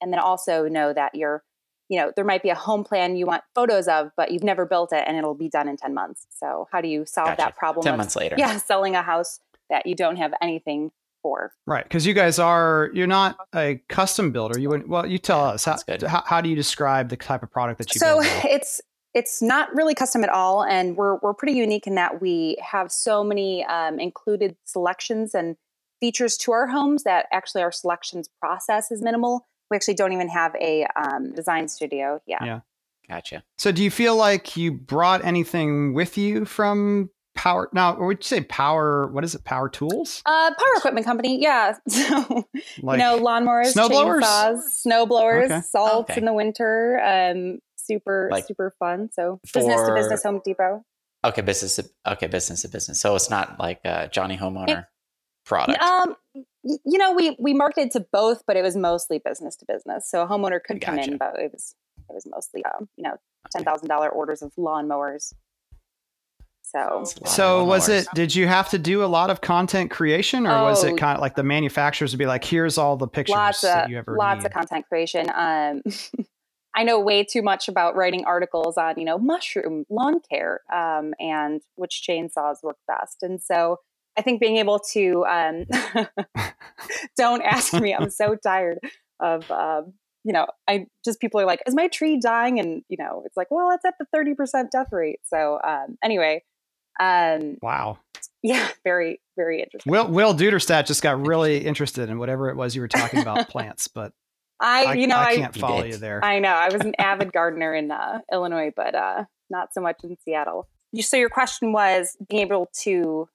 and 0.00 0.12
then 0.12 0.20
also 0.20 0.68
know 0.68 0.92
that 0.92 1.14
you're, 1.14 1.42
you 1.88 1.98
know, 1.98 2.12
there 2.16 2.24
might 2.24 2.42
be 2.42 2.48
a 2.48 2.54
home 2.54 2.84
plan 2.84 3.16
you 3.16 3.26
want 3.26 3.42
photos 3.54 3.88
of, 3.88 4.10
but 4.16 4.30
you've 4.30 4.42
never 4.42 4.66
built 4.66 4.92
it, 4.92 5.04
and 5.06 5.16
it'll 5.16 5.34
be 5.34 5.48
done 5.48 5.68
in 5.68 5.76
ten 5.76 5.94
months. 5.94 6.26
So 6.30 6.68
how 6.72 6.80
do 6.80 6.88
you 6.88 7.04
solve 7.06 7.28
gotcha. 7.28 7.42
that 7.42 7.56
problem? 7.56 7.84
Ten 7.84 7.94
of, 7.94 7.98
months 7.98 8.16
later, 8.16 8.36
yeah, 8.38 8.56
selling 8.58 8.96
a 8.96 9.02
house 9.02 9.40
that 9.70 9.86
you 9.86 9.94
don't 9.94 10.16
have 10.16 10.32
anything 10.40 10.90
for. 11.22 11.52
Right, 11.66 11.84
because 11.84 12.06
you 12.06 12.14
guys 12.14 12.38
are 12.38 12.90
you're 12.92 13.06
not 13.06 13.36
a 13.54 13.80
custom 13.88 14.32
builder. 14.32 14.58
You 14.58 14.70
would 14.70 14.88
well, 14.88 15.06
you 15.06 15.18
tell 15.18 15.44
us 15.44 15.64
how, 15.64 15.76
how, 16.06 16.22
how 16.26 16.40
do 16.40 16.48
you 16.48 16.56
describe 16.56 17.08
the 17.08 17.16
type 17.16 17.42
of 17.42 17.50
product 17.50 17.78
that 17.78 17.94
you? 17.94 17.98
So 17.98 18.20
it's 18.22 18.80
it's 19.14 19.40
not 19.40 19.74
really 19.74 19.94
custom 19.94 20.22
at 20.24 20.30
all, 20.30 20.62
and 20.64 20.96
we're 20.96 21.16
we're 21.22 21.34
pretty 21.34 21.54
unique 21.54 21.86
in 21.86 21.94
that 21.94 22.20
we 22.20 22.58
have 22.62 22.92
so 22.92 23.24
many 23.24 23.64
um, 23.64 23.98
included 23.98 24.56
selections 24.64 25.34
and 25.34 25.56
features 26.00 26.36
to 26.36 26.52
our 26.52 26.66
homes 26.66 27.04
that 27.04 27.26
actually 27.32 27.62
our 27.62 27.72
selections 27.72 28.28
process 28.40 28.90
is 28.90 29.02
minimal. 29.02 29.46
We 29.70 29.76
actually 29.76 29.94
don't 29.94 30.12
even 30.12 30.28
have 30.28 30.54
a 30.56 30.86
um, 30.96 31.32
design 31.32 31.68
studio. 31.68 32.20
Yeah. 32.26 32.44
Yeah. 32.44 32.60
Gotcha. 33.08 33.44
So 33.58 33.72
do 33.72 33.82
you 33.82 33.90
feel 33.90 34.16
like 34.16 34.56
you 34.56 34.72
brought 34.72 35.24
anything 35.24 35.94
with 35.94 36.18
you 36.18 36.44
from 36.44 37.10
power 37.36 37.68
now 37.74 37.94
or 37.94 38.06
would 38.06 38.18
you 38.18 38.24
say 38.24 38.40
power 38.40 39.06
what 39.08 39.22
is 39.22 39.34
it 39.34 39.44
power 39.44 39.68
tools 39.68 40.22
uh 40.24 40.50
power 40.50 40.72
equipment 40.78 41.04
company 41.04 41.38
yeah 41.38 41.74
so 41.86 42.46
like 42.80 42.98
you 42.98 43.04
know 43.04 43.20
lawnmowers 43.20 43.66
snow 43.66 43.90
blowers 43.90 44.24
chainsaws 44.24 44.62
snow 44.70 45.04
blowers 45.04 45.50
okay. 45.50 45.60
salts 45.60 46.10
okay. 46.10 46.18
in 46.18 46.24
the 46.24 46.32
winter 46.32 46.98
um 47.04 47.58
super 47.76 48.30
like 48.32 48.46
super 48.46 48.74
fun 48.78 49.10
so 49.12 49.38
for, 49.46 49.58
business 49.58 49.86
to 49.86 49.94
business 49.94 50.22
home 50.22 50.40
depot 50.46 50.82
okay 51.26 51.42
business 51.42 51.76
to, 51.76 51.84
okay 52.06 52.26
business 52.26 52.62
to 52.62 52.68
business 52.68 52.98
so 52.98 53.14
it's 53.14 53.28
not 53.28 53.60
like 53.60 53.80
uh 53.84 54.06
johnny 54.06 54.38
homeowner 54.38 54.78
it, 54.78 54.84
product? 55.46 55.80
Um, 55.80 56.16
you 56.66 56.98
know, 56.98 57.12
we 57.12 57.36
we 57.38 57.54
marketed 57.54 57.92
to 57.92 58.00
both, 58.12 58.42
but 58.46 58.56
it 58.56 58.62
was 58.62 58.76
mostly 58.76 59.20
business 59.24 59.56
to 59.56 59.66
business. 59.66 60.10
So 60.10 60.22
a 60.22 60.26
homeowner 60.26 60.62
could 60.62 60.80
gotcha. 60.80 60.86
come 60.86 60.98
in, 60.98 61.16
but 61.18 61.38
it 61.38 61.52
was 61.52 61.74
it 62.08 62.12
was 62.12 62.26
mostly 62.26 62.64
um, 62.64 62.88
you 62.96 63.04
know 63.04 63.16
ten 63.50 63.64
thousand 63.64 63.88
dollar 63.88 64.08
orders 64.08 64.42
of 64.42 64.52
lawnmowers. 64.56 65.32
So, 66.62 67.04
so 67.24 67.64
was 67.64 67.88
it? 67.88 68.08
Did 68.14 68.34
you 68.34 68.48
have 68.48 68.70
to 68.70 68.78
do 68.78 69.04
a 69.04 69.06
lot 69.06 69.30
of 69.30 69.40
content 69.40 69.92
creation, 69.92 70.48
or 70.48 70.52
oh, 70.52 70.64
was 70.64 70.82
it 70.82 70.94
oh. 70.94 70.96
kind 70.96 71.16
of 71.16 71.20
like 71.20 71.36
the 71.36 71.44
manufacturers 71.44 72.12
would 72.12 72.18
be 72.18 72.26
like, 72.26 72.44
"Here's 72.44 72.76
all 72.76 72.96
the 72.96 73.06
pictures 73.06 73.36
lots 73.36 73.62
of, 73.62 73.68
that 73.68 73.88
you 73.88 73.98
ever 73.98 74.16
lots 74.18 74.40
need. 74.40 74.46
of 74.46 74.52
content 74.52 74.86
creation." 74.88 75.30
Um, 75.32 75.82
I 76.74 76.82
know 76.82 77.00
way 77.00 77.22
too 77.22 77.40
much 77.40 77.68
about 77.68 77.94
writing 77.94 78.24
articles 78.24 78.76
on 78.76 78.98
you 78.98 79.04
know 79.04 79.16
mushroom 79.16 79.84
lawn 79.88 80.20
care 80.28 80.62
um, 80.72 81.14
and 81.20 81.62
which 81.76 82.04
chainsaws 82.06 82.56
work 82.64 82.78
best, 82.88 83.22
and 83.22 83.40
so 83.40 83.78
I 84.16 84.22
think 84.22 84.40
being 84.40 84.56
able 84.56 84.78
to 84.92 85.24
um, 85.26 85.64
don't 87.16 87.42
ask 87.42 87.72
me. 87.74 87.94
I'm 87.94 88.10
so 88.10 88.34
tired 88.42 88.78
of 89.20 89.50
um, 89.50 89.94
you 90.24 90.32
know. 90.32 90.46
I 90.68 90.86
just 91.04 91.20
people 91.20 91.40
are 91.40 91.46
like, 91.46 91.62
"Is 91.66 91.74
my 91.74 91.88
tree 91.88 92.18
dying?" 92.18 92.58
And 92.58 92.82
you 92.88 92.96
know, 92.98 93.22
it's 93.26 93.36
like, 93.36 93.48
well, 93.50 93.70
it's 93.72 93.84
at 93.84 93.94
the 93.98 94.06
thirty 94.12 94.34
percent 94.34 94.70
death 94.70 94.88
rate. 94.92 95.20
So 95.24 95.58
um, 95.66 95.96
anyway, 96.02 96.42
um, 97.00 97.58
wow. 97.62 97.98
Yeah, 98.42 98.68
very 98.84 99.20
very 99.36 99.60
interesting. 99.60 99.90
Will 99.90 100.08
Will 100.08 100.34
Duderstadt 100.34 100.86
just 100.86 101.02
got 101.02 101.24
really 101.26 101.58
interested 101.58 102.08
in 102.08 102.18
whatever 102.18 102.48
it 102.48 102.56
was 102.56 102.74
you 102.74 102.80
were 102.80 102.88
talking 102.88 103.20
about 103.20 103.48
plants, 103.48 103.88
but 103.88 104.12
I, 104.60 104.94
you 104.94 105.06
know, 105.06 105.16
I, 105.16 105.28
I 105.28 105.36
can't 105.36 105.56
follow 105.56 105.84
you 105.84 105.96
there. 105.96 106.24
I 106.24 106.38
know. 106.38 106.48
I 106.52 106.72
was 106.72 106.82
an 106.82 106.94
avid 106.98 107.32
gardener 107.32 107.74
in 107.74 107.90
uh, 107.90 108.20
Illinois, 108.32 108.72
but 108.74 108.94
uh, 108.94 109.24
not 109.50 109.74
so 109.74 109.80
much 109.80 109.98
in 110.02 110.16
Seattle. 110.24 110.68
So 111.00 111.16
your 111.16 111.28
question 111.28 111.72
was 111.72 112.16
being 112.28 112.42
able 112.42 112.70
to 112.82 113.28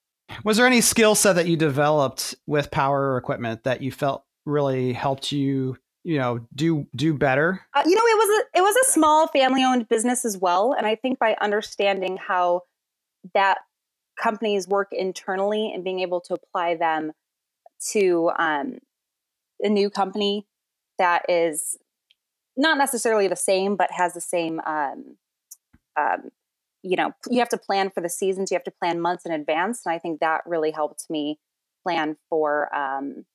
was 0.44 0.58
there 0.58 0.68
any 0.68 0.82
skill 0.82 1.16
set 1.16 1.34
that 1.34 1.48
you 1.48 1.58
developed 1.58 2.36
with 2.48 2.72
power 2.72 3.18
equipment 3.18 3.64
that 3.64 3.82
you 3.82 3.92
felt 3.92 4.24
really 4.46 4.94
helped 4.94 5.32
you, 5.32 5.78
you 6.04 6.18
know, 6.18 6.40
do 6.56 6.88
do 6.96 7.14
better? 7.14 7.62
Uh, 7.74 7.84
you 7.86 7.96
know, 7.96 8.02
it 8.06 8.18
was 8.18 8.44
a 8.44 8.58
it 8.60 8.62
was 8.62 8.76
a 8.76 8.92
small 8.92 9.28
family 9.28 9.64
owned 9.64 9.88
business 9.90 10.26
as 10.26 10.38
well, 10.38 10.74
and 10.74 10.86
I 10.86 10.96
think 10.96 11.20
by 11.20 11.36
understanding 11.42 12.18
how 12.18 12.64
that 13.34 13.60
companies 14.20 14.68
work 14.68 14.90
internally 14.92 15.72
and 15.74 15.84
being 15.84 16.00
able 16.00 16.22
to 16.22 16.34
apply 16.34 16.76
them 16.76 17.12
to 17.92 18.32
um, 18.38 18.80
a 19.62 19.70
new 19.70 19.90
company 19.90 20.46
that 20.98 21.26
is 21.30 21.78
not 22.56 22.78
necessarily 22.78 23.28
the 23.28 23.36
same, 23.36 23.76
but 23.76 23.92
has 23.92 24.14
the 24.14 24.22
same 24.22 24.60
um, 24.66 25.18
um, 26.00 26.30
you 26.84 26.96
know 26.96 27.12
you 27.30 27.40
have 27.40 27.50
to 27.50 27.58
plan 27.58 27.90
for 27.90 28.02
the 28.02 28.10
seasons 28.10 28.52
you 28.52 28.56
have 28.56 28.64
to 28.64 28.72
plan 28.72 29.00
months 29.00 29.26
in 29.26 29.32
advance 29.32 29.82
and 29.86 29.94
i 29.94 30.00
think 30.00 30.20
that 30.20 30.42
really 30.46 30.72
helped 30.72 31.06
me 31.10 31.40
plan 31.84 32.16
for 32.30 32.74
um, 32.76 33.26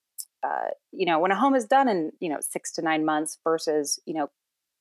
uh, 0.46 0.68
you 0.92 1.06
know 1.06 1.18
when 1.18 1.30
a 1.30 1.36
home 1.36 1.54
is 1.54 1.64
done 1.64 1.88
in 1.88 2.12
you 2.20 2.28
know 2.28 2.38
six 2.40 2.72
to 2.72 2.82
nine 2.82 3.04
months 3.04 3.38
versus 3.44 3.98
you 4.06 4.14
know 4.14 4.28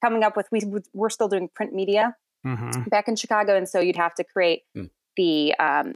coming 0.03 0.23
up 0.23 0.35
with 0.35 0.47
we 0.51 0.61
we're 0.93 1.09
still 1.09 1.27
doing 1.27 1.49
print 1.53 1.73
media 1.73 2.15
mm-hmm. 2.45 2.83
back 2.89 3.07
in 3.07 3.15
chicago 3.15 3.55
and 3.55 3.67
so 3.67 3.79
you'd 3.79 3.95
have 3.95 4.13
to 4.13 4.23
create 4.23 4.61
mm. 4.77 4.89
the 5.17 5.53
um, 5.55 5.95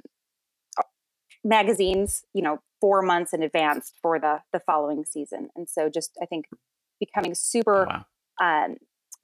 magazines 1.44 2.24
you 2.34 2.42
know 2.42 2.60
four 2.82 3.02
months 3.02 3.34
in 3.34 3.44
advance 3.44 3.94
for 4.02 4.20
the 4.20 4.40
the 4.54 4.60
following 4.60 5.06
season 5.06 5.50
and 5.56 5.70
so 5.70 5.90
just 5.90 6.12
i 6.22 6.26
think 6.26 6.46
becoming 7.00 7.36
super 7.36 7.88
oh, 7.90 8.04
wow. 8.40 8.66
um, 8.66 8.78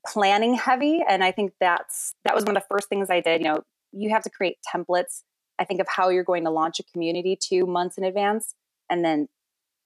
planning 0.08 0.56
heavy. 0.56 1.02
And 1.08 1.24
I 1.24 1.32
think 1.32 1.54
that's 1.60 2.16
that 2.24 2.36
was 2.36 2.44
one 2.44 2.56
of 2.56 2.64
the 2.64 2.68
first 2.70 2.90
things 2.90 3.10
I 3.10 3.22
did. 3.22 3.42
You 3.42 3.48
know, 3.48 3.64
you 3.92 4.10
have 4.12 4.24
to 4.24 4.30
create 4.30 4.58
templates. 4.74 5.24
I 5.60 5.66
think 5.66 5.80
of 5.80 5.88
how 5.88 6.10
you're 6.10 6.24
going 6.24 6.44
to 6.44 6.50
launch 6.50 6.80
a 6.80 6.84
community 6.84 7.38
two 7.42 7.66
months 7.66 7.98
in 7.98 8.04
advance, 8.04 8.56
and 8.90 9.04
then 9.06 9.28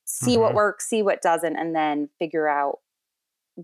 see 0.05 0.31
mm-hmm. 0.31 0.41
what 0.41 0.53
works, 0.53 0.89
see 0.89 1.01
what 1.01 1.21
doesn't, 1.21 1.55
and 1.55 1.75
then 1.75 2.09
figure 2.17 2.47
out 2.47 2.79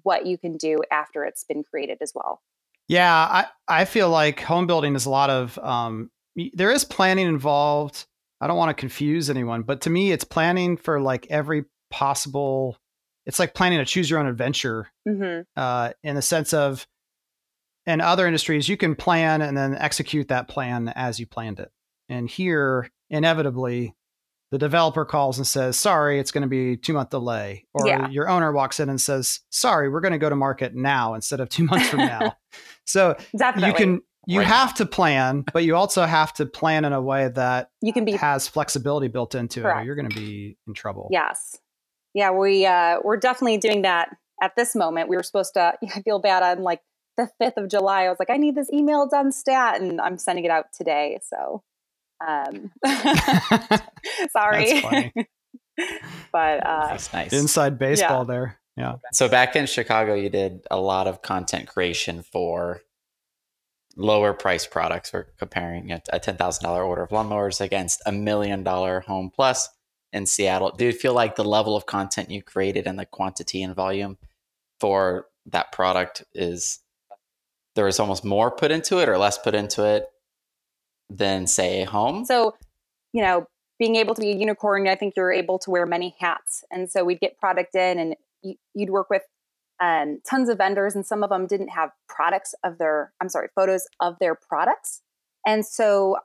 what 0.04 0.26
you 0.26 0.38
can 0.38 0.58
do 0.58 0.82
after 0.92 1.24
it's 1.24 1.44
been 1.44 1.64
created 1.64 1.98
as 2.02 2.12
well. 2.14 2.42
Yeah, 2.88 3.12
I, 3.12 3.46
I 3.68 3.86
feel 3.86 4.10
like 4.10 4.42
home 4.42 4.68
building 4.68 4.96
is 4.96 5.06
a 5.06 5.10
lot 5.10 5.30
of 5.30 5.58
um, 5.60 6.12
there 6.54 6.72
is 6.72 6.84
planning 6.84 7.28
involved. 7.28 8.06
I 8.42 8.48
don't 8.48 8.58
want 8.58 8.70
to 8.70 8.80
confuse 8.80 9.30
anyone, 9.30 9.64
but 9.64 9.82
to 9.82 9.90
me, 9.90 10.12
it's 10.12 10.26
planning 10.26 10.78
for 10.78 11.02
like 11.02 11.28
every 11.30 11.66
possible. 11.90 12.78
It's 13.26 13.40
like 13.40 13.54
planning 13.54 13.80
to 13.80 13.86
choose 13.86 14.10
your 14.10 14.20
own 14.20 14.28
adventure 14.28 14.90
mm-hmm. 15.08 15.42
uh, 15.56 15.92
in 16.04 16.16
the 16.16 16.22
sense 16.22 16.54
of, 16.54 16.88
in 17.86 18.02
other 18.02 18.26
industries, 18.26 18.68
you 18.68 18.78
can 18.78 18.96
plan 18.96 19.42
and 19.42 19.56
then 19.56 19.76
execute 19.76 20.28
that 20.30 20.48
plan 20.48 20.90
as 20.90 21.20
you 21.20 21.28
planned 21.28 21.60
it. 21.60 21.72
And 22.10 22.30
here, 22.30 22.90
inevitably, 23.10 23.96
the 24.52 24.58
developer 24.58 25.06
calls 25.06 25.38
and 25.38 25.46
says, 25.46 25.76
"Sorry, 25.76 26.20
it's 26.20 26.32
going 26.32 26.44
to 26.44 26.48
be 26.48 26.78
two 26.78 26.94
month 26.94 27.10
delay," 27.10 27.66
or 27.74 27.88
yeah. 27.88 28.08
your 28.10 28.30
owner 28.30 28.52
walks 28.52 28.80
in 28.80 28.90
and 28.90 29.02
says, 29.02 29.42
"Sorry, 29.50 29.90
we're 29.90 30.02
going 30.02 30.14
to 30.14 30.18
go 30.18 30.30
to 30.30 30.36
market 30.36 30.76
now 30.76 31.14
instead 31.14 31.40
of 31.40 31.50
two 31.50 31.64
months 31.66 31.90
from 31.90 32.00
now." 32.00 32.36
so 32.86 33.16
Definitely. 33.38 33.70
you 33.70 33.74
can 33.74 34.02
you 34.28 34.40
right. 34.40 34.48
have 34.48 34.74
to 34.76 34.86
plan, 34.86 35.44
but 35.54 35.64
you 35.64 35.76
also 35.76 36.06
have 36.06 36.34
to 36.34 36.46
plan 36.46 36.86
in 36.86 36.94
a 36.94 37.02
way 37.02 37.30
that 37.30 37.70
you 37.82 37.94
can 37.94 38.06
be 38.06 38.14
has 38.14 38.48
flexibility 38.48 39.08
built 39.08 39.36
into 39.36 39.62
correct. 39.62 39.78
it, 39.78 39.82
or 39.82 39.86
you're 39.86 39.96
going 39.96 40.10
to 40.10 40.16
be 40.16 40.58
in 40.68 40.74
trouble. 40.74 41.10
Yes, 41.12 41.58
yeah, 42.16 42.32
we 42.32 42.66
uh, 42.66 42.98
we're 43.04 43.18
definitely 43.18 43.58
doing 43.58 43.84
that 43.84 44.16
at 44.42 44.56
this 44.56 44.74
moment. 44.74 45.10
We 45.10 45.18
were 45.18 45.24
supposed 45.24 45.54
to. 45.54 45.74
I 45.96 46.02
feel 46.02 46.18
bad 46.18 46.42
on 46.42 46.64
like 46.64 46.82
the 47.18 47.30
fifth 47.40 47.58
of 47.58 47.70
July. 47.70 48.06
I 48.06 48.10
was 48.10 48.18
like, 48.18 48.32
I 48.32 48.38
need 48.38 48.56
this 48.56 48.72
email 48.74 49.08
done 49.08 49.32
stat, 49.32 49.82
and 49.82 50.02
I'm 50.02 50.18
sending 50.18 50.46
it 50.46 50.52
out 50.52 50.68
today. 50.74 51.20
So 51.22 51.62
um, 52.26 52.72
sorry. 54.32 54.82
but 56.32 56.66
uh, 56.66 56.88
that's 56.88 57.12
nice. 57.14 57.34
Inside 57.34 57.78
baseball 57.78 58.22
yeah. 58.22 58.34
there. 58.34 58.60
Yeah. 58.78 58.96
So 59.12 59.28
back 59.30 59.56
in 59.56 59.66
Chicago, 59.66 60.16
you 60.16 60.30
did 60.30 60.66
a 60.72 60.80
lot 60.80 61.08
of 61.08 61.22
content 61.22 61.68
creation 61.68 62.24
for 62.24 62.82
lower 63.98 64.34
price 64.34 64.66
products. 64.66 65.12
We're 65.14 65.28
comparing 65.38 65.92
a 65.92 66.00
$10,000 66.00 66.86
order 66.86 67.04
of 67.04 67.10
lawnmowers 67.10 67.62
against 67.62 68.02
a 68.06 68.12
million 68.12 68.64
dollar 68.64 69.02
home 69.02 69.32
plus 69.34 69.70
in 70.14 70.26
Seattle. 70.26 70.72
Do 70.72 70.86
you 70.86 70.92
feel 70.94 71.14
like 71.14 71.36
the 71.36 71.44
level 71.44 71.76
of 71.76 71.86
content 71.86 72.32
you 72.32 72.42
created 72.42 72.88
and 72.88 72.98
the 72.98 73.06
quantity 73.06 73.62
and 73.62 73.76
volume 73.76 74.18
for 74.80 75.28
that 75.46 75.72
product 75.72 76.24
is 76.34 76.80
there 77.76 77.88
is 77.88 78.00
almost 78.00 78.24
more 78.24 78.50
put 78.50 78.72
into 78.72 79.00
it 79.00 79.10
or 79.10 79.18
less 79.18 79.38
put 79.38 79.54
into 79.54 79.84
it 79.84 80.08
than 81.10 81.46
say 81.46 81.84
home. 81.84 82.26
So, 82.26 82.56
you 83.14 83.22
know, 83.22 83.48
being 83.78 83.98
able 83.98 84.16
to 84.16 84.22
be 84.22 84.32
a 84.32 84.36
unicorn, 84.36 84.88
I 84.88 84.96
think 84.96 85.16
you're 85.16 85.34
able 85.34 85.60
to 85.60 85.70
wear 85.70 85.86
many 85.86 86.16
hats. 86.20 86.64
And 86.72 86.90
so 86.90 87.04
we'd 87.04 87.20
get 87.20 87.38
product 87.38 87.76
in 87.76 88.00
and 88.00 88.16
you'd 88.74 88.90
work 88.90 89.10
with 89.10 89.24
um, 89.82 90.22
tons 90.28 90.48
of 90.48 90.58
vendors, 90.58 90.96
and 90.96 91.06
some 91.06 91.22
of 91.22 91.30
them 91.30 91.48
didn't 91.48 91.68
have 91.68 91.90
products 92.08 92.56
of 92.64 92.78
their, 92.78 93.12
I'm 93.20 93.28
sorry, 93.28 93.50
photos 93.54 93.86
of 94.00 94.18
their 94.20 94.34
products. 94.34 95.02
And 95.46 95.66
so 95.66 96.16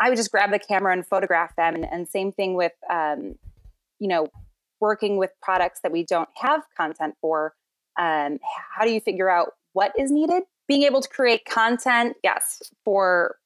I 0.00 0.08
would 0.08 0.16
just 0.16 0.30
grab 0.30 0.50
the 0.50 0.58
camera 0.58 0.92
and 0.92 1.06
photograph 1.06 1.56
them. 1.56 1.74
And, 1.74 1.84
and 1.90 2.08
same 2.08 2.32
thing 2.32 2.54
with, 2.54 2.72
um, 2.90 3.36
you 3.98 4.08
know, 4.08 4.28
working 4.80 5.16
with 5.16 5.30
products 5.42 5.80
that 5.82 5.92
we 5.92 6.04
don't 6.04 6.28
have 6.36 6.62
content 6.76 7.14
for. 7.20 7.54
Um, 7.98 8.38
how 8.74 8.84
do 8.84 8.92
you 8.92 9.00
figure 9.00 9.30
out 9.30 9.52
what 9.72 9.92
is 9.98 10.10
needed? 10.10 10.42
Being 10.68 10.82
able 10.82 11.00
to 11.00 11.08
create 11.08 11.46
content, 11.46 12.16
yes, 12.22 12.62
for 12.84 13.36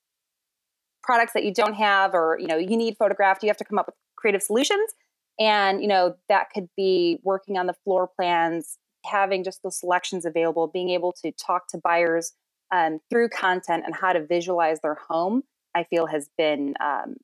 products 1.02 1.32
that 1.32 1.44
you 1.44 1.52
don't 1.52 1.74
have 1.74 2.14
or 2.14 2.36
you 2.40 2.46
know 2.46 2.56
you 2.56 2.76
need 2.76 2.96
photographed 2.96 3.42
you 3.42 3.48
have 3.48 3.56
to 3.56 3.64
come 3.64 3.78
up 3.78 3.86
with 3.86 3.94
creative 4.16 4.42
solutions 4.42 4.92
and 5.38 5.80
you 5.80 5.88
know 5.88 6.14
that 6.28 6.48
could 6.54 6.68
be 6.76 7.18
working 7.22 7.56
on 7.56 7.66
the 7.66 7.74
floor 7.84 8.08
plans 8.16 8.78
having 9.04 9.42
just 9.42 9.62
the 9.62 9.70
selections 9.70 10.24
available 10.24 10.66
being 10.66 10.90
able 10.90 11.12
to 11.12 11.32
talk 11.32 11.66
to 11.68 11.78
buyers 11.78 12.32
um, 12.72 13.00
through 13.10 13.28
content 13.28 13.82
and 13.84 13.94
how 13.94 14.12
to 14.12 14.24
visualize 14.24 14.80
their 14.82 14.98
home 15.08 15.42
i 15.74 15.84
feel 15.84 16.06
has 16.06 16.28
been 16.36 16.74
um, 16.80 17.16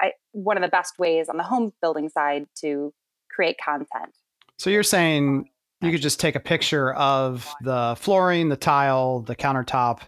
I, 0.00 0.12
one 0.32 0.56
of 0.56 0.62
the 0.62 0.68
best 0.68 0.98
ways 0.98 1.28
on 1.28 1.36
the 1.36 1.42
home 1.42 1.72
building 1.80 2.08
side 2.08 2.46
to 2.60 2.92
create 3.30 3.56
content 3.64 4.14
so 4.58 4.70
you're 4.70 4.82
saying 4.82 5.48
you 5.80 5.92
could 5.92 6.02
just 6.02 6.18
take 6.18 6.34
a 6.34 6.40
picture 6.40 6.92
of 6.94 7.52
the 7.62 7.96
flooring 7.98 8.48
the 8.48 8.56
tile 8.56 9.20
the 9.20 9.36
countertop 9.36 10.00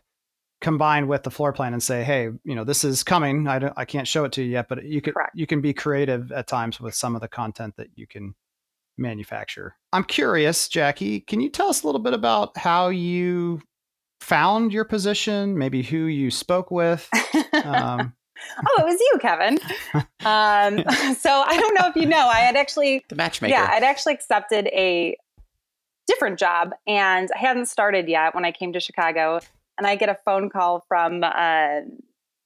combined 0.60 1.08
with 1.08 1.22
the 1.22 1.30
floor 1.30 1.52
plan 1.52 1.72
and 1.72 1.82
say, 1.82 2.04
hey, 2.04 2.28
you 2.44 2.54
know, 2.54 2.64
this 2.64 2.84
is 2.84 3.02
coming. 3.02 3.48
I 3.48 3.58
don't, 3.58 3.72
I 3.76 3.84
can't 3.84 4.06
show 4.06 4.24
it 4.24 4.32
to 4.32 4.42
you 4.42 4.50
yet, 4.50 4.68
but 4.68 4.84
you 4.84 5.00
could, 5.00 5.14
Correct. 5.14 5.32
you 5.34 5.46
can 5.46 5.60
be 5.60 5.72
creative 5.72 6.30
at 6.32 6.46
times 6.46 6.80
with 6.80 6.94
some 6.94 7.14
of 7.14 7.20
the 7.20 7.28
content 7.28 7.74
that 7.76 7.88
you 7.94 8.06
can 8.06 8.34
manufacture. 8.98 9.76
I'm 9.92 10.04
curious, 10.04 10.68
Jackie, 10.68 11.20
can 11.20 11.40
you 11.40 11.48
tell 11.48 11.68
us 11.68 11.82
a 11.82 11.86
little 11.86 12.00
bit 12.00 12.12
about 12.12 12.56
how 12.56 12.88
you 12.88 13.62
found 14.20 14.72
your 14.72 14.84
position, 14.84 15.58
maybe 15.58 15.82
who 15.82 16.04
you 16.04 16.30
spoke 16.30 16.70
with? 16.70 17.08
Um, 17.52 18.14
oh, 18.66 18.82
it 18.82 18.84
was 18.84 19.00
you, 19.00 19.18
Kevin. 19.20 19.58
Um, 20.24 21.14
so 21.16 21.30
I 21.46 21.56
don't 21.58 21.74
know 21.74 21.88
if 21.88 21.96
you 21.96 22.06
know, 22.06 22.28
I 22.28 22.40
had 22.40 22.56
actually 22.56 23.04
the 23.08 23.16
matchmaker. 23.16 23.52
Yeah, 23.52 23.68
I'd 23.70 23.82
actually 23.82 24.14
accepted 24.14 24.66
a 24.68 25.16
different 26.06 26.38
job, 26.38 26.72
and 26.86 27.28
I 27.34 27.38
hadn't 27.38 27.66
started 27.66 28.08
yet 28.08 28.34
when 28.34 28.44
I 28.44 28.52
came 28.52 28.72
to 28.72 28.80
Chicago 28.80 29.40
and 29.78 29.86
I 29.86 29.96
get 29.96 30.10
a 30.10 30.16
phone 30.26 30.50
call 30.50 30.84
from, 30.88 31.24
uh, 31.24 31.80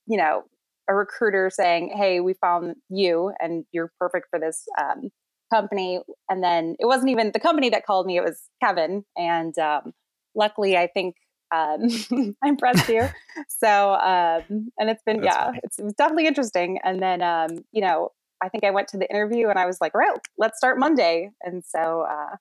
you 0.07 0.17
know, 0.17 0.43
a 0.89 0.95
recruiter 0.95 1.49
saying, 1.49 1.91
"Hey, 1.95 2.19
we 2.19 2.33
found 2.33 2.75
you, 2.89 3.33
and 3.39 3.65
you're 3.71 3.91
perfect 3.99 4.27
for 4.29 4.39
this 4.39 4.63
um, 4.79 5.09
company." 5.53 5.99
And 6.29 6.43
then 6.43 6.75
it 6.79 6.85
wasn't 6.85 7.09
even 7.09 7.31
the 7.31 7.39
company 7.39 7.69
that 7.69 7.85
called 7.85 8.05
me; 8.05 8.17
it 8.17 8.23
was 8.23 8.41
Kevin. 8.63 9.03
And 9.17 9.57
um, 9.57 9.93
luckily, 10.35 10.77
I 10.77 10.87
think 10.87 11.15
um, 11.51 12.35
I 12.43 12.49
impressed 12.49 12.89
you. 12.89 13.07
so, 13.47 13.93
um, 13.93 14.69
and 14.77 14.89
it's 14.89 15.03
been 15.05 15.21
That's 15.21 15.35
yeah, 15.35 15.51
it's, 15.63 15.79
it 15.79 15.85
was 15.85 15.93
definitely 15.93 16.27
interesting. 16.27 16.79
And 16.83 17.01
then, 17.01 17.21
um, 17.21 17.63
you 17.71 17.81
know, 17.81 18.11
I 18.41 18.49
think 18.49 18.63
I 18.63 18.71
went 18.71 18.87
to 18.89 18.97
the 18.97 19.09
interview, 19.09 19.49
and 19.49 19.57
I 19.57 19.65
was 19.65 19.79
like, 19.81 19.93
right, 19.93 20.17
let's 20.37 20.57
start 20.57 20.79
Monday." 20.79 21.31
And 21.41 21.63
so. 21.63 22.05
Uh, 22.09 22.35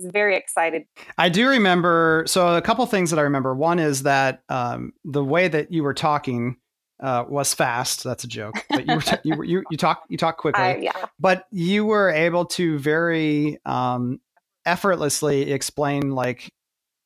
I 0.00 0.02
was 0.02 0.10
very 0.10 0.36
excited. 0.36 0.86
I 1.18 1.28
do 1.28 1.48
remember. 1.48 2.24
So 2.26 2.56
a 2.56 2.60
couple 2.60 2.84
things 2.86 3.10
that 3.10 3.20
I 3.20 3.22
remember. 3.22 3.54
One 3.54 3.78
is 3.78 4.02
that 4.02 4.42
um, 4.48 4.92
the 5.04 5.22
way 5.22 5.46
that 5.46 5.72
you 5.72 5.84
were 5.84 5.94
talking 5.94 6.56
uh, 7.00 7.24
was 7.28 7.54
fast. 7.54 8.04
That's 8.04 8.24
a 8.24 8.28
joke, 8.28 8.54
but 8.70 8.86
you 8.86 8.94
were 8.94 9.00
t- 9.02 9.16
you, 9.24 9.42
you 9.42 9.64
you 9.70 9.76
talk 9.76 10.04
you 10.08 10.16
talk 10.16 10.36
quickly. 10.38 10.64
Uh, 10.64 10.76
yeah. 10.76 11.04
But 11.18 11.46
you 11.50 11.84
were 11.84 12.10
able 12.10 12.46
to 12.46 12.78
very 12.78 13.58
um, 13.64 14.20
effortlessly 14.66 15.52
explain 15.52 16.10
like 16.10 16.52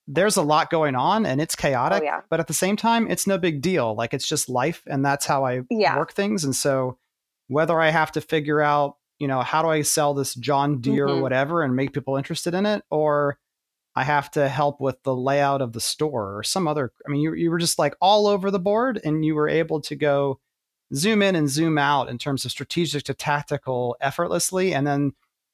there's 0.09 0.37
a 0.37 0.43
lot 0.43 0.71
going 0.71 0.97
on 0.97 1.25
and 1.27 1.41
it's 1.41 1.55
chaotic. 1.55 2.01
Oh, 2.03 2.05
yeah. 2.05 2.21
But 2.29 2.41
at 2.41 2.49
the 2.49 2.55
same 2.55 2.77
time, 2.77 3.09
it's 3.09 3.27
no 3.27 3.39
big 3.39 3.61
deal. 3.61 3.95
Like 3.95 4.15
it's 4.15 4.27
just 4.27 4.49
life, 4.49 4.83
and 4.87 5.05
that's 5.05 5.27
how 5.27 5.45
I 5.45 5.61
yeah. 5.71 5.97
work 5.97 6.13
things. 6.13 6.43
And 6.45 6.57
so 6.57 6.99
whether 7.47 7.81
I 7.81 7.91
have 7.91 8.11
to 8.13 8.21
figure 8.21 8.61
out 8.61 8.97
you 9.19 9.27
know, 9.27 9.41
how 9.41 9.63
do 9.63 9.69
I 9.69 9.83
sell 9.83 10.15
this 10.15 10.35
John 10.35 10.81
Deere 10.81 11.07
mm-hmm. 11.07 11.19
or 11.19 11.23
whatever 11.23 11.63
and 11.63 11.75
make 11.75 11.93
people 11.93 12.17
interested 12.17 12.55
in 12.55 12.67
it? 12.67 12.85
Or 12.91 13.39
I 13.95 14.05
have 14.05 14.31
to 14.33 14.49
help 14.49 14.81
with 14.81 15.03
the 15.03 15.15
layout 15.15 15.61
of 15.61 15.73
the 15.73 15.81
store 15.81 16.39
or 16.39 16.43
some 16.45 16.69
other. 16.69 16.93
I 17.07 17.11
mean, 17.11 17.21
you, 17.21 17.35
you 17.35 17.51
were 17.51 17.59
just 17.59 17.79
like 17.79 17.95
all 18.01 18.27
over 18.27 18.51
the 18.51 18.61
board 18.61 19.01
and 19.05 19.25
you 19.25 19.35
were 19.35 19.49
able 19.49 19.81
to 19.83 19.97
go 19.97 20.39
zoom 20.95 21.21
in 21.21 21.35
and 21.35 21.49
zoom 21.49 21.79
out 21.79 22.09
in 22.09 22.17
terms 22.17 22.45
of 22.45 22.51
strategic 22.51 23.05
to 23.05 23.15
tactical 23.15 23.97
effortlessly. 24.01 24.73
And 24.73 24.87
then 24.87 25.13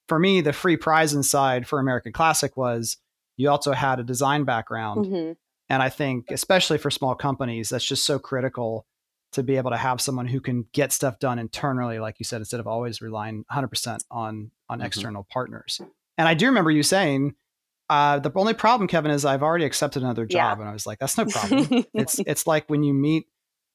for 0.08 0.18
me, 0.18 0.42
the 0.42 0.52
free 0.52 0.76
prize 0.76 1.14
inside 1.14 1.66
for 1.66 1.80
American 1.80 2.12
Classic 2.12 2.54
was 2.56 2.98
you 3.36 3.50
also 3.50 3.72
had 3.72 4.00
a 4.00 4.04
design 4.04 4.44
background. 4.44 5.06
Mm-hmm. 5.06 5.32
And 5.70 5.82
I 5.82 5.88
think, 5.88 6.30
especially 6.30 6.78
for 6.78 6.90
small 6.90 7.14
companies, 7.14 7.70
that's 7.70 7.84
just 7.84 8.04
so 8.04 8.18
critical 8.18 8.86
to 9.32 9.42
be 9.42 9.56
able 9.56 9.70
to 9.70 9.76
have 9.76 10.00
someone 10.00 10.26
who 10.26 10.40
can 10.40 10.66
get 10.72 10.92
stuff 10.92 11.18
done 11.18 11.38
internally, 11.38 11.98
like 11.98 12.16
you 12.18 12.24
said, 12.24 12.40
instead 12.40 12.60
of 12.60 12.66
always 12.66 13.00
relying 13.00 13.44
100% 13.52 14.04
on 14.10 14.50
on 14.68 14.78
mm-hmm. 14.78 14.86
external 14.86 15.26
partners. 15.30 15.80
And 16.16 16.28
I 16.28 16.34
do 16.34 16.46
remember 16.46 16.70
you 16.70 16.82
saying, 16.82 17.34
uh, 17.90 18.18
the 18.18 18.30
only 18.34 18.54
problem, 18.54 18.88
Kevin, 18.88 19.10
is 19.10 19.24
I've 19.24 19.42
already 19.42 19.64
accepted 19.64 20.02
another 20.02 20.24
job, 20.24 20.58
yeah. 20.58 20.62
and 20.62 20.70
I 20.70 20.72
was 20.72 20.86
like, 20.86 20.98
that's 20.98 21.18
no 21.18 21.26
problem. 21.26 21.84
it's 21.92 22.18
it's 22.26 22.46
like 22.46 22.68
when 22.70 22.82
you 22.82 22.94
meet 22.94 23.26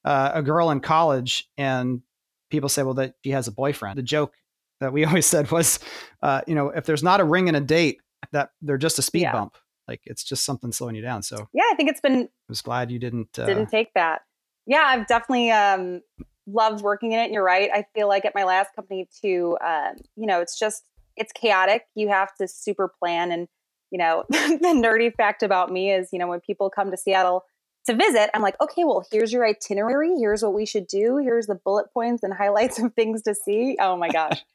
uh, 0.05 0.31
a 0.33 0.41
girl 0.41 0.71
in 0.71 0.79
college 0.79 1.47
and 1.57 2.01
people 2.49 2.69
say, 2.69 2.83
well, 2.83 2.95
that 2.95 3.15
she 3.23 3.31
has 3.31 3.47
a 3.47 3.51
boyfriend. 3.51 3.97
The 3.97 4.03
joke 4.03 4.33
that 4.79 4.93
we 4.93 5.05
always 5.05 5.25
said 5.25 5.51
was, 5.51 5.79
uh, 6.21 6.41
you 6.47 6.55
know, 6.55 6.69
if 6.69 6.85
there's 6.85 7.03
not 7.03 7.19
a 7.19 7.23
ring 7.23 7.47
and 7.47 7.57
a 7.57 7.61
date, 7.61 7.99
that 8.31 8.51
they're 8.61 8.77
just 8.77 8.99
a 8.99 9.01
speed 9.01 9.21
yeah. 9.23 9.31
bump. 9.31 9.57
Like 9.87 10.01
it's 10.05 10.23
just 10.23 10.45
something 10.45 10.71
slowing 10.71 10.95
you 10.95 11.01
down. 11.01 11.23
So 11.23 11.47
yeah, 11.53 11.63
I 11.71 11.75
think 11.75 11.89
it's 11.89 12.01
been. 12.01 12.23
I 12.23 12.27
was 12.47 12.61
glad 12.61 12.91
you 12.91 12.99
didn't 12.99 13.37
uh, 13.39 13.45
didn't 13.45 13.69
take 13.69 13.93
that 13.95 14.21
yeah, 14.69 14.83
I've 14.85 15.07
definitely 15.07 15.49
um, 15.49 16.01
loved 16.45 16.83
working 16.83 17.11
in 17.11 17.19
it. 17.19 17.25
And 17.25 17.33
you're 17.33 17.43
right. 17.43 17.71
I 17.73 17.85
feel 17.95 18.07
like 18.07 18.23
at 18.23 18.35
my 18.35 18.43
last 18.43 18.69
company 18.75 19.09
too, 19.19 19.57
um, 19.65 19.95
you 20.15 20.27
know, 20.27 20.41
it's 20.41 20.57
just 20.57 20.83
it's 21.17 21.31
chaotic. 21.33 21.85
You 21.95 22.09
have 22.09 22.29
to 22.35 22.47
super 22.47 22.87
plan. 22.87 23.31
And, 23.31 23.47
you 23.89 23.97
know, 23.97 24.25
the 24.29 24.73
nerdy 24.75 25.11
fact 25.11 25.41
about 25.41 25.71
me 25.71 25.91
is, 25.91 26.09
you 26.13 26.19
know, 26.19 26.27
when 26.27 26.39
people 26.39 26.69
come 26.69 26.91
to 26.91 26.97
Seattle 26.97 27.45
to 27.87 27.95
visit, 27.95 28.29
I'm 28.35 28.43
like, 28.43 28.61
okay, 28.61 28.83
well, 28.83 29.03
here's 29.11 29.33
your 29.33 29.43
itinerary. 29.43 30.15
Here's 30.19 30.43
what 30.43 30.53
we 30.53 30.67
should 30.67 30.85
do. 30.85 31.17
Here's 31.17 31.47
the 31.47 31.55
bullet 31.55 31.91
points 31.91 32.21
and 32.21 32.31
highlights 32.31 32.77
of 32.77 32.93
things 32.93 33.23
to 33.23 33.33
see. 33.33 33.75
Oh 33.79 33.97
my 33.97 34.09
gosh. 34.09 34.45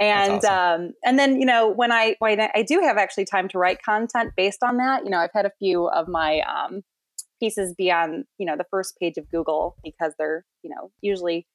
And 0.00 0.44
awesome. 0.44 0.84
um, 0.84 0.92
and 1.04 1.18
then 1.18 1.40
you 1.40 1.46
know 1.46 1.68
when 1.68 1.92
I 1.92 2.16
when 2.18 2.40
I 2.40 2.62
do 2.62 2.80
have 2.80 2.96
actually 2.96 3.24
time 3.24 3.48
to 3.48 3.58
write 3.58 3.82
content 3.82 4.32
based 4.36 4.62
on 4.62 4.76
that, 4.78 5.04
you 5.04 5.10
know 5.10 5.18
I've 5.18 5.32
had 5.34 5.46
a 5.46 5.52
few 5.58 5.88
of 5.88 6.08
my 6.08 6.40
um, 6.40 6.82
pieces 7.40 7.74
be 7.76 7.90
on 7.90 8.24
you 8.38 8.46
know 8.46 8.56
the 8.56 8.66
first 8.70 8.96
page 9.00 9.16
of 9.16 9.30
Google 9.30 9.76
because 9.82 10.14
they're 10.18 10.44
you 10.62 10.70
know 10.70 10.90
usually 11.00 11.46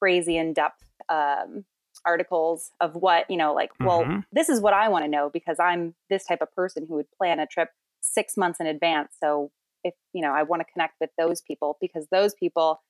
crazy 0.00 0.36
in 0.36 0.52
depth 0.52 0.82
um, 1.08 1.64
articles 2.06 2.70
of 2.80 2.94
what 2.94 3.28
you 3.28 3.36
know 3.36 3.52
like 3.54 3.70
well 3.80 4.02
mm-hmm. 4.02 4.20
this 4.32 4.48
is 4.48 4.60
what 4.60 4.74
I 4.74 4.88
want 4.88 5.04
to 5.04 5.10
know 5.10 5.30
because 5.32 5.56
I'm 5.60 5.94
this 6.10 6.24
type 6.24 6.42
of 6.42 6.52
person 6.54 6.86
who 6.88 6.94
would 6.94 7.10
plan 7.16 7.40
a 7.40 7.46
trip 7.46 7.70
six 8.00 8.36
months 8.36 8.60
in 8.60 8.66
advance. 8.66 9.16
So 9.22 9.50
if 9.84 9.94
you 10.12 10.22
know 10.22 10.32
i 10.32 10.42
want 10.42 10.60
to 10.60 10.72
connect 10.72 10.94
with 11.00 11.10
those 11.18 11.40
people 11.42 11.76
because 11.80 12.06
those 12.10 12.34
people 12.34 12.80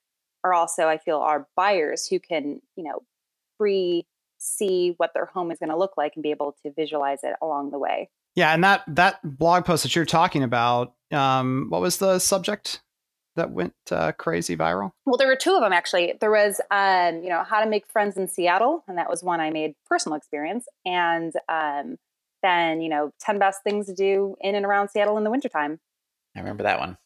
are 0.43 0.53
also 0.53 0.87
i 0.87 0.97
feel 0.97 1.17
are 1.17 1.47
buyers 1.55 2.07
who 2.07 2.19
can 2.19 2.59
you 2.75 2.83
know 2.83 2.99
pre 3.57 4.05
see 4.39 4.93
what 4.97 5.11
their 5.13 5.25
home 5.25 5.51
is 5.51 5.59
going 5.59 5.69
to 5.69 5.77
look 5.77 5.97
like 5.97 6.13
and 6.15 6.23
be 6.23 6.31
able 6.31 6.55
to 6.63 6.71
visualize 6.75 7.19
it 7.23 7.35
along 7.41 7.71
the 7.71 7.79
way 7.79 8.09
yeah 8.35 8.53
and 8.53 8.63
that 8.63 8.83
that 8.87 9.19
blog 9.23 9.65
post 9.65 9.83
that 9.83 9.95
you're 9.95 10.05
talking 10.05 10.43
about 10.43 10.93
um 11.11 11.67
what 11.69 11.81
was 11.81 11.97
the 11.97 12.19
subject 12.19 12.81
that 13.35 13.51
went 13.51 13.73
uh, 13.91 14.11
crazy 14.13 14.57
viral 14.57 14.91
well 15.05 15.17
there 15.17 15.27
were 15.27 15.35
two 15.35 15.53
of 15.53 15.61
them 15.61 15.71
actually 15.71 16.13
there 16.19 16.31
was 16.31 16.59
um 16.71 17.21
you 17.23 17.29
know 17.29 17.43
how 17.43 17.63
to 17.63 17.69
make 17.69 17.87
friends 17.87 18.17
in 18.17 18.27
seattle 18.27 18.83
and 18.87 18.97
that 18.97 19.09
was 19.09 19.23
one 19.23 19.39
i 19.39 19.49
made 19.49 19.73
personal 19.85 20.17
experience 20.17 20.65
and 20.85 21.33
um 21.47 21.95
then 22.41 22.81
you 22.81 22.89
know 22.89 23.11
10 23.19 23.39
best 23.39 23.63
things 23.63 23.85
to 23.85 23.93
do 23.93 24.35
in 24.41 24.55
and 24.55 24.65
around 24.65 24.89
seattle 24.89 25.17
in 25.17 25.23
the 25.23 25.31
wintertime 25.31 25.79
I 26.35 26.39
remember 26.39 26.63
that 26.63 26.79
one. 26.79 26.97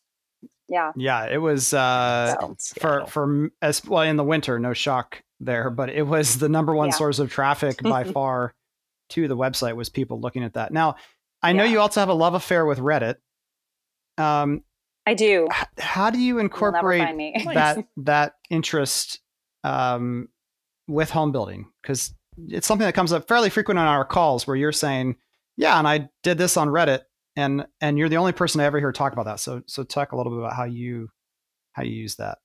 Yeah. 0.70 0.92
Yeah, 0.96 1.26
it 1.26 1.38
was 1.38 1.74
uh, 1.74 2.36
for 2.80 3.06
for 3.08 3.50
as 3.62 3.84
well 3.86 4.04
in 4.04 4.16
the 4.16 4.24
winter. 4.24 4.60
No 4.60 4.74
shock 4.74 5.22
there, 5.46 5.70
but 5.70 5.90
it 5.90 6.04
was 6.04 6.38
the 6.40 6.50
number 6.50 6.74
one 6.76 6.90
yeah. 6.90 6.96
source 6.96 7.20
of 7.20 7.32
traffic 7.32 7.82
by 7.82 8.04
far 8.12 8.54
to 9.10 9.28
the 9.28 9.38
website 9.38 9.76
was 9.76 9.90
people 9.90 10.20
looking 10.20 10.44
at 10.44 10.54
that. 10.54 10.72
Now, 10.72 10.96
I 11.42 11.50
yeah. 11.50 11.58
know 11.58 11.64
you 11.66 11.80
also 11.80 12.00
have 12.00 12.10
a 12.10 12.14
love 12.14 12.34
affair 12.34 12.66
with 12.66 12.80
Reddit. 12.80 13.16
Um, 14.18 14.64
I 15.06 15.14
do. 15.14 15.48
H- 15.52 15.68
how 15.78 16.10
do 16.10 16.20
you 16.20 16.40
incorporate 16.40 17.02
that 17.54 17.86
that 17.98 18.34
interest 18.50 19.20
um, 19.64 20.30
with 20.88 21.10
home 21.10 21.32
building? 21.32 21.68
Because 21.82 22.14
it's 22.48 22.66
something 22.66 22.86
that 22.86 22.96
comes 22.96 23.12
up 23.12 23.28
fairly 23.28 23.50
frequent 23.50 23.80
on 23.80 23.88
our 23.88 24.06
calls 24.06 24.48
where 24.48 24.56
you're 24.56 24.72
saying, 24.72 25.18
"Yeah, 25.58 25.78
and 25.78 25.88
I 25.88 26.10
did 26.24 26.38
this 26.38 26.56
on 26.56 26.70
Reddit, 26.70 27.02
and 27.36 27.66
and 27.82 27.98
you're 27.98 28.10
the 28.10 28.18
only 28.18 28.32
person 28.32 28.62
I 28.62 28.66
ever 28.66 28.80
hear 28.80 28.92
talk 28.92 29.14
about 29.14 29.26
that. 29.26 29.40
So 29.40 29.62
so 29.68 29.84
talk 29.84 30.12
a 30.12 30.16
little 30.16 30.32
bit 30.32 30.40
about 30.40 30.56
how 30.56 30.66
you 30.66 31.10
how 31.74 31.84
you 31.84 31.92
use 31.92 32.16
that. 32.16 32.38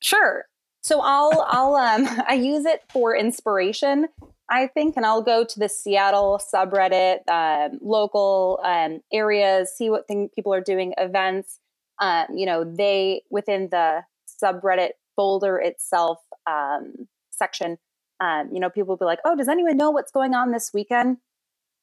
Sure. 0.00 0.44
So 0.86 1.00
I'll 1.00 1.44
I'll 1.48 1.74
um 1.74 2.06
I 2.28 2.34
use 2.34 2.64
it 2.64 2.84
for 2.92 3.16
inspiration. 3.16 4.06
I 4.48 4.68
think, 4.68 4.96
and 4.96 5.04
I'll 5.04 5.22
go 5.22 5.44
to 5.44 5.58
the 5.58 5.68
Seattle 5.68 6.40
subreddit, 6.54 7.28
um, 7.28 7.80
local 7.82 8.60
um, 8.62 9.00
areas, 9.12 9.74
see 9.76 9.90
what 9.90 10.06
thing 10.06 10.28
people 10.32 10.54
are 10.54 10.60
doing, 10.60 10.94
events. 10.98 11.58
Um, 12.00 12.26
you 12.32 12.46
know, 12.46 12.62
they 12.62 13.22
within 13.28 13.70
the 13.72 14.04
subreddit 14.40 14.90
folder 15.16 15.58
itself 15.58 16.18
um, 16.46 17.08
section. 17.32 17.78
Um, 18.20 18.50
you 18.52 18.60
know, 18.60 18.70
people 18.70 18.90
will 18.90 18.96
be 18.96 19.06
like, 19.06 19.18
"Oh, 19.24 19.34
does 19.34 19.48
anyone 19.48 19.76
know 19.76 19.90
what's 19.90 20.12
going 20.12 20.34
on 20.34 20.52
this 20.52 20.70
weekend?" 20.72 21.16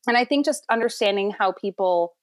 And 0.08 0.16
I 0.16 0.24
think 0.24 0.46
just 0.46 0.64
understanding 0.72 1.32
how 1.32 1.52
people 1.52 2.14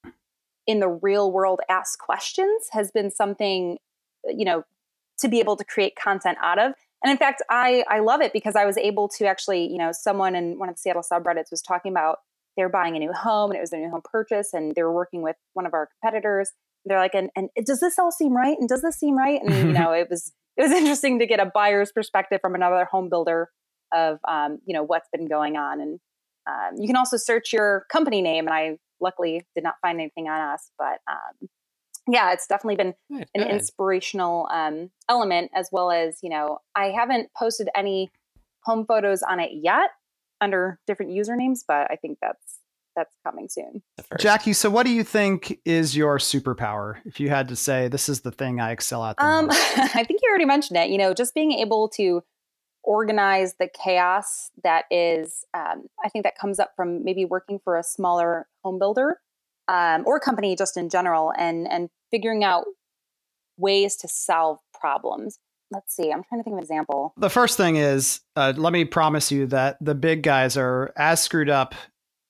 in 0.65 0.79
the 0.79 0.89
real 0.89 1.31
world 1.31 1.59
ask 1.69 1.99
questions 1.99 2.69
has 2.71 2.89
been 2.89 3.11
something 3.11 3.77
you 4.27 4.45
know 4.45 4.63
to 5.21 5.29
be 5.29 5.39
able 5.39 5.55
to 5.55 5.63
create 5.63 5.93
content 5.95 6.37
out 6.41 6.59
of. 6.59 6.73
And 7.03 7.11
in 7.11 7.17
fact 7.17 7.41
i 7.49 7.83
i 7.89 7.99
love 7.99 8.21
it 8.21 8.31
because 8.31 8.55
i 8.55 8.63
was 8.63 8.77
able 8.77 9.07
to 9.17 9.25
actually 9.25 9.67
you 9.71 9.79
know 9.79 9.91
someone 9.91 10.35
in 10.35 10.59
one 10.59 10.69
of 10.69 10.75
the 10.75 10.79
seattle 10.79 11.01
subreddits 11.01 11.49
was 11.49 11.59
talking 11.59 11.91
about 11.91 12.19
they're 12.57 12.69
buying 12.69 12.95
a 12.95 12.99
new 12.99 13.13
home 13.13 13.51
and 13.51 13.57
it 13.57 13.61
was 13.61 13.71
a 13.71 13.77
new 13.77 13.89
home 13.89 14.01
purchase 14.03 14.53
and 14.53 14.75
they 14.75 14.83
were 14.83 14.93
working 14.93 15.21
with 15.21 15.35
one 15.53 15.65
of 15.65 15.73
our 15.73 15.87
competitors. 15.87 16.51
They're 16.85 16.99
like 16.99 17.13
and, 17.13 17.29
and 17.35 17.49
does 17.65 17.79
this 17.79 17.97
all 17.97 18.11
seem 18.11 18.35
right? 18.35 18.57
And 18.59 18.67
does 18.67 18.81
this 18.81 18.97
seem 18.97 19.17
right? 19.17 19.41
And 19.41 19.53
you 19.53 19.73
know 19.73 19.91
it 20.01 20.07
was 20.09 20.31
it 20.57 20.63
was 20.63 20.71
interesting 20.71 21.19
to 21.19 21.25
get 21.25 21.39
a 21.39 21.45
buyer's 21.45 21.91
perspective 21.91 22.39
from 22.41 22.55
another 22.55 22.85
home 22.85 23.09
builder 23.09 23.49
of 23.93 24.19
um, 24.27 24.59
you 24.65 24.73
know 24.73 24.83
what's 24.83 25.09
been 25.11 25.27
going 25.27 25.57
on. 25.57 25.81
And 25.81 25.99
um, 26.47 26.75
you 26.77 26.87
can 26.87 26.95
also 26.95 27.17
search 27.17 27.53
your 27.53 27.85
company 27.91 28.21
name 28.21 28.47
and 28.47 28.53
i 28.53 28.77
luckily 28.99 29.43
did 29.55 29.63
not 29.63 29.75
find 29.81 29.99
anything 29.99 30.27
on 30.27 30.53
us, 30.53 30.71
but 30.77 30.99
um, 31.09 31.49
yeah, 32.07 32.33
it's 32.33 32.47
definitely 32.47 32.77
been 32.77 32.93
good, 33.11 33.27
an 33.35 33.43
good. 33.43 33.51
inspirational 33.51 34.47
um, 34.51 34.89
element 35.09 35.51
as 35.55 35.69
well 35.71 35.91
as, 35.91 36.19
you 36.23 36.29
know, 36.29 36.59
I 36.75 36.87
haven't 36.87 37.29
posted 37.37 37.69
any 37.75 38.11
home 38.63 38.85
photos 38.85 39.23
on 39.23 39.39
it 39.39 39.51
yet 39.53 39.91
under 40.39 40.79
different 40.87 41.11
usernames, 41.11 41.59
but 41.67 41.89
I 41.91 41.97
think 42.01 42.17
that's 42.21 42.59
that's 42.93 43.15
coming 43.25 43.47
soon. 43.47 43.81
Jackie, 44.19 44.51
so 44.51 44.69
what 44.69 44.85
do 44.85 44.91
you 44.91 45.03
think 45.03 45.59
is 45.63 45.95
your 45.95 46.17
superpower? 46.17 46.97
If 47.05 47.21
you 47.21 47.29
had 47.29 47.47
to 47.47 47.55
say 47.55 47.87
this 47.87 48.09
is 48.09 48.19
the 48.19 48.31
thing 48.31 48.59
I 48.59 48.71
excel 48.71 49.05
at. 49.05 49.15
um, 49.19 49.47
I 49.51 50.03
think 50.05 50.19
you 50.21 50.29
already 50.29 50.43
mentioned 50.43 50.77
it. 50.77 50.89
You 50.89 50.97
know, 50.97 51.13
just 51.13 51.33
being 51.33 51.53
able 51.53 51.87
to 51.95 52.21
organize 52.83 53.55
the 53.59 53.69
chaos 53.83 54.49
that 54.63 54.85
is 54.89 55.45
um, 55.53 55.85
i 56.03 56.09
think 56.09 56.23
that 56.23 56.35
comes 56.35 56.59
up 56.59 56.71
from 56.75 57.03
maybe 57.03 57.25
working 57.25 57.59
for 57.63 57.77
a 57.77 57.83
smaller 57.83 58.47
home 58.63 58.79
builder 58.79 59.19
um, 59.71 60.03
or 60.05 60.19
company 60.19 60.55
just 60.55 60.77
in 60.77 60.89
general 60.89 61.33
and 61.37 61.67
and 61.71 61.89
figuring 62.11 62.43
out 62.43 62.65
ways 63.57 63.95
to 63.95 64.07
solve 64.07 64.57
problems 64.79 65.39
let's 65.71 65.95
see 65.95 66.11
i'm 66.11 66.23
trying 66.23 66.39
to 66.39 66.43
think 66.43 66.53
of 66.53 66.57
an 66.57 66.63
example 66.63 67.13
the 67.17 67.29
first 67.29 67.57
thing 67.57 67.77
is 67.77 68.19
uh, 68.35 68.53
let 68.57 68.73
me 68.73 68.85
promise 68.85 69.31
you 69.31 69.47
that 69.47 69.77
the 69.81 69.95
big 69.95 70.21
guys 70.21 70.57
are 70.57 70.91
as 70.97 71.21
screwed 71.21 71.49
up 71.49 71.73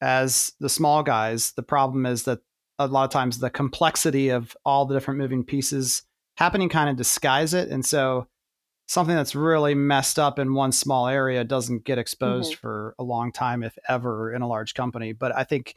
as 0.01 0.53
the 0.59 0.69
small 0.69 1.03
guys 1.03 1.51
the 1.53 1.63
problem 1.63 2.05
is 2.05 2.23
that 2.23 2.39
a 2.79 2.87
lot 2.87 3.03
of 3.03 3.11
times 3.11 3.39
the 3.39 3.49
complexity 3.49 4.29
of 4.29 4.55
all 4.65 4.85
the 4.85 4.93
different 4.93 5.19
moving 5.19 5.43
pieces 5.43 6.03
happening 6.37 6.69
kind 6.69 6.89
of 6.89 6.95
disguise 6.95 7.53
it 7.53 7.69
and 7.69 7.85
so 7.85 8.27
something 8.87 9.15
that's 9.15 9.35
really 9.35 9.73
messed 9.73 10.19
up 10.19 10.37
in 10.37 10.53
one 10.53 10.71
small 10.71 11.07
area 11.07 11.43
doesn't 11.43 11.85
get 11.85 11.97
exposed 11.97 12.53
mm-hmm. 12.53 12.59
for 12.59 12.95
a 12.99 13.03
long 13.03 13.31
time, 13.31 13.63
if 13.63 13.77
ever, 13.87 14.33
in 14.33 14.41
a 14.41 14.47
large 14.47 14.73
company. 14.73 15.13
But 15.13 15.33
I 15.33 15.45
think 15.45 15.75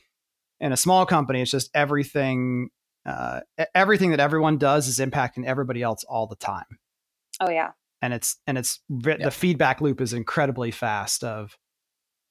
in 0.60 0.72
a 0.72 0.76
small 0.76 1.06
company, 1.06 1.42
it's 1.42 1.50
just 1.50 1.70
everything. 1.74 2.70
Uh, 3.06 3.40
everything 3.74 4.10
that 4.12 4.20
everyone 4.20 4.56
does 4.56 4.88
is 4.88 4.98
impacting 4.98 5.44
everybody 5.44 5.82
else 5.82 6.04
all 6.04 6.26
the 6.26 6.36
time. 6.36 6.64
Oh 7.40 7.50
yeah, 7.50 7.72
and 8.00 8.14
it's 8.14 8.36
and 8.46 8.56
it's 8.56 8.80
the 8.88 9.30
feedback 9.30 9.80
loop 9.80 10.00
is 10.00 10.12
incredibly 10.12 10.70
fast. 10.70 11.22
Of 11.22 11.56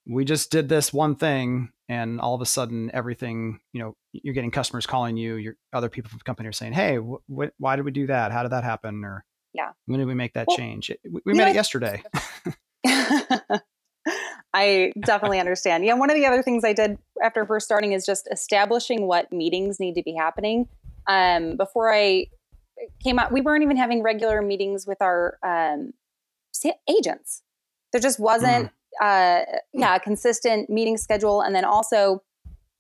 we 0.08 0.26
just 0.26 0.52
did 0.52 0.70
this 0.70 0.92
one 0.92 1.16
thing, 1.16 1.70
and 1.88 2.20
all 2.20 2.34
of 2.34 2.42
a 2.42 2.46
sudden, 2.46 2.90
everything 2.94 3.60
you 3.72 3.82
know, 3.82 3.96
you're 4.14 4.34
getting 4.34 4.52
customers 4.52 4.86
calling 4.86 5.16
you. 5.16 5.36
Your 5.36 5.56
other 5.74 5.90
people 5.90 6.10
from 6.10 6.18
the 6.18 6.24
company 6.24 6.50
are 6.50 6.54
saying, 6.54 6.74
"Hey, 6.74 6.98
wh- 6.98 7.22
wh- 7.32 7.54
why 7.60 7.76
did 7.76 7.86
we 7.86 7.92
do 7.92 8.08
that? 8.08 8.32
How 8.32 8.42
did 8.42 8.52
that 8.52 8.64
happen?" 8.64 9.04
Or 9.04 9.26
yeah. 9.54 9.72
When 9.86 10.00
did 10.00 10.08
we 10.08 10.16
make 10.16 10.34
that 10.34 10.48
well, 10.48 10.58
change? 10.58 10.92
We, 11.04 11.22
we 11.26 11.34
made 11.34 11.50
it 11.50 11.56
yesterday. 11.56 12.02
I 14.54 14.94
definitely 15.00 15.40
understand. 15.40 15.84
Yeah, 15.84 15.96
one 15.96 16.10
of 16.10 16.16
the 16.16 16.26
other 16.26 16.44
things 16.44 16.64
I 16.64 16.74
did 16.74 16.98
after 17.24 17.46
first 17.46 17.66
starting 17.66 17.94
is 17.94 18.06
just 18.06 18.28
establishing 18.32 19.08
what 19.08 19.32
meetings 19.32 19.80
need 19.80 19.96
to 19.96 20.04
be 20.04 20.14
happening. 20.14 20.68
Um, 21.08 21.58
before 21.58 21.94
I 21.94 22.28
came 23.04 23.18
out, 23.18 23.32
we 23.32 23.42
weren't 23.42 23.64
even 23.64 23.78
having 23.78 24.04
regular 24.04 24.42
meetings 24.42 24.86
with 24.86 25.02
our 25.02 25.40
um, 25.44 25.94
agents. 26.88 27.42
There 27.92 28.02
just 28.02 28.20
wasn't, 28.20 28.72
mm. 29.02 29.42
uh, 29.42 29.46
yeah, 29.74 29.96
a 29.96 30.00
consistent 30.00 30.70
meeting 30.70 30.98
schedule. 30.98 31.42
And 31.42 31.56
then 31.56 31.66
also, 31.66 32.22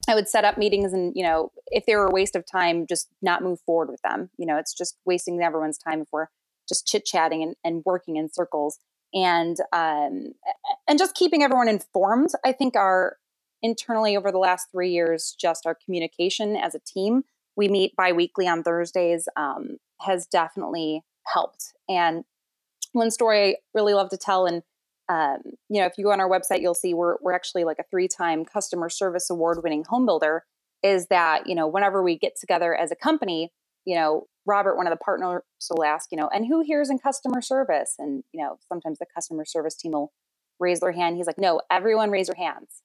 I 0.07 0.15
would 0.15 0.27
set 0.27 0.43
up 0.43 0.57
meetings, 0.57 0.91
and 0.91 1.13
you 1.15 1.23
know, 1.23 1.51
if 1.67 1.85
they 1.85 1.95
were 1.95 2.07
a 2.07 2.11
waste 2.11 2.35
of 2.35 2.45
time, 2.45 2.85
just 2.87 3.07
not 3.21 3.41
move 3.41 3.59
forward 3.61 3.89
with 3.89 4.01
them. 4.01 4.29
You 4.37 4.45
know, 4.45 4.57
it's 4.57 4.73
just 4.73 4.97
wasting 5.05 5.41
everyone's 5.41 5.77
time 5.77 6.01
if 6.01 6.07
we're 6.11 6.27
just 6.67 6.85
chit 6.85 7.05
chatting 7.05 7.41
and, 7.41 7.55
and, 7.63 7.83
working 7.85 8.15
in 8.17 8.31
circles 8.31 8.79
and 9.13 9.57
um, 9.71 10.33
and 10.87 10.97
just 10.97 11.15
keeping 11.15 11.43
everyone 11.43 11.67
informed 11.67 12.29
i 12.43 12.51
think 12.51 12.75
our 12.75 13.17
internally 13.61 14.17
over 14.17 14.31
the 14.31 14.37
last 14.37 14.67
three 14.71 14.91
years 14.91 15.35
just 15.39 15.65
our 15.65 15.75
communication 15.75 16.55
as 16.55 16.75
a 16.75 16.79
team 16.79 17.23
we 17.55 17.67
meet 17.67 17.95
bi-weekly 17.95 18.47
on 18.47 18.63
thursdays 18.63 19.27
um, 19.37 19.77
has 20.01 20.25
definitely 20.25 21.03
helped. 21.25 21.73
And 21.87 22.23
one 22.91 23.11
story 23.11 23.39
i 23.39 23.55
really 23.73 23.93
love 23.93 24.09
to 24.09 24.17
tell 24.17 24.45
and 24.45 24.61
um, 25.09 25.39
you 25.69 25.79
know 25.79 25.85
if 25.85 25.97
you 25.97 26.03
go 26.03 26.11
on 26.11 26.21
our 26.21 26.29
website 26.29 26.61
you'll 26.61 26.73
see 26.73 26.93
we're, 26.93 27.15
we're 27.21 27.33
actually 27.33 27.63
like 27.63 27.79
a 27.79 27.83
three-time 27.89 28.45
customer 28.45 28.89
service 28.89 29.29
award 29.29 29.61
winning 29.63 29.83
home 29.87 30.05
builder 30.05 30.43
is 30.83 31.07
that 31.07 31.47
you 31.47 31.55
know 31.55 31.67
whenever 31.67 32.01
we 32.03 32.17
get 32.17 32.33
together 32.39 32.75
as 32.75 32.91
a 32.91 32.95
company 32.95 33.51
you 33.85 33.95
know 33.95 34.27
Robert, 34.45 34.75
one 34.75 34.87
of 34.87 34.91
the 34.91 34.97
partners, 34.97 35.41
will 35.69 35.83
ask, 35.83 36.11
you 36.11 36.17
know, 36.17 36.29
and 36.33 36.45
who 36.45 36.61
here 36.61 36.81
is 36.81 36.89
in 36.89 36.99
customer 36.99 37.41
service? 37.41 37.95
And, 37.97 38.23
you 38.33 38.43
know, 38.43 38.57
sometimes 38.67 38.99
the 38.99 39.05
customer 39.13 39.45
service 39.45 39.75
team 39.75 39.93
will 39.93 40.11
raise 40.59 40.79
their 40.79 40.91
hand. 40.91 41.17
He's 41.17 41.27
like, 41.27 41.37
no, 41.37 41.61
everyone 41.71 42.11
raise 42.11 42.27
your 42.27 42.37
hands. 42.37 42.81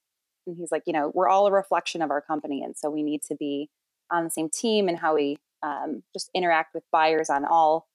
And 0.47 0.57
he's 0.57 0.71
like, 0.73 0.83
you 0.87 0.93
know, 0.93 1.11
we're 1.15 1.29
all 1.29 1.47
a 1.47 1.53
reflection 1.53 2.03
of 2.03 2.11
our 2.11 2.21
company. 2.21 2.63
And 2.63 2.77
so 2.77 2.91
we 2.91 3.03
need 3.03 3.23
to 3.29 3.35
be 3.35 3.69
on 4.11 4.25
the 4.25 4.31
same 4.31 4.49
team 4.49 4.89
and 4.89 4.99
how 4.99 5.15
we 5.15 5.39
um, 5.63 6.03
just 6.15 6.31
interact 6.35 6.75
with 6.75 6.85
buyers 6.91 7.29
on 7.29 7.45
all 7.45 7.89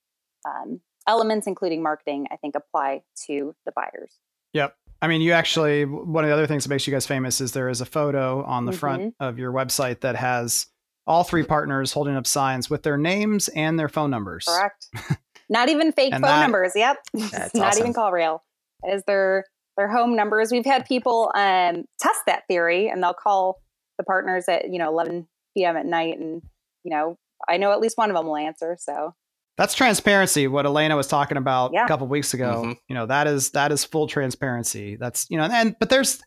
um, 0.45 0.81
elements, 1.07 1.47
including 1.47 1.81
marketing, 1.81 2.27
I 2.31 2.35
think 2.35 2.55
apply 2.55 3.03
to 3.27 3.55
the 3.65 3.71
buyers. 3.71 4.19
Yep. 4.53 4.75
I 5.01 5.07
mean, 5.07 5.21
you 5.21 5.33
actually, 5.33 5.85
one 5.85 6.23
of 6.23 6.29
the 6.29 6.33
other 6.33 6.47
things 6.47 6.63
that 6.63 6.69
makes 6.69 6.87
you 6.87 6.93
guys 6.93 7.05
famous 7.05 7.41
is 7.41 7.51
there 7.51 7.69
is 7.69 7.81
a 7.81 7.85
photo 7.85 8.43
on 8.43 8.65
the 8.65 8.71
mm-hmm. 8.71 8.79
front 8.79 9.15
of 9.19 9.37
your 9.37 9.51
website 9.51 10.01
that 10.01 10.15
has 10.15 10.67
all 11.05 11.23
three 11.23 11.43
partners 11.43 11.91
holding 11.91 12.15
up 12.15 12.27
signs 12.27 12.69
with 12.69 12.83
their 12.83 12.97
names 12.97 13.47
and 13.49 13.77
their 13.77 13.89
phone 13.89 14.09
numbers. 14.09 14.45
Correct. 14.45 14.87
Not 15.49 15.69
even 15.69 15.91
fake 15.91 16.13
phone 16.13 16.21
that, 16.21 16.41
numbers. 16.41 16.71
Yep. 16.75 16.97
Not 17.13 17.55
awesome. 17.55 17.79
even 17.79 17.93
call 17.93 18.11
real. 18.11 18.43
It 18.83 18.95
is 18.95 19.03
their 19.05 19.45
their 19.77 19.89
home 19.89 20.15
numbers. 20.15 20.51
We've 20.51 20.65
had 20.65 20.85
people 20.85 21.31
um, 21.35 21.85
test 21.99 22.21
that 22.27 22.43
theory 22.47 22.89
and 22.89 23.01
they'll 23.01 23.13
call 23.13 23.61
the 23.97 24.03
partners 24.03 24.45
at, 24.47 24.71
you 24.71 24.79
know, 24.79 24.89
11 24.89 25.27
p.m. 25.55 25.77
at 25.77 25.85
night 25.85 26.19
and, 26.19 26.41
you 26.83 26.91
know, 26.91 27.17
I 27.47 27.57
know 27.57 27.71
at 27.71 27.79
least 27.79 27.97
one 27.97 28.09
of 28.09 28.15
them 28.15 28.27
will 28.27 28.37
answer. 28.37 28.77
So 28.79 29.13
that's 29.57 29.73
transparency. 29.73 30.47
What 30.47 30.65
Elena 30.65 30.95
was 30.95 31.07
talking 31.07 31.37
about 31.37 31.71
yeah. 31.73 31.85
a 31.85 31.87
couple 31.87 32.07
weeks 32.07 32.33
ago. 32.33 32.61
Mm-hmm. 32.63 32.71
You 32.87 32.95
know, 32.95 33.05
that 33.05 33.27
is 33.27 33.51
that 33.51 33.71
is 33.71 33.83
full 33.83 34.07
transparency. 34.07 34.95
That's 34.95 35.27
you 35.29 35.37
know, 35.37 35.43
and 35.43 35.75
but 35.79 35.89
there's 35.89 36.21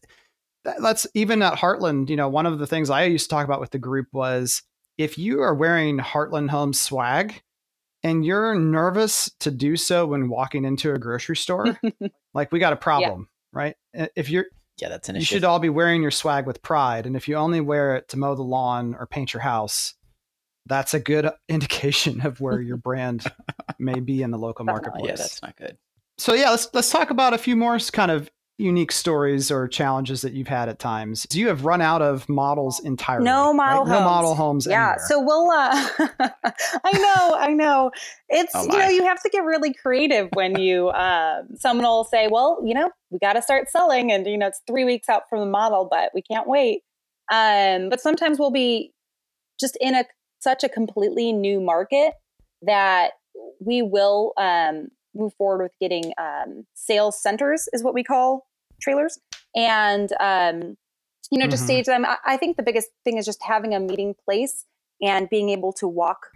that's 0.80 1.06
even 1.14 1.42
at 1.42 1.54
Heartland. 1.54 2.08
You 2.08 2.16
know, 2.16 2.28
one 2.28 2.46
of 2.46 2.58
the 2.58 2.66
things 2.66 2.90
I 2.90 3.04
used 3.04 3.30
to 3.30 3.34
talk 3.34 3.44
about 3.44 3.60
with 3.60 3.70
the 3.70 3.78
group 3.78 4.08
was 4.12 4.62
if 4.98 5.18
you 5.18 5.42
are 5.42 5.54
wearing 5.54 5.98
Heartland 5.98 6.50
Home 6.50 6.72
swag 6.72 7.42
and 8.02 8.24
you're 8.24 8.54
nervous 8.54 9.30
to 9.40 9.50
do 9.50 9.76
so 9.76 10.06
when 10.06 10.28
walking 10.28 10.64
into 10.64 10.92
a 10.92 10.98
grocery 10.98 11.36
store, 11.36 11.78
like 12.34 12.52
we 12.52 12.58
got 12.58 12.72
a 12.72 12.76
problem, 12.76 13.28
yeah. 13.52 13.58
right? 13.58 13.76
If 14.14 14.30
you're 14.30 14.46
yeah, 14.80 14.90
that's 14.90 15.08
an 15.08 15.16
issue. 15.16 15.22
you 15.22 15.26
should 15.26 15.44
all 15.44 15.58
be 15.58 15.70
wearing 15.70 16.02
your 16.02 16.10
swag 16.10 16.46
with 16.46 16.62
pride. 16.62 17.06
And 17.06 17.16
if 17.16 17.28
you 17.28 17.36
only 17.36 17.60
wear 17.60 17.96
it 17.96 18.08
to 18.08 18.18
mow 18.18 18.34
the 18.34 18.42
lawn 18.42 18.94
or 18.98 19.06
paint 19.06 19.32
your 19.32 19.40
house, 19.40 19.94
that's 20.66 20.92
a 20.92 21.00
good 21.00 21.30
indication 21.48 22.20
of 22.26 22.40
where 22.40 22.60
your 22.60 22.76
brand 22.76 23.24
may 23.78 24.00
be 24.00 24.22
in 24.22 24.30
the 24.30 24.38
local 24.38 24.64
marketplace. 24.66 25.04
Yeah, 25.06 25.16
that's 25.16 25.42
not 25.42 25.56
good. 25.56 25.78
So 26.18 26.34
yeah, 26.34 26.50
let's 26.50 26.68
let's 26.72 26.90
talk 26.90 27.10
about 27.10 27.34
a 27.34 27.38
few 27.38 27.56
more 27.56 27.78
kind 27.78 28.10
of 28.10 28.30
unique 28.58 28.90
stories 28.90 29.50
or 29.50 29.68
challenges 29.68 30.22
that 30.22 30.32
you've 30.32 30.48
had 30.48 30.68
at 30.68 30.78
times. 30.78 31.26
You 31.30 31.48
have 31.48 31.64
run 31.64 31.82
out 31.82 32.00
of 32.00 32.28
models 32.28 32.80
entirely. 32.80 33.24
No 33.24 33.52
model 33.52 33.84
right? 33.84 33.88
homes. 33.88 34.00
No 34.00 34.04
model 34.04 34.34
homes. 34.34 34.66
Yeah. 34.66 34.92
Anywhere. 34.92 35.06
So 35.06 35.20
we'll. 35.20 35.50
Uh, 35.50 36.30
I 36.84 36.92
know. 36.92 37.36
I 37.36 37.52
know. 37.52 37.90
It's 38.28 38.52
oh 38.54 38.62
you 38.62 38.78
know 38.78 38.88
you 38.88 39.04
have 39.04 39.22
to 39.22 39.28
get 39.28 39.44
really 39.44 39.74
creative 39.74 40.28
when 40.32 40.58
you. 40.58 40.88
Uh, 40.88 41.42
someone 41.54 41.84
will 41.84 42.04
say, 42.04 42.28
"Well, 42.30 42.60
you 42.64 42.74
know, 42.74 42.90
we 43.10 43.18
got 43.18 43.34
to 43.34 43.42
start 43.42 43.68
selling," 43.68 44.10
and 44.10 44.26
you 44.26 44.38
know 44.38 44.46
it's 44.46 44.62
three 44.66 44.84
weeks 44.84 45.08
out 45.08 45.22
from 45.28 45.40
the 45.40 45.46
model, 45.46 45.86
but 45.90 46.10
we 46.14 46.22
can't 46.22 46.48
wait. 46.48 46.82
Um, 47.30 47.88
but 47.88 48.00
sometimes 48.00 48.38
we'll 48.38 48.50
be 48.50 48.92
just 49.60 49.76
in 49.80 49.94
a 49.94 50.04
such 50.38 50.64
a 50.64 50.68
completely 50.68 51.32
new 51.32 51.60
market 51.60 52.12
that 52.62 53.12
we 53.60 53.82
will 53.82 54.32
um, 54.36 54.88
move 55.16 55.34
forward 55.34 55.62
with 55.62 55.72
getting 55.80 56.12
um, 56.18 56.66
sales 56.74 57.20
centers, 57.20 57.68
is 57.72 57.82
what 57.82 57.94
we 57.94 58.04
call 58.04 58.46
trailers, 58.80 59.18
and 59.54 60.12
um, 60.20 60.76
you 61.30 61.38
know, 61.38 61.46
just 61.46 61.62
mm-hmm. 61.62 61.66
stage 61.66 61.86
them. 61.86 62.04
I, 62.04 62.16
I 62.24 62.36
think 62.36 62.56
the 62.56 62.62
biggest 62.62 62.88
thing 63.04 63.18
is 63.18 63.26
just 63.26 63.42
having 63.42 63.74
a 63.74 63.80
meeting 63.80 64.14
place 64.24 64.64
and 65.02 65.28
being 65.28 65.50
able 65.50 65.72
to 65.74 65.88
walk 65.88 66.28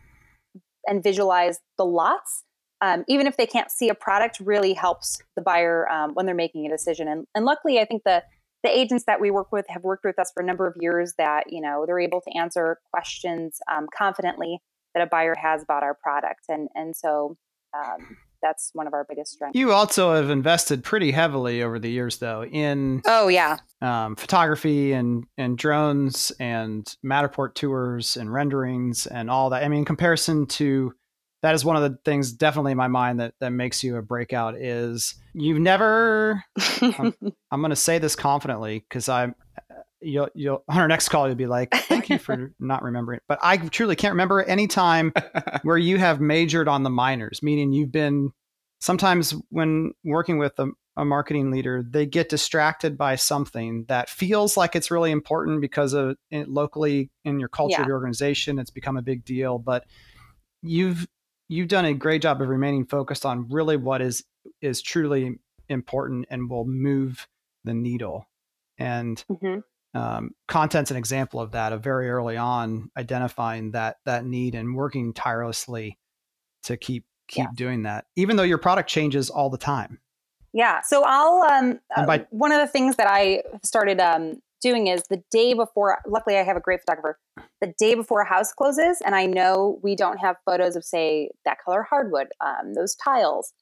and 0.87 1.03
visualize 1.03 1.59
the 1.79 1.85
lots. 1.85 2.45
Um, 2.83 3.05
even 3.09 3.27
if 3.27 3.37
they 3.37 3.47
can't 3.47 3.71
see 3.71 3.91
a 3.91 3.95
product, 3.95 4.41
really 4.41 4.73
helps 4.73 5.21
the 5.37 5.43
buyer 5.43 5.89
um, 5.91 6.15
when 6.15 6.25
they're 6.25 6.35
making 6.35 6.67
a 6.67 6.71
decision. 6.71 7.09
And, 7.09 7.27
and 7.35 7.45
luckily, 7.45 7.79
I 7.79 7.85
think 7.85 8.03
the 8.05 8.23
the 8.63 8.79
agents 8.79 9.05
that 9.07 9.21
we 9.21 9.31
work 9.31 9.53
with 9.53 9.67
have 9.69 9.85
worked 9.85 10.05
with 10.05 10.19
us 10.19 10.31
for 10.35 10.43
a 10.43 10.47
number 10.47 10.67
of 10.67 10.75
years 10.79 11.15
that 11.19 11.45
you 11.51 11.61
know 11.61 11.85
they're 11.87 12.01
able 12.01 12.21
to 12.21 12.39
answer 12.39 12.79
questions 12.93 13.59
um, 13.71 13.87
confidently 13.97 14.59
that 14.95 15.03
a 15.03 15.07
buyer 15.07 15.35
has 15.41 15.63
about 15.63 15.83
our 15.83 15.95
product 15.95 16.41
and 16.49 16.69
and 16.75 16.95
so 16.95 17.37
um, 17.77 18.17
that's 18.43 18.71
one 18.73 18.87
of 18.87 18.95
our 18.95 19.05
biggest 19.09 19.33
strengths. 19.33 19.59
You 19.59 19.73
also 19.73 20.15
have 20.15 20.31
invested 20.31 20.85
pretty 20.85 21.11
heavily 21.11 21.63
over 21.63 21.79
the 21.79 21.91
years 21.91 22.19
though 22.19 22.45
in 22.45 23.03
oh 23.07 23.29
yeah. 23.29 23.59
um, 23.81 24.17
photography 24.17 24.93
and 24.93 25.25
and 25.37 25.57
drones 25.57 26.33
and 26.41 26.87
matterport 27.05 27.55
tours 27.55 28.17
and 28.17 28.33
renderings 28.33 29.07
and 29.07 29.31
all 29.31 29.51
that. 29.51 29.63
I 29.63 29.69
mean 29.69 29.81
in 29.81 29.85
comparison 29.85 30.47
to 30.47 30.93
that 31.43 31.55
is 31.55 31.65
one 31.65 31.77
of 31.77 31.83
the 31.83 31.99
things 32.05 32.33
definitely 32.33 32.73
in 32.73 32.79
my 32.79 32.89
mind 32.89 33.21
that 33.21 33.35
that 33.41 33.51
makes 33.51 33.83
you 33.83 33.97
a 33.97 34.03
breakout 34.03 34.57
is 34.57 35.15
you've 35.35 35.61
never 35.61 36.45
I'm, 36.83 37.15
I'm 37.51 37.61
going 37.61 37.71
to 37.71 37.77
say 37.77 37.99
this 37.99 38.17
confidently 38.17 38.85
cuz 38.91 39.09
I'm 39.09 39.35
you'll 40.01 40.29
you'll 40.35 40.65
on 40.69 40.79
our 40.79 40.89
next 40.89 41.09
call 41.09 41.27
you'll 41.27 41.37
be 41.37 41.47
like 41.47 41.73
thank 41.73 42.09
you 42.09 42.19
for 42.19 42.53
not 42.61 42.83
remembering 42.83 43.21
but 43.29 43.39
I 43.43 43.57
truly 43.57 43.97
can't 43.97 44.13
remember 44.13 44.43
any 44.43 44.67
time 44.67 45.13
where 45.63 45.79
you 45.79 45.99
have 45.99 46.21
majored 46.21 46.69
on 46.69 46.83
the 46.83 46.91
minors 46.91 47.43
meaning 47.43 47.73
you've 47.73 47.93
been 47.93 48.33
sometimes 48.81 49.35
when 49.51 49.93
working 50.05 50.39
with 50.39 50.59
a, 50.59 50.69
a 50.97 51.05
marketing 51.05 51.51
leader 51.51 51.85
they 51.89 52.07
get 52.07 52.29
distracted 52.29 52.97
by 52.97 53.17
something 53.17 53.85
that 53.89 54.09
feels 54.09 54.57
like 54.57 54.75
it's 54.75 54.91
really 54.91 55.11
important 55.11 55.61
because 55.61 55.93
of 55.93 56.17
it, 56.31 56.49
locally 56.49 57.11
in 57.25 57.39
your 57.39 57.49
culture 57.49 57.77
yeah. 57.77 57.83
of 57.83 57.87
your 57.87 57.97
organization 57.97 58.59
it's 58.59 58.71
become 58.71 58.97
a 58.97 59.03
big 59.03 59.25
deal 59.25 59.59
but 59.59 59.85
you've 60.63 61.07
you've 61.49 61.69
done 61.69 61.85
a 61.85 61.93
great 61.93 62.23
job 62.23 62.41
of 62.41 62.49
remaining 62.49 62.87
focused 62.87 63.27
on 63.27 63.49
really 63.49 63.77
what 63.77 64.01
is 64.01 64.25
is 64.63 64.81
truly 64.81 65.39
important 65.69 66.27
and 66.31 66.51
will 66.51 66.65
move 66.65 67.29
the 67.65 67.75
needle. 67.75 68.29
And 68.79 69.23
mm-hmm. 69.31 69.61
Um, 69.95 70.31
content's 70.49 70.91
an 70.91 70.97
example 70.97 71.41
of 71.41 71.53
that. 71.53 71.73
Of 71.73 71.83
very 71.83 72.11
early 72.11 72.37
on 72.37 72.91
identifying 72.97 73.73
that 73.73 73.97
that 74.07 74.25
need 74.25 74.55
and 74.55 74.75
working 74.75 75.13
tirelessly 75.13 75.99
to 76.65 76.77
keep 76.77 77.05
keep 77.29 77.45
yeah. 77.45 77.51
doing 77.55 77.85
that, 77.85 78.07
even 78.17 78.37
though 78.37 78.43
your 78.43 78.59
product 78.59 78.89
changes 78.89 79.31
all 79.31 79.51
the 79.51 79.59
time. 79.59 80.01
Yeah. 80.53 80.81
So 80.83 81.05
I'll 81.07 81.43
um, 81.43 81.81
by- 82.07 82.21
uh, 82.21 82.25
one 82.31 82.53
of 82.53 82.61
the 82.61 82.67
things 82.67 82.97
that 82.97 83.07
I 83.09 83.43
started 83.63 84.01
um, 84.01 84.41
doing 84.61 84.89
is 84.89 85.05
the 85.09 85.23
day 85.31 85.55
before, 85.55 85.99
luckily 86.07 86.37
I 86.37 86.43
have 86.43 86.57
a 86.57 86.61
great 86.61 86.81
photographer, 86.81 87.19
the 87.61 87.73
day 87.79 87.95
before 87.95 88.21
a 88.21 88.29
house 88.29 88.53
closes, 88.53 89.01
and 89.05 89.15
I 89.15 89.27
know 89.27 89.79
we 89.83 89.97
don't 89.97 90.19
have 90.19 90.37
photos 90.45 90.77
of, 90.77 90.85
say, 90.85 91.31
that 91.45 91.59
color 91.65 91.83
hardwood, 91.83 92.29
um, 92.41 92.75
those 92.75 92.95
tiles, 92.95 93.53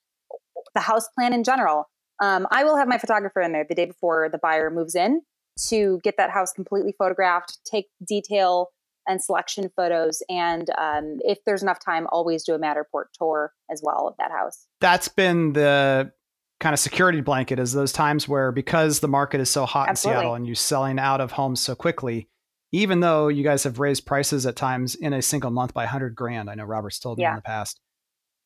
the 0.74 0.81
house 0.81 1.09
plan 1.16 1.33
in 1.33 1.45
general. 1.45 1.89
Um, 2.20 2.47
I 2.51 2.64
will 2.64 2.76
have 2.76 2.89
my 2.89 2.99
photographer 2.99 3.41
in 3.41 3.53
there 3.53 3.64
the 3.68 3.74
day 3.74 3.85
before 3.85 4.29
the 4.31 4.39
buyer 4.39 4.70
moves 4.70 4.95
in 4.95 5.22
to 5.68 6.00
get 6.02 6.16
that 6.16 6.30
house 6.30 6.52
completely 6.52 6.94
photographed, 6.96 7.59
take 7.64 7.86
detail 8.06 8.68
and 9.06 9.22
selection 9.22 9.70
photos, 9.74 10.22
and 10.28 10.68
um, 10.78 11.18
if 11.20 11.38
there's 11.46 11.62
enough 11.62 11.78
time, 11.82 12.06
always 12.12 12.44
do 12.44 12.54
a 12.54 12.59
Matterport 12.59 13.04
tour 13.14 13.52
as 13.70 13.80
well 13.82 14.06
of 14.09 14.14
that 14.18 14.30
house. 14.30 14.66
That's 14.80 15.09
been 15.09 15.54
the 15.54 16.12
kind 16.61 16.74
of 16.74 16.80
security 16.80 17.20
blanket 17.20 17.59
is 17.59 17.72
those 17.72 17.92
times 17.92 18.28
where 18.28 18.52
because 18.52 19.00
the 19.00 19.09
market 19.09 19.40
is 19.40 19.48
so 19.48 19.64
hot 19.64 19.88
Absolutely. 19.88 20.16
in 20.16 20.20
Seattle 20.20 20.34
and 20.34 20.46
you're 20.46 20.56
selling 20.56 20.98
out 20.98 21.20
of 21.20 21.32
homes 21.32 21.61
so 21.61 21.74
quickly, 21.74 22.28
even 22.72 23.00
though 23.00 23.28
you 23.28 23.44
guys 23.44 23.64
have 23.64 23.78
raised 23.78 24.04
prices 24.04 24.44
at 24.44 24.56
times 24.56 24.94
in 24.94 25.12
a 25.12 25.22
single 25.22 25.50
month 25.50 25.72
by 25.72 25.82
100 25.82 26.14
grand, 26.14 26.50
I 26.50 26.54
know 26.54 26.64
Robert's 26.64 26.98
told 26.98 27.18
me 27.18 27.22
yeah. 27.22 27.30
in 27.30 27.36
the 27.36 27.42
past, 27.42 27.80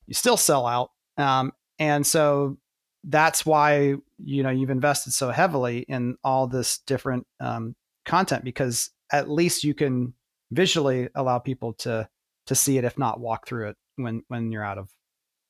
you 0.07 0.15
still 0.15 0.37
sell 0.37 0.67
out. 0.67 0.91
Um, 1.17 1.53
and 1.79 2.07
so 2.07 2.59
that's 3.05 3.45
why 3.45 3.97
you 4.25 4.43
know 4.43 4.51
you've 4.51 4.71
invested 4.71 5.13
so 5.13 5.31
heavily 5.31 5.81
in 5.89 6.17
all 6.25 6.47
this 6.47 6.79
different 6.87 7.27
um, 7.41 7.75
content 8.05 8.45
because 8.45 8.91
at 9.13 9.29
least 9.29 9.65
you 9.65 9.75
can 9.75 10.15
visually 10.51 11.09
allow 11.15 11.39
people 11.39 11.73
to 11.73 12.09
to 12.47 12.55
see 12.55 12.79
it 12.79 12.85
if 12.85 12.99
not 12.99 13.21
walk 13.21 13.47
through 13.47 13.69
it 13.69 13.77
when 13.97 14.23
when 14.29 14.53
you're 14.53 14.65
out 14.65 14.79
of 14.79 14.91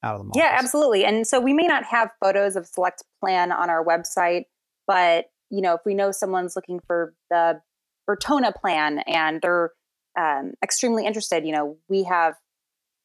out 0.03 0.15
of 0.15 0.21
the 0.21 0.25
mall. 0.25 0.33
Yeah, 0.35 0.57
absolutely. 0.59 1.05
And 1.05 1.27
so 1.27 1.41
we 1.41 1.53
may 1.53 1.67
not 1.67 1.85
have 1.85 2.11
photos 2.23 2.57
of 2.57 2.67
select 2.67 3.05
plan 3.21 3.53
on 3.53 3.71
our 3.71 3.85
website, 3.85 4.45
but 4.87 5.27
you 5.51 5.61
know, 5.61 5.75
if 5.75 5.81
we 5.87 5.95
know 5.95 6.11
someone's 6.11 6.57
looking 6.57 6.81
for 6.87 7.15
the 7.31 7.61
Bertona 8.09 8.53
plan 8.55 9.01
and 9.01 9.41
they're 9.43 9.71
um, 10.19 10.55
extremely 10.63 11.07
interested, 11.07 11.45
you 11.45 11.53
know, 11.53 11.77
we 11.89 12.05
have 12.05 12.35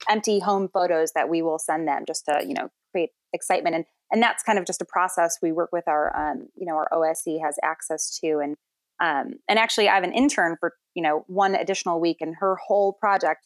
empty 0.09 0.39
home 0.39 0.69
photos 0.71 1.11
that 1.13 1.29
we 1.29 1.41
will 1.41 1.59
send 1.59 1.87
them 1.87 2.03
just 2.05 2.25
to 2.25 2.39
you 2.45 2.53
know 2.53 2.69
create 2.91 3.09
excitement 3.33 3.75
and 3.75 3.85
and 4.11 4.21
that's 4.21 4.43
kind 4.43 4.57
of 4.57 4.65
just 4.65 4.81
a 4.81 4.85
process 4.85 5.37
we 5.41 5.51
work 5.51 5.69
with 5.71 5.87
our 5.87 6.15
um, 6.15 6.47
you 6.55 6.65
know 6.65 6.75
our 6.75 6.87
OSE 6.91 7.39
has 7.41 7.57
access 7.63 8.17
to 8.19 8.39
and 8.39 8.55
um, 8.99 9.35
and 9.47 9.59
actually 9.59 9.89
I 9.89 9.95
have 9.95 10.03
an 10.03 10.13
intern 10.13 10.57
for 10.59 10.73
you 10.95 11.03
know 11.03 11.23
one 11.27 11.55
additional 11.55 11.99
week 11.99 12.17
and 12.21 12.35
her 12.39 12.55
whole 12.55 12.93
project 12.93 13.45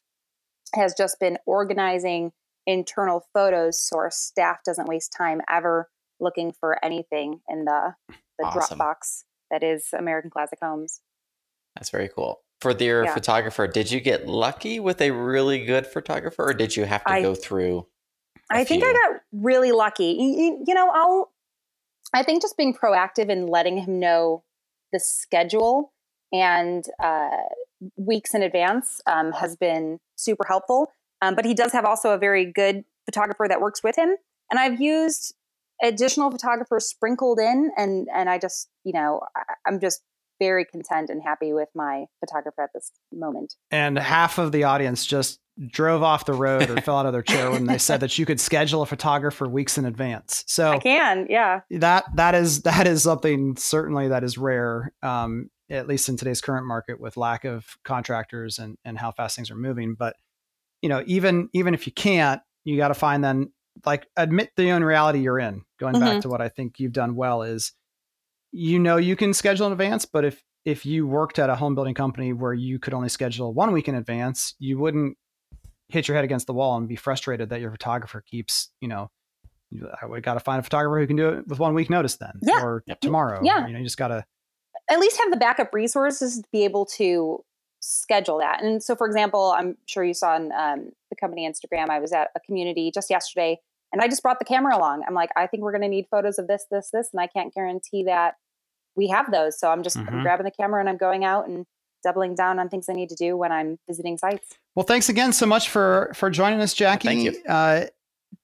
has 0.74 0.93
just 0.97 1.20
been 1.20 1.38
organizing 1.45 2.32
internal 2.66 3.26
photos 3.34 3.82
so 3.82 3.97
our 3.97 4.12
staff 4.12 4.59
doesn't 4.64 4.88
waste 4.88 5.14
time 5.18 5.41
ever 5.49 5.89
looking 6.20 6.53
for 6.59 6.84
anything 6.84 7.41
in 7.49 7.66
the 7.66 7.95
the 8.39 8.45
awesome. 8.45 8.78
Dropbox 8.78 9.24
that 9.51 9.64
is 9.64 9.89
American 9.93 10.32
Classic 10.32 10.57
Homes. 10.62 11.01
That's 11.76 11.89
very 11.89 12.09
cool. 12.09 12.41
For 12.62 12.72
your 12.72 13.05
yeah. 13.05 13.14
photographer, 13.14 13.68
did 13.68 13.91
you 13.91 13.99
get 13.99 14.28
lucky 14.28 14.80
with 14.80 15.01
a 15.01 15.12
really 15.12 15.66
good 15.66 15.88
photographer, 15.88 16.49
or 16.49 16.53
did 16.53 16.76
you 16.76 16.86
have 16.86 17.03
to 17.03 17.12
I, 17.12 17.22
go 17.22 17.36
through? 17.36 17.88
I 18.51 18.64
think 18.64 18.84
I 18.84 18.93
got 18.93 19.11
really 19.32 19.72
lucky. 19.72 20.16
You, 20.20 20.64
you 20.68 20.74
know, 20.74 20.90
I'll. 20.94 21.32
I 22.14 22.24
think 22.24 22.42
just 22.42 22.58
being 22.58 22.74
proactive 22.74 23.32
and 23.32 23.50
letting 23.50 23.78
him 23.78 24.00
know 24.00 24.44
the 24.92 25.00
schedule 25.00 25.94
and 26.34 26.84
uh, 27.02 27.30
weeks 27.96 28.34
in 28.34 28.44
advance 28.44 29.00
um, 29.08 29.32
has 29.32 29.56
been 29.56 30.00
super 30.18 30.46
helpful. 30.46 30.92
Um, 31.22 31.36
but 31.36 31.46
he 31.46 31.54
does 31.54 31.72
have 31.72 31.86
also 31.86 32.12
a 32.12 32.18
very 32.18 32.52
good 32.52 32.84
photographer 33.06 33.48
that 33.48 33.62
works 33.62 33.82
with 33.84 33.98
him. 33.98 34.16
And 34.50 34.60
I've 34.60 34.82
used 34.82 35.34
additional 35.82 36.32
photographers 36.32 36.86
sprinkled 36.86 37.40
in, 37.40 37.72
and 37.78 38.08
and 38.14 38.30
I 38.30 38.38
just 38.38 38.70
you 38.84 38.94
know 38.94 39.22
I, 39.36 39.42
I'm 39.66 39.80
just 39.80 40.02
very 40.42 40.66
content 40.66 41.12
and 41.12 41.22
happy 41.22 41.54
with 41.54 41.70
my 41.76 42.06
photographer 42.20 42.64
at 42.64 42.72
this 42.74 42.92
moment. 43.14 43.54
And 43.70 43.98
half 44.00 44.39
of 44.39 44.52
the 44.52 44.64
audience 44.64 45.06
just 45.06 45.39
drove 45.68 46.02
off 46.02 46.26
the 46.26 46.34
road 46.34 46.68
or 46.68 46.82
fell 46.82 46.98
out 46.98 47.06
of 47.06 47.14
their 47.14 47.22
chair 47.22 47.52
when 47.52 47.68
they 47.68 47.78
said 47.78 48.00
that 48.00 48.18
you 48.18 48.26
could 48.26 48.39
schedule 48.39 48.82
a 48.82 48.88
photographer 48.88 49.48
weeks 49.48 49.78
in 49.78 49.86
advance. 49.86 50.44
So 50.48 50.72
I 50.72 50.80
can, 50.80 51.28
yeah. 51.30 51.62
That 51.70 52.06
that 52.16 52.34
is 52.34 52.64
that 52.64 52.88
is 52.88 53.04
something 53.04 53.56
certainly 53.56 54.08
that 54.08 54.24
is 54.24 54.38
rare, 54.39 54.92
um, 55.04 55.52
at 55.70 55.88
least 55.88 56.10
in 56.10 56.18
today's 56.18 56.42
current 56.42 56.66
market 56.66 57.00
with 57.00 57.18
lack 57.18 57.46
of 57.46 57.78
contractors 57.84 58.58
and 58.58 58.78
and 58.84 58.98
how 58.98 59.12
fast 59.12 59.36
things 59.36 59.52
are 59.52 59.56
moving. 59.56 59.94
But 59.94 60.16
you 60.82 60.89
know, 60.89 61.04
even 61.06 61.50
even 61.54 61.76
if 61.76 61.86
you 61.86 61.94
can't, 61.94 62.42
you 62.64 62.78
got 62.78 62.88
to 62.88 62.96
find 62.96 63.24
then 63.24 63.52
like 63.86 64.08
admit 64.18 64.52
the 64.56 64.72
own 64.72 64.84
reality 64.84 65.20
you're 65.20 65.39
in. 65.39 65.64
Going 65.80 65.94
mm-hmm. 65.94 66.04
back 66.04 66.22
to 66.22 66.30
what 66.30 66.42
I 66.42 66.50
think 66.50 66.80
you've 66.80 66.94
done 66.94 67.16
well 67.16 67.44
is, 67.44 67.74
you 68.52 68.80
know, 68.80 68.97
you 68.97 69.16
can 69.16 69.34
schedule 69.34 69.68
in 69.68 69.72
advance, 69.72 70.06
but 70.06 70.26
if 70.26 70.43
if 70.64 70.86
you 70.86 71.08
worked 71.08 71.39
at 71.39 71.49
a 71.49 71.56
home 71.56 71.74
building 71.74 71.95
company 71.95 72.34
where 72.34 72.54
you 72.54 72.78
could 72.78 72.93
only 72.93 73.10
schedule 73.10 73.54
one 73.54 73.72
week 73.72 73.88
in 73.88 73.95
advance, 73.95 74.54
you 74.60 74.78
wouldn't 74.78 75.18
hit 75.88 76.08
your 76.08 76.16
head 76.16 76.24
against 76.24 76.47
the 76.47 76.54
wall 76.54 76.78
and 76.78 76.88
be 76.88 76.95
frustrated 76.95 77.49
that 77.49 77.60
your 77.60 77.72
photographer 77.72 78.22
keeps, 78.22 78.70
you 78.80 78.88
know, 78.88 79.10
I 79.74 80.20
got 80.20 80.36
to 80.36 80.39
find 80.39 80.60
a 80.60 80.64
photographer 80.64 80.99
who 80.99 81.08
can 81.08 81.16
do 81.16 81.30
it 81.30 81.47
with 81.47 81.60
one 81.60 81.74
week 81.74 81.89
notice 81.89 82.18
then, 82.18 82.34
yeah. 82.43 82.62
or 82.62 82.84
tomorrow. 83.02 83.41
Yeah, 83.43 83.64
or, 83.64 83.68
you 83.68 83.74
know, 83.74 83.80
you 83.80 83.86
just 83.86 83.97
got 83.97 84.10
to 84.10 84.24
at 84.89 84.99
least 84.99 85.18
have 85.20 85.32
the 85.32 85.38
backup 85.38 85.74
resources 85.74 86.41
to 86.41 86.47
be 86.52 86.64
able 86.64 86.86
to 86.97 87.43
schedule 87.80 88.38
that. 88.39 88.62
And 88.62 88.84
so, 88.84 88.95
for 88.95 89.08
example, 89.08 89.56
I'm 89.58 89.78
sure 89.88 90.04
you 90.04 90.14
saw 90.14 90.34
on 90.34 90.52
um, 90.52 90.91
the 91.10 91.16
company 91.16 91.49
Instagram, 91.49 91.89
I 91.89 91.99
was 91.99 92.12
at 92.12 92.30
a 92.36 92.39
community 92.41 92.91
just 92.93 93.10
yesterday 93.10 93.60
and 93.92 94.02
I 94.02 94.08
just 94.08 94.24
brought 94.24 94.39
the 94.39 94.46
camera 94.46 94.76
along. 94.76 95.04
I'm 95.08 95.14
like, 95.14 95.30
I 95.36 95.48
think 95.48 95.64
we're 95.64 95.72
going 95.72 95.82
to 95.82 95.88
need 95.88 96.08
photos 96.10 96.39
of 96.39 96.48
this, 96.48 96.66
this, 96.72 96.89
this. 96.92 97.10
And 97.14 97.22
I 97.22 97.28
can't 97.28 97.54
guarantee 97.54 98.04
that 98.06 98.36
we 98.96 99.08
have 99.08 99.32
those. 99.32 99.60
So 99.60 99.70
I'm 99.70 99.84
just 99.84 99.98
mm-hmm. 99.98 100.16
I'm 100.16 100.22
grabbing 100.22 100.46
the 100.46 100.52
camera 100.52 100.80
and 100.80 100.89
I'm 100.89 100.98
going 100.98 101.24
out 101.24 101.48
and 101.48 101.66
doubling 102.04 102.36
down 102.36 102.60
on 102.60 102.70
things 102.70 102.89
I 102.89 102.94
need 102.94 103.10
to 103.10 103.16
do 103.16 103.38
when 103.38 103.52
I'm 103.52 103.78
visiting 103.88 104.18
sites. 104.18 104.56
Well, 104.76 104.86
thanks 104.86 105.10
again 105.10 105.34
so 105.34 105.46
much 105.46 105.70
for 105.70 106.12
for 106.16 106.30
joining 106.30 106.62
us, 106.62 106.74
Jackie. 106.74 107.08
Thank 107.08 107.24
you. 107.24 107.44
Uh, 107.48 107.86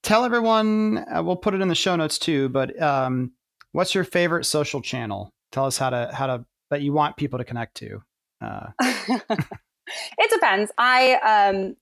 tell 0.03 0.25
everyone, 0.25 0.97
uh, 0.97 1.23
we'll 1.23 1.35
put 1.35 1.53
it 1.53 1.61
in 1.61 1.67
the 1.67 1.75
show 1.75 1.95
notes 1.95 2.19
too, 2.19 2.49
but 2.49 2.79
um, 2.81 3.31
what's 3.71 3.95
your 3.95 4.03
favorite 4.03 4.45
social 4.45 4.81
channel? 4.81 5.31
Tell 5.51 5.65
us 5.65 5.77
how 5.77 5.89
to, 5.89 6.09
how 6.13 6.27
to, 6.27 6.45
that 6.69 6.81
you 6.81 6.93
want 6.93 7.17
people 7.17 7.39
to 7.39 7.45
connect 7.45 7.75
to. 7.75 8.01
Uh. 8.41 8.67
it 8.81 10.29
depends. 10.29 10.71
I, 10.77 11.15
um, 11.51 11.75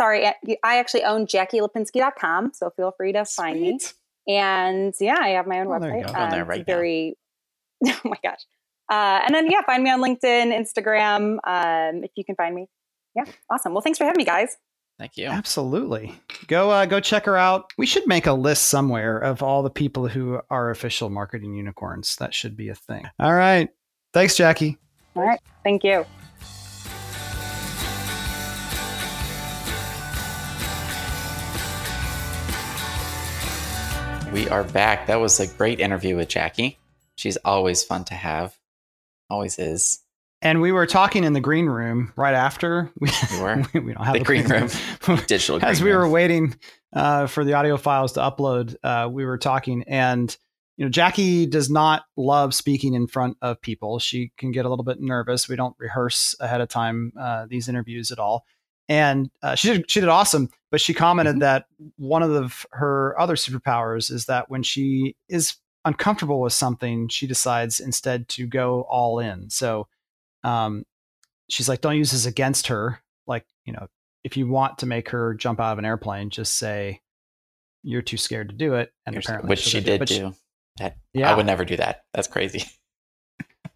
sorry, 0.00 0.26
I 0.26 0.78
actually 0.78 1.04
own 1.04 1.26
JackieLipinski.com, 1.26 2.52
so 2.54 2.70
feel 2.70 2.92
free 2.96 3.12
to 3.12 3.26
find 3.26 3.58
Sweet. 3.58 3.94
me. 4.26 4.34
And 4.34 4.94
yeah, 4.98 5.18
I 5.20 5.28
have 5.30 5.46
my 5.46 5.60
own 5.60 5.66
oh, 5.66 5.70
website. 5.70 6.06
There 6.06 6.16
um, 6.16 6.30
there 6.30 6.44
right 6.44 6.64
very, 6.64 7.18
oh 7.86 8.00
my 8.04 8.16
gosh. 8.22 8.40
Uh, 8.90 9.20
and 9.24 9.34
then 9.34 9.50
yeah, 9.50 9.60
find 9.66 9.84
me 9.84 9.90
on 9.90 10.00
LinkedIn, 10.00 10.52
Instagram, 10.52 11.38
um, 11.44 12.02
if 12.02 12.10
you 12.16 12.24
can 12.24 12.34
find 12.34 12.54
me. 12.54 12.66
Yeah, 13.14 13.24
awesome. 13.50 13.72
Well, 13.72 13.82
thanks 13.82 13.98
for 13.98 14.04
having 14.04 14.18
me, 14.18 14.24
guys. 14.24 14.56
Thank 14.98 15.16
you. 15.16 15.26
Absolutely. 15.26 16.14
Go 16.46 16.70
uh, 16.70 16.86
go 16.86 17.00
check 17.00 17.24
her 17.26 17.36
out. 17.36 17.72
We 17.78 17.86
should 17.86 18.06
make 18.06 18.26
a 18.26 18.32
list 18.32 18.68
somewhere 18.68 19.18
of 19.18 19.42
all 19.42 19.62
the 19.62 19.70
people 19.70 20.08
who 20.08 20.40
are 20.50 20.70
official 20.70 21.10
marketing 21.10 21.54
unicorns. 21.54 22.16
That 22.16 22.34
should 22.34 22.56
be 22.56 22.68
a 22.68 22.74
thing. 22.74 23.08
All 23.18 23.34
right. 23.34 23.68
Thanks, 24.12 24.36
Jackie. 24.36 24.76
All 25.16 25.22
right. 25.22 25.40
Thank 25.64 25.84
you. 25.84 26.04
We 34.32 34.48
are 34.48 34.62
back. 34.62 35.08
That 35.08 35.18
was 35.20 35.40
a 35.40 35.46
great 35.48 35.80
interview 35.80 36.14
with 36.16 36.28
Jackie. 36.28 36.78
She's 37.16 37.36
always 37.38 37.82
fun 37.82 38.04
to 38.04 38.14
have. 38.14 38.56
Always 39.28 39.58
is. 39.58 40.00
And 40.40 40.60
we 40.60 40.70
were 40.70 40.86
talking 40.86 41.24
in 41.24 41.32
the 41.32 41.40
green 41.40 41.66
room 41.66 42.12
right 42.16 42.34
after. 42.34 42.92
We, 43.00 43.10
we 43.32 43.40
were. 43.40 43.62
we 43.74 43.92
don't 43.92 44.04
have 44.04 44.14
the 44.14 44.20
green, 44.24 44.46
room. 44.46 44.68
room. 45.08 45.20
Digital. 45.26 45.58
Green 45.58 45.68
As 45.70 45.82
we 45.82 45.90
room. 45.90 46.02
were 46.02 46.08
waiting 46.08 46.54
uh, 46.92 47.26
for 47.26 47.44
the 47.44 47.54
audio 47.54 47.76
files 47.76 48.12
to 48.12 48.20
upload, 48.20 48.76
uh, 48.84 49.08
we 49.10 49.24
were 49.24 49.36
talking, 49.38 49.82
and 49.88 50.34
you 50.76 50.86
know, 50.86 50.90
Jackie 50.90 51.46
does 51.46 51.68
not 51.68 52.04
love 52.16 52.54
speaking 52.54 52.94
in 52.94 53.08
front 53.08 53.36
of 53.42 53.60
people. 53.60 53.98
She 53.98 54.30
can 54.38 54.52
get 54.52 54.64
a 54.64 54.68
little 54.68 54.84
bit 54.84 55.00
nervous. 55.00 55.48
We 55.48 55.56
don't 55.56 55.74
rehearse 55.78 56.36
ahead 56.38 56.60
of 56.60 56.68
time 56.68 57.12
uh, 57.20 57.46
these 57.48 57.68
interviews 57.68 58.12
at 58.12 58.18
all 58.20 58.44
and 58.90 59.30
uh, 59.42 59.54
she 59.54 59.72
did 59.72 59.90
she 59.90 60.00
did 60.00 60.10
awesome. 60.10 60.50
But 60.70 60.80
she 60.80 60.92
commented 60.92 61.36
mm-hmm. 61.36 61.40
that 61.40 61.66
one 61.96 62.22
of 62.22 62.30
the, 62.30 62.66
her 62.72 63.18
other 63.18 63.34
superpowers 63.34 64.10
is 64.10 64.26
that 64.26 64.50
when 64.50 64.62
she 64.62 65.16
is 65.28 65.56
uncomfortable 65.84 66.40
with 66.40 66.52
something, 66.52 67.08
she 67.08 67.26
decides 67.26 67.80
instead 67.80 68.28
to 68.28 68.46
go 68.46 68.82
all 68.82 69.18
in. 69.18 69.50
So, 69.50 69.88
um, 70.44 70.84
she's 71.48 71.68
like, 71.68 71.80
don't 71.80 71.96
use 71.96 72.12
this 72.12 72.26
against 72.26 72.68
her. 72.68 73.00
Like, 73.26 73.46
you 73.64 73.72
know, 73.72 73.88
if 74.22 74.36
you 74.36 74.46
want 74.46 74.78
to 74.78 74.86
make 74.86 75.08
her 75.08 75.34
jump 75.34 75.58
out 75.58 75.72
of 75.72 75.78
an 75.78 75.84
airplane, 75.84 76.30
just 76.30 76.56
say 76.56 77.00
you're 77.82 78.02
too 78.02 78.16
scared 78.16 78.50
to 78.50 78.54
do 78.54 78.74
it. 78.74 78.92
And 79.06 79.16
apparently, 79.16 79.48
which 79.48 79.60
she 79.60 79.80
did 79.80 80.04
do. 80.04 80.14
She, 80.14 80.32
that, 80.78 80.98
yeah, 81.12 81.32
I 81.32 81.36
would 81.36 81.46
never 81.46 81.64
do 81.64 81.76
that. 81.78 82.04
That's 82.14 82.28
crazy. 82.28 82.64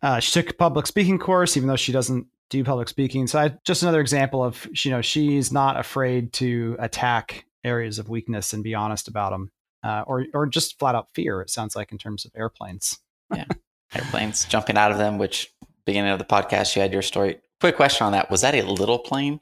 uh, 0.03 0.21
she 0.21 0.31
took 0.31 0.51
a 0.51 0.55
public 0.55 0.87
speaking 0.87 1.19
course, 1.19 1.57
even 1.57 1.69
though 1.69 1.77
she 1.77 1.91
doesn't 1.91 2.29
do 2.55 2.65
public 2.65 2.89
speaking. 2.89 3.27
So 3.27 3.39
I, 3.39 3.57
just 3.65 3.83
another 3.83 4.01
example 4.01 4.43
of 4.43 4.69
you 4.85 4.91
know 4.91 5.03
she's 5.03 5.53
not 5.53 5.79
afraid 5.79 6.33
to 6.35 6.77
attack 6.79 7.47
areas 7.65 7.99
of 7.99 8.09
weakness 8.09 8.53
and 8.53 8.63
be 8.63 8.75
honest 8.75 9.09
about 9.09 9.31
them, 9.31 9.51
uh, 9.83 10.05
or 10.07 10.27
or 10.33 10.47
just 10.47 10.79
flat 10.79 10.95
out 10.95 11.09
fear. 11.15 11.41
It 11.41 11.51
sounds 11.51 11.75
like 11.75 11.93
in 11.93 11.99
terms 11.99 12.25
of 12.25 12.31
airplanes. 12.37 12.99
yeah, 13.35 13.47
airplanes 13.95 14.45
jumping 14.45 14.77
out 14.77 14.93
of 14.93 14.99
them. 14.99 15.19
Which 15.19 15.53
beginning 15.85 16.13
of 16.13 16.19
the 16.19 16.25
podcast, 16.25 16.77
you 16.77 16.83
had 16.83 16.93
your 16.93 17.03
story. 17.03 17.41
Quick 17.61 17.77
question 17.77 18.07
on 18.07 18.13
that: 18.13 18.31
Was 18.31 18.43
that 18.43 18.55
a 18.55 18.63
little 18.63 18.99
plane 18.99 19.41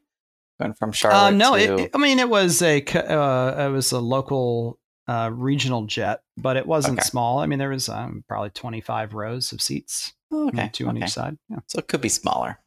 going 0.61 0.75
from 0.75 0.93
Charlotte? 0.93 1.29
Um, 1.29 1.39
no, 1.39 1.57
to... 1.57 1.83
it, 1.85 1.91
I 1.95 1.99
mean 1.99 2.19
it 2.19 2.29
was 2.29 2.63
a 2.63 2.83
uh, 2.83 3.69
it 3.69 3.71
was 3.71 3.93
a 3.93 4.01
local 4.01 4.79
uh, 5.07 5.31
regional 5.33 5.85
jet, 5.85 6.23
but 6.39 6.57
it 6.57 6.67
wasn't 6.67 6.99
okay. 6.99 7.07
small. 7.07 7.41
I 7.41 7.47
mean 7.47 7.59
there 7.59 7.71
was 7.71 7.91
um, 7.91 8.25
probably 8.27 8.51
twenty 8.51 8.81
five 8.81 9.13
rows 9.13 9.53
of 9.53 9.61
seats. 9.61 10.15
Oh, 10.31 10.49
okay, 10.49 10.71
two 10.73 10.89
on 10.89 10.97
each 10.97 11.11
side. 11.11 11.37
Yeah. 11.51 11.59
So 11.67 11.79
it 11.79 11.89
could 11.89 12.01
be 12.01 12.09
smaller. 12.09 12.59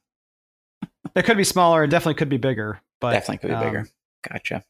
It 1.16 1.24
could 1.24 1.38
be 1.38 1.44
smaller. 1.44 1.84
It 1.84 1.90
definitely 1.90 2.16
could 2.16 2.30
be 2.30 2.38
bigger. 2.38 2.82
But 3.00 3.12
definitely 3.12 3.38
could 3.38 3.50
be 3.50 3.56
um, 3.56 3.64
bigger. 3.64 3.88
Gotcha. 4.28 4.64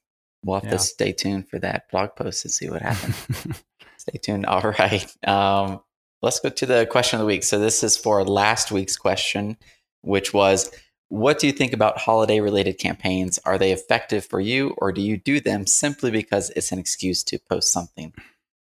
We'll 0.44 0.60
have 0.60 0.66
yeah. 0.66 0.72
to 0.72 0.80
stay 0.80 1.12
tuned 1.12 1.50
for 1.50 1.60
that 1.60 1.90
blog 1.90 2.16
post 2.16 2.42
to 2.44 2.50
see 2.50 2.70
what 2.70 2.82
happens. 2.82 3.64
stay 3.98 4.18
tuned. 4.18 4.46
All 4.46 4.62
right. 4.62 5.28
Um, 5.28 5.82
let's 6.22 6.40
go 6.40 6.50
to 6.50 6.66
the 6.66 6.86
question 6.86 7.18
of 7.18 7.22
the 7.22 7.28
week. 7.28 7.44
So 7.44 7.60
this 7.60 7.84
is 7.84 7.98
for 7.98 8.24
last 8.24 8.72
week's 8.72 8.98
question, 8.98 9.58
which 10.02 10.34
was, 10.34 10.72
what 11.10 11.40
do 11.40 11.48
you 11.48 11.54
think 11.54 11.74
about 11.74 12.00
holiday 12.00 12.40
related 12.40 12.78
campaigns? 12.80 13.40
Are 13.46 13.58
they 13.58 13.72
effective 13.72 14.26
for 14.26 14.40
you, 14.40 14.76
or 14.78 14.92
do 14.92 15.02
you 15.02 15.18
do 15.18 15.40
them 15.40 15.68
simply 15.68 16.10
because 16.10 16.50
it's 16.56 16.72
an 16.72 16.80
excuse 16.80 17.24
to 17.26 17.40
post 17.40 17.72
something? 17.72 18.14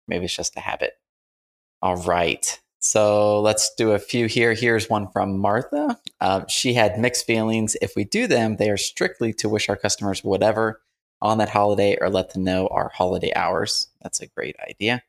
Maybe 0.07 0.27
it's 0.27 0.37
just 0.37 0.57
a 0.57 0.61
habit. 0.61 0.99
All 1.81 1.97
right. 1.97 2.61
So 2.81 3.41
let's 3.41 3.75
do 3.75 3.93
a 3.93 3.99
few 3.99 4.27
here. 4.27 4.55
Here's 4.55 4.89
one 4.89 5.09
from 5.11 5.39
Martha. 5.39 5.99
Uh, 6.21 6.47
she 6.47 6.75
had 6.75 6.99
mixed 6.99 7.27
feelings. 7.27 7.77
If 7.83 7.95
we 7.97 8.05
do 8.05 8.27
them, 8.27 8.57
they 8.57 8.71
are 8.71 8.77
strictly 8.77 9.33
to 9.35 9.49
wish 9.49 9.69
our 9.69 9.77
customers 9.77 10.23
whatever 10.23 10.81
on 11.21 11.39
that 11.39 11.49
holiday 11.49 11.97
or 12.01 12.09
let 12.09 12.33
them 12.33 12.45
know 12.45 12.69
our 12.69 12.91
holiday 12.95 13.33
hours. 13.35 13.89
That's 14.03 14.21
a 14.21 14.29
great 14.29 14.57
idea. 14.69 15.03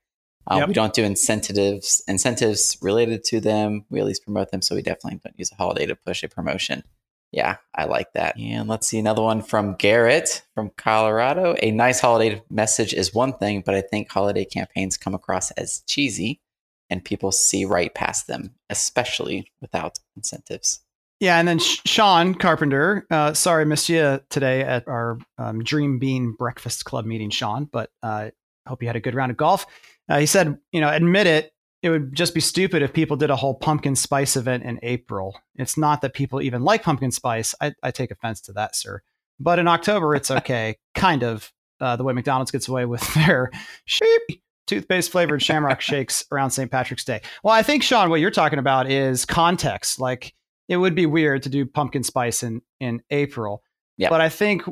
Uh, 0.48 0.58
yep. 0.58 0.68
We 0.70 0.74
don't 0.74 0.94
do 0.94 1.04
incentives 1.04 2.02
incentives 2.08 2.78
related 2.82 3.24
to 3.26 3.40
them. 3.40 3.86
We 3.92 4.00
at 4.00 4.06
least 4.06 4.24
promote 4.24 4.50
them, 4.50 4.64
so 4.64 4.74
we 4.74 4.82
definitely 4.82 5.20
don't 5.24 5.38
use 5.38 5.52
a 5.52 5.56
holiday 5.56 5.86
to 5.86 5.96
push 5.96 6.24
a 6.24 6.28
promotion. 6.28 6.84
Yeah, 7.32 7.58
I 7.76 7.86
like 7.86 8.14
that. 8.14 8.40
And 8.40 8.68
let's 8.68 8.88
see 8.88 8.98
another 8.98 9.22
one 9.22 9.44
from 9.44 9.76
Garrett 9.76 10.42
from 10.56 10.72
Colorado. 10.76 11.56
A 11.62 11.70
nice 11.70 12.00
holiday 12.00 12.42
message 12.50 12.96
is 12.96 13.14
one 13.14 13.34
thing, 13.34 13.62
but 13.64 13.76
I 13.76 13.82
think 13.82 14.10
holiday 14.10 14.46
campaigns 14.46 14.98
come 14.98 15.14
across 15.14 15.52
as 15.52 15.84
cheesy 15.86 16.42
and 16.90 17.04
people 17.04 17.32
see 17.32 17.66
right 17.66 17.94
past 17.94 18.28
them, 18.28 18.56
especially 18.70 19.52
without 19.62 20.00
incentives. 20.16 20.82
Yeah, 21.20 21.38
and 21.38 21.48
then 21.48 21.60
Sean 21.60 22.34
Carpenter, 22.34 23.06
uh, 23.12 23.34
sorry, 23.34 23.66
missed 23.66 23.90
you 23.90 24.22
today 24.30 24.62
at 24.62 24.88
our 24.88 25.18
um, 25.38 25.62
Dream 25.64 26.00
Bean 26.00 26.32
Breakfast 26.32 26.86
Club 26.86 27.06
meeting, 27.06 27.30
Sean, 27.30 27.66
but 27.66 27.92
uh, 28.02 28.30
hope 28.66 28.82
you 28.82 28.88
had 28.88 28.96
a 28.96 29.02
good 29.02 29.16
round 29.16 29.32
of 29.32 29.38
golf. 29.38 29.66
Uh, 30.08 30.20
he 30.20 30.26
said, 30.26 30.58
you 30.72 30.80
know, 30.80 30.90
admit 30.90 31.28
it, 31.28 31.52
it 31.82 31.90
would 31.90 32.14
just 32.14 32.34
be 32.34 32.40
stupid 32.40 32.82
if 32.82 32.94
people 32.94 33.18
did 33.18 33.30
a 33.30 33.36
whole 33.36 33.54
pumpkin 33.54 33.96
spice 33.96 34.38
event 34.38 34.64
in 34.64 34.80
April. 34.82 35.38
It's 35.56 35.78
not 35.78 36.02
that 36.02 36.14
people 36.14 36.42
even 36.42 36.64
like 36.64 36.84
pumpkin 36.84 37.12
spice. 37.12 37.54
I, 37.62 37.74
I 37.84 37.92
take 37.92 38.12
offense 38.12 38.42
to 38.42 38.54
that, 38.54 38.76
sir. 38.76 39.02
But 39.40 39.60
in 39.60 39.68
October, 39.68 40.16
it's 40.16 40.32
okay, 40.32 40.78
kind 40.96 41.24
of. 41.24 41.52
Uh, 41.82 41.96
the 41.96 42.04
way 42.04 42.12
McDonald's 42.12 42.52
gets 42.52 42.68
away 42.68 42.84
with 42.84 43.14
their 43.14 43.52
sheep 43.86 44.42
toothpaste 44.70 45.12
flavored 45.12 45.42
shamrock 45.42 45.82
shakes 45.82 46.24
around 46.32 46.52
St. 46.52 46.70
Patrick's 46.70 47.04
Day. 47.04 47.22
Well, 47.44 47.54
I 47.54 47.64
think 47.64 47.84
Sean, 47.84 48.10
what 48.10 48.20
you're 48.20 48.32
talking 48.32 48.60
about 48.60 48.90
is 48.90 49.26
context. 49.26 50.00
Like 50.00 50.34
it 50.68 50.78
would 50.78 50.96
be 50.96 51.08
weird 51.08 51.44
to 51.44 51.50
do 51.50 51.66
pumpkin 51.66 52.04
spice 52.04 52.44
in 52.44 52.62
in 52.80 53.02
April. 53.10 53.64
Yep. 53.98 54.12
But 54.12 54.22
I 54.22 54.30
think, 54.30 54.64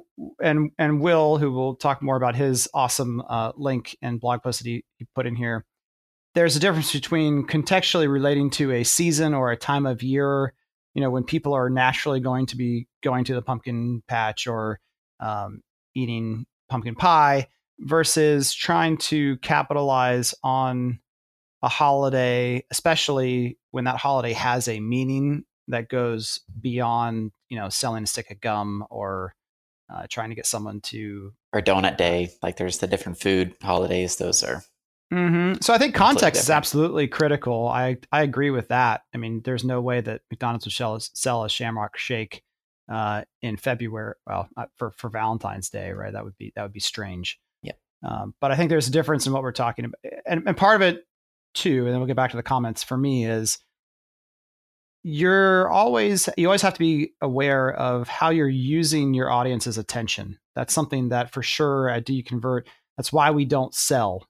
and 0.41 0.71
and 0.77 1.01
Will, 1.01 1.37
who 1.37 1.51
will 1.51 1.75
talk 1.75 2.01
more 2.01 2.15
about 2.15 2.35
his 2.35 2.69
awesome 2.73 3.21
uh, 3.27 3.51
link 3.57 3.97
and 4.01 4.21
blog 4.21 4.41
post 4.41 4.59
that 4.59 4.69
he, 4.69 4.85
he 4.95 5.05
put 5.15 5.25
in 5.25 5.35
here, 5.35 5.65
there's 6.33 6.55
a 6.55 6.61
difference 6.61 6.93
between 6.93 7.45
contextually 7.45 8.09
relating 8.09 8.49
to 8.51 8.71
a 8.71 8.83
season 8.83 9.33
or 9.33 9.51
a 9.51 9.57
time 9.57 9.85
of 9.85 10.01
year. 10.01 10.53
You 10.93 11.01
know, 11.01 11.09
when 11.09 11.23
people 11.23 11.53
are 11.53 11.69
naturally 11.69 12.21
going 12.21 12.45
to 12.47 12.55
be 12.55 12.87
going 13.03 13.25
to 13.25 13.33
the 13.33 13.41
pumpkin 13.41 14.01
patch 14.07 14.47
or 14.47 14.79
um, 15.19 15.61
eating 15.93 16.45
pumpkin 16.69 16.95
pie, 16.95 17.47
versus 17.79 18.53
trying 18.53 18.97
to 18.97 19.37
capitalize 19.37 20.33
on 20.43 20.99
a 21.61 21.67
holiday, 21.67 22.63
especially 22.71 23.57
when 23.71 23.85
that 23.85 23.97
holiday 23.97 24.33
has 24.33 24.67
a 24.67 24.79
meaning 24.79 25.43
that 25.67 25.89
goes 25.89 26.39
beyond 26.59 27.31
you 27.49 27.57
know 27.57 27.69
selling 27.69 28.03
a 28.03 28.07
stick 28.07 28.31
of 28.31 28.39
gum 28.41 28.85
or 28.89 29.35
uh, 29.93 30.05
trying 30.09 30.29
to 30.29 30.35
get 30.35 30.45
someone 30.45 30.81
to 30.81 31.33
or 31.53 31.61
donut 31.61 31.97
day 31.97 32.29
like 32.41 32.57
there's 32.57 32.79
the 32.79 32.87
different 32.87 33.19
food 33.19 33.53
holidays 33.61 34.17
those 34.17 34.43
are 34.43 34.63
mm-hmm. 35.13 35.53
so 35.61 35.73
i 35.73 35.77
think 35.77 35.95
context 35.95 36.43
is 36.43 36.49
absolutely 36.49 37.07
critical. 37.07 37.67
I 37.67 37.97
i 38.11 38.21
agree 38.23 38.51
with 38.51 38.69
that. 38.69 39.01
I 39.13 39.17
mean 39.17 39.41
there's 39.43 39.63
no 39.63 39.81
way 39.81 40.01
that 40.01 40.21
mcdonald's 40.29 40.65
would 40.65 40.73
sell, 40.73 40.99
sell 40.99 41.43
a 41.43 41.49
shamrock 41.49 41.97
shake 41.97 42.43
uh, 42.89 43.23
in 43.41 43.57
february 43.57 44.15
well 44.25 44.47
for 44.77 44.91
for 44.91 45.09
valentine's 45.09 45.69
day 45.69 45.91
right? 45.91 46.13
That 46.13 46.23
would 46.23 46.37
be 46.37 46.53
that 46.55 46.63
would 46.63 46.73
be 46.73 46.79
strange 46.79 47.39
um, 48.03 48.33
but 48.41 48.51
i 48.51 48.55
think 48.55 48.69
there's 48.69 48.87
a 48.87 48.91
difference 48.91 49.27
in 49.27 49.33
what 49.33 49.43
we're 49.43 49.51
talking 49.51 49.85
about 49.85 49.99
and, 50.25 50.43
and 50.45 50.57
part 50.57 50.75
of 50.75 50.81
it 50.81 51.05
too 51.53 51.85
and 51.85 51.93
then 51.93 51.99
we'll 51.99 52.07
get 52.07 52.15
back 52.15 52.31
to 52.31 52.37
the 52.37 52.43
comments 52.43 52.83
for 52.83 52.97
me 52.97 53.25
is 53.25 53.59
you're 55.09 55.69
always 55.69 56.27
you 56.35 56.47
always 56.47 56.61
have 56.61 56.73
to 56.73 56.79
be 56.79 57.13
aware 57.21 57.71
of 57.73 58.09
how 58.09 58.29
you're 58.29 58.49
using 58.49 59.13
your 59.13 59.31
audience's 59.31 59.77
attention. 59.77 60.37
That's 60.53 60.73
something 60.73 61.09
that 61.09 61.31
for 61.31 61.41
sure 61.41 61.89
at 61.89 62.03
Do 62.03 62.13
You 62.13 62.25
Convert, 62.25 62.67
that's 62.97 63.13
why 63.13 63.31
we 63.31 63.45
don't 63.45 63.73
sell. 63.73 64.27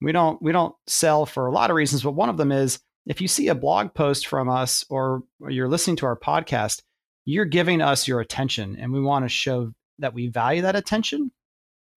We 0.00 0.10
don't 0.10 0.42
we 0.42 0.50
don't 0.50 0.74
sell 0.88 1.26
for 1.26 1.46
a 1.46 1.52
lot 1.52 1.70
of 1.70 1.76
reasons, 1.76 2.02
but 2.02 2.16
one 2.16 2.28
of 2.28 2.38
them 2.38 2.50
is 2.50 2.80
if 3.06 3.20
you 3.20 3.28
see 3.28 3.46
a 3.46 3.54
blog 3.54 3.94
post 3.94 4.26
from 4.26 4.48
us 4.48 4.84
or 4.90 5.22
you're 5.48 5.68
listening 5.68 5.94
to 5.98 6.06
our 6.06 6.18
podcast, 6.18 6.82
you're 7.24 7.44
giving 7.44 7.80
us 7.80 8.08
your 8.08 8.18
attention 8.18 8.76
and 8.80 8.92
we 8.92 9.00
want 9.00 9.24
to 9.24 9.28
show 9.28 9.72
that 10.00 10.12
we 10.12 10.26
value 10.26 10.62
that 10.62 10.74
attention 10.74 11.30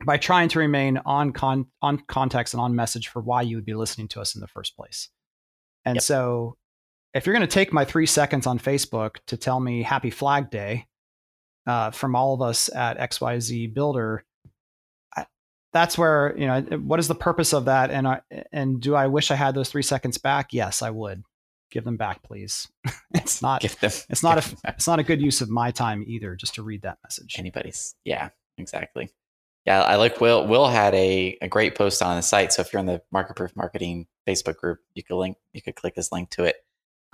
by 0.06 0.18
trying 0.18 0.50
to 0.50 0.60
remain 0.60 1.00
on 1.06 1.32
con- 1.32 1.68
on 1.82 2.00
context 2.08 2.54
and 2.54 2.62
on 2.62 2.76
message 2.76 3.08
for 3.08 3.22
why 3.22 3.42
you 3.42 3.58
would 3.58 3.66
be 3.66 3.74
listening 3.74 4.08
to 4.10 4.22
us 4.22 4.36
in 4.36 4.42
the 4.42 4.48
first 4.48 4.76
place. 4.76 5.10
And 5.86 5.96
yep. 5.96 6.04
so 6.04 6.58
if 7.14 7.26
you're 7.26 7.36
going 7.36 7.48
to 7.48 7.54
take 7.54 7.74
my 7.74 7.86
three 7.86 8.06
seconds 8.06 8.48
on 8.48 8.60
Facebook 8.60 9.18
to 9.28 9.38
tell 9.38 9.60
me 9.60 9.84
Happy 9.84 10.10
Flag 10.10 10.50
Day 10.50 10.88
uh, 11.68 11.92
from 11.92 12.16
all 12.16 12.34
of 12.34 12.42
us 12.42 12.74
at 12.74 12.98
XYZ 12.98 13.74
Builder, 13.74 14.24
I, 15.16 15.26
that's 15.74 15.98
where 15.98 16.36
you 16.38 16.48
know 16.48 16.62
what 16.82 17.00
is 17.00 17.08
the 17.08 17.16
purpose 17.16 17.54
of 17.54 17.66
that, 17.66 17.92
and 17.92 18.08
I, 18.08 18.22
and 18.52 18.80
do 18.80 18.96
I 18.96 19.08
wish 19.08 19.32
I 19.32 19.36
had 19.36 19.56
those 19.56 19.70
three 19.70 19.84
seconds 19.84 20.18
back? 20.18 20.54
Yes, 20.54 20.82
I 20.82 20.92
would. 20.92 21.24
Give 21.72 21.84
them 21.84 21.98
back, 21.98 22.24
please. 22.24 22.68
it's 23.14 23.42
not. 23.42 23.62
Give 23.62 23.80
them, 23.80 23.92
it's 24.10 24.24
not 24.24 24.38
a. 24.38 24.56
It's 24.76 24.88
not 24.88 25.00
a 25.00 25.04
good 25.04 25.22
use 25.22 25.42
of 25.42 25.50
my 25.50 25.72
time 25.72 26.04
either, 26.08 26.36
just 26.36 26.56
to 26.56 26.64
read 26.64 26.84
that 26.84 26.98
message. 27.04 27.36
Anybody's. 27.38 27.96
Yeah, 28.06 28.30
exactly. 28.58 29.10
Yeah, 29.66 29.82
I 29.82 29.96
like 29.96 30.22
Will. 30.22 30.48
Will 30.48 30.68
had 30.68 30.96
a, 30.96 31.38
a 31.42 31.48
great 31.48 31.76
post 31.76 32.02
on 32.02 32.16
the 32.16 32.22
site. 32.22 32.54
So 32.54 32.62
if 32.62 32.74
you're 32.74 32.80
in 32.80 32.86
the 32.86 33.02
Market 33.12 33.36
Proof 33.36 33.56
Marketing 33.56 34.08
Facebook 34.28 34.58
group, 34.58 34.80
you 34.94 35.04
could 35.04 35.18
link. 35.18 35.38
You 35.54 35.62
could 35.62 35.76
click 35.76 35.96
his 35.96 36.12
link 36.12 36.30
to 36.32 36.46
it 36.46 36.64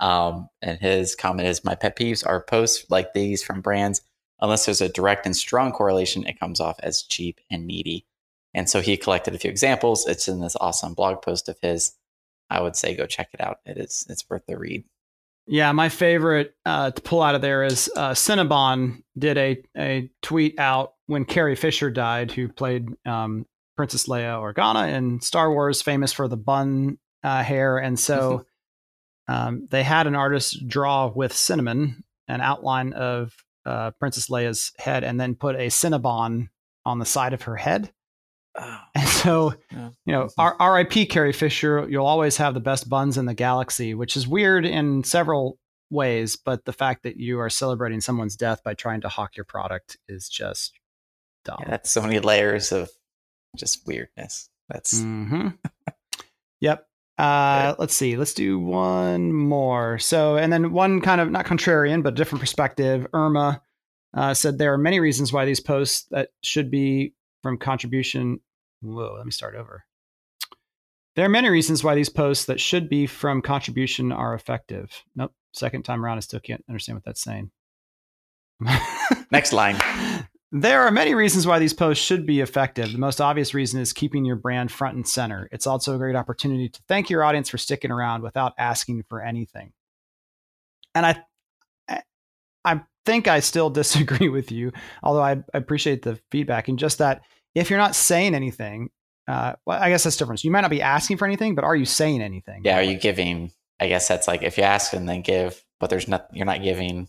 um, 0.00 0.48
and 0.62 0.78
his 0.78 1.14
comment 1.14 1.48
is 1.48 1.64
My 1.64 1.74
pet 1.74 1.96
peeves 1.96 2.26
are 2.26 2.42
posts 2.42 2.86
like 2.90 3.12
these 3.14 3.42
from 3.42 3.60
brands. 3.60 4.02
Unless 4.40 4.66
there's 4.66 4.82
a 4.82 4.88
direct 4.88 5.24
and 5.24 5.34
strong 5.34 5.72
correlation, 5.72 6.26
it 6.26 6.38
comes 6.38 6.60
off 6.60 6.76
as 6.82 7.02
cheap 7.02 7.40
and 7.50 7.66
needy. 7.66 8.06
And 8.52 8.68
so 8.68 8.80
he 8.80 8.96
collected 8.96 9.34
a 9.34 9.38
few 9.38 9.50
examples. 9.50 10.06
It's 10.06 10.28
in 10.28 10.40
this 10.40 10.56
awesome 10.60 10.94
blog 10.94 11.22
post 11.22 11.48
of 11.48 11.58
his. 11.62 11.92
I 12.50 12.60
would 12.60 12.76
say 12.76 12.94
go 12.94 13.06
check 13.06 13.30
it 13.32 13.40
out. 13.40 13.60
It 13.64 13.78
is 13.78 14.06
it's 14.08 14.28
worth 14.28 14.46
the 14.46 14.58
read. 14.58 14.84
Yeah, 15.46 15.72
my 15.72 15.88
favorite 15.88 16.54
uh, 16.64 16.90
to 16.90 17.00
pull 17.00 17.22
out 17.22 17.34
of 17.34 17.40
there 17.40 17.62
is 17.62 17.90
uh, 17.96 18.10
Cinnabon 18.10 19.02
did 19.16 19.38
a 19.38 19.62
a 19.76 20.10
tweet 20.20 20.58
out 20.58 20.94
when 21.06 21.24
Carrie 21.24 21.56
Fisher 21.56 21.90
died, 21.90 22.32
who 22.32 22.48
played 22.48 22.88
um, 23.06 23.46
Princess 23.76 24.06
Leia 24.06 24.40
Organa 24.40 24.92
in 24.92 25.20
Star 25.20 25.50
Wars, 25.50 25.82
famous 25.82 26.12
for 26.12 26.28
the 26.28 26.36
bun 26.36 26.98
uh, 27.22 27.42
hair, 27.42 27.78
and 27.78 27.98
so 27.98 28.44
um, 29.28 29.66
they 29.70 29.82
had 29.82 30.06
an 30.06 30.14
artist 30.14 30.66
draw 30.68 31.08
with 31.08 31.32
cinnamon 31.32 32.04
an 32.28 32.40
outline 32.40 32.92
of 32.92 33.32
uh, 33.64 33.90
Princess 33.92 34.28
Leia's 34.28 34.72
head 34.78 35.04
and 35.04 35.20
then 35.20 35.34
put 35.34 35.56
a 35.56 35.68
Cinnabon 35.68 36.48
on 36.84 36.98
the 36.98 37.04
side 37.04 37.32
of 37.32 37.42
her 37.42 37.56
head. 37.56 37.92
Oh. 38.58 38.78
And 38.94 39.08
so, 39.08 39.54
yeah. 39.72 39.90
you 40.04 40.12
know, 40.12 40.28
R.I.P. 40.38 41.06
Carrie 41.06 41.32
Fisher, 41.32 41.86
you'll 41.88 42.06
always 42.06 42.36
have 42.38 42.54
the 42.54 42.60
best 42.60 42.88
buns 42.88 43.18
in 43.18 43.26
the 43.26 43.34
galaxy, 43.34 43.94
which 43.94 44.16
is 44.16 44.26
weird 44.26 44.64
in 44.64 45.04
several 45.04 45.58
ways. 45.90 46.36
But 46.36 46.64
the 46.64 46.72
fact 46.72 47.02
that 47.02 47.16
you 47.16 47.38
are 47.40 47.50
celebrating 47.50 48.00
someone's 48.00 48.36
death 48.36 48.62
by 48.64 48.74
trying 48.74 49.02
to 49.02 49.08
hawk 49.08 49.36
your 49.36 49.44
product 49.44 49.98
is 50.08 50.28
just 50.28 50.72
dumb. 51.46 51.58
Yeah, 51.60 51.70
that's 51.70 51.90
so 51.90 52.02
many 52.02 52.18
layers 52.18 52.72
of 52.72 52.90
just 53.56 53.86
weirdness. 53.86 54.50
That's. 54.68 55.00
Mm-hmm. 55.00 55.48
yep. 56.60 56.86
Uh, 57.18 57.74
let's 57.78 57.96
see. 57.96 58.16
Let's 58.16 58.34
do 58.34 58.58
one 58.58 59.32
more. 59.32 59.98
So, 59.98 60.36
and 60.36 60.52
then 60.52 60.72
one 60.72 61.00
kind 61.00 61.20
of 61.20 61.30
not 61.30 61.46
contrarian, 61.46 62.02
but 62.02 62.14
different 62.14 62.40
perspective. 62.40 63.06
Irma 63.14 63.62
uh, 64.14 64.34
said 64.34 64.58
there 64.58 64.74
are 64.74 64.78
many 64.78 65.00
reasons 65.00 65.32
why 65.32 65.44
these 65.44 65.60
posts 65.60 66.06
that 66.10 66.30
should 66.42 66.70
be 66.70 67.14
from 67.42 67.56
contribution. 67.56 68.40
Whoa, 68.82 69.14
let 69.16 69.24
me 69.24 69.32
start 69.32 69.54
over. 69.54 69.84
There 71.14 71.24
are 71.24 71.30
many 71.30 71.48
reasons 71.48 71.82
why 71.82 71.94
these 71.94 72.10
posts 72.10 72.44
that 72.44 72.60
should 72.60 72.90
be 72.90 73.06
from 73.06 73.40
contribution 73.40 74.12
are 74.12 74.34
effective. 74.34 75.02
Nope. 75.14 75.32
Second 75.54 75.84
time 75.84 76.04
around, 76.04 76.18
I 76.18 76.20
still 76.20 76.40
can't 76.40 76.62
understand 76.68 76.96
what 76.96 77.04
that's 77.04 77.22
saying. 77.22 77.50
Next 79.30 79.54
line. 79.54 79.76
There 80.52 80.82
are 80.82 80.90
many 80.92 81.14
reasons 81.14 81.46
why 81.46 81.58
these 81.58 81.74
posts 81.74 82.04
should 82.04 82.24
be 82.24 82.40
effective. 82.40 82.92
The 82.92 82.98
most 82.98 83.20
obvious 83.20 83.52
reason 83.52 83.80
is 83.80 83.92
keeping 83.92 84.24
your 84.24 84.36
brand 84.36 84.70
front 84.70 84.94
and 84.94 85.06
center. 85.06 85.48
It's 85.50 85.66
also 85.66 85.94
a 85.94 85.98
great 85.98 86.14
opportunity 86.14 86.68
to 86.68 86.80
thank 86.86 87.10
your 87.10 87.24
audience 87.24 87.48
for 87.48 87.58
sticking 87.58 87.90
around 87.90 88.22
without 88.22 88.54
asking 88.56 89.04
for 89.08 89.20
anything. 89.20 89.72
And 90.94 91.04
I, 91.04 92.02
I 92.64 92.80
think 93.04 93.26
I 93.26 93.40
still 93.40 93.70
disagree 93.70 94.28
with 94.28 94.52
you, 94.52 94.72
although 95.02 95.22
I 95.22 95.42
appreciate 95.52 96.02
the 96.02 96.20
feedback 96.30 96.68
and 96.68 96.78
just 96.78 96.98
that 96.98 97.22
if 97.54 97.68
you're 97.68 97.78
not 97.78 97.96
saying 97.96 98.34
anything, 98.34 98.90
uh, 99.26 99.54
well, 99.64 99.82
I 99.82 99.88
guess 99.88 100.04
that's 100.04 100.16
different. 100.16 100.44
You 100.44 100.52
might 100.52 100.60
not 100.60 100.70
be 100.70 100.82
asking 100.82 101.16
for 101.16 101.26
anything, 101.26 101.56
but 101.56 101.64
are 101.64 101.74
you 101.74 101.84
saying 101.84 102.22
anything? 102.22 102.62
Yeah, 102.64 102.78
are 102.78 102.82
you 102.82 102.98
giving? 102.98 103.50
I 103.80 103.88
guess 103.88 104.06
that's 104.06 104.28
like 104.28 104.42
if 104.42 104.56
you 104.56 104.64
ask 104.64 104.92
and 104.92 105.08
then 105.08 105.22
give, 105.22 105.64
but 105.80 105.90
there's 105.90 106.06
not, 106.06 106.28
you're 106.32 106.46
not 106.46 106.62
giving 106.62 107.08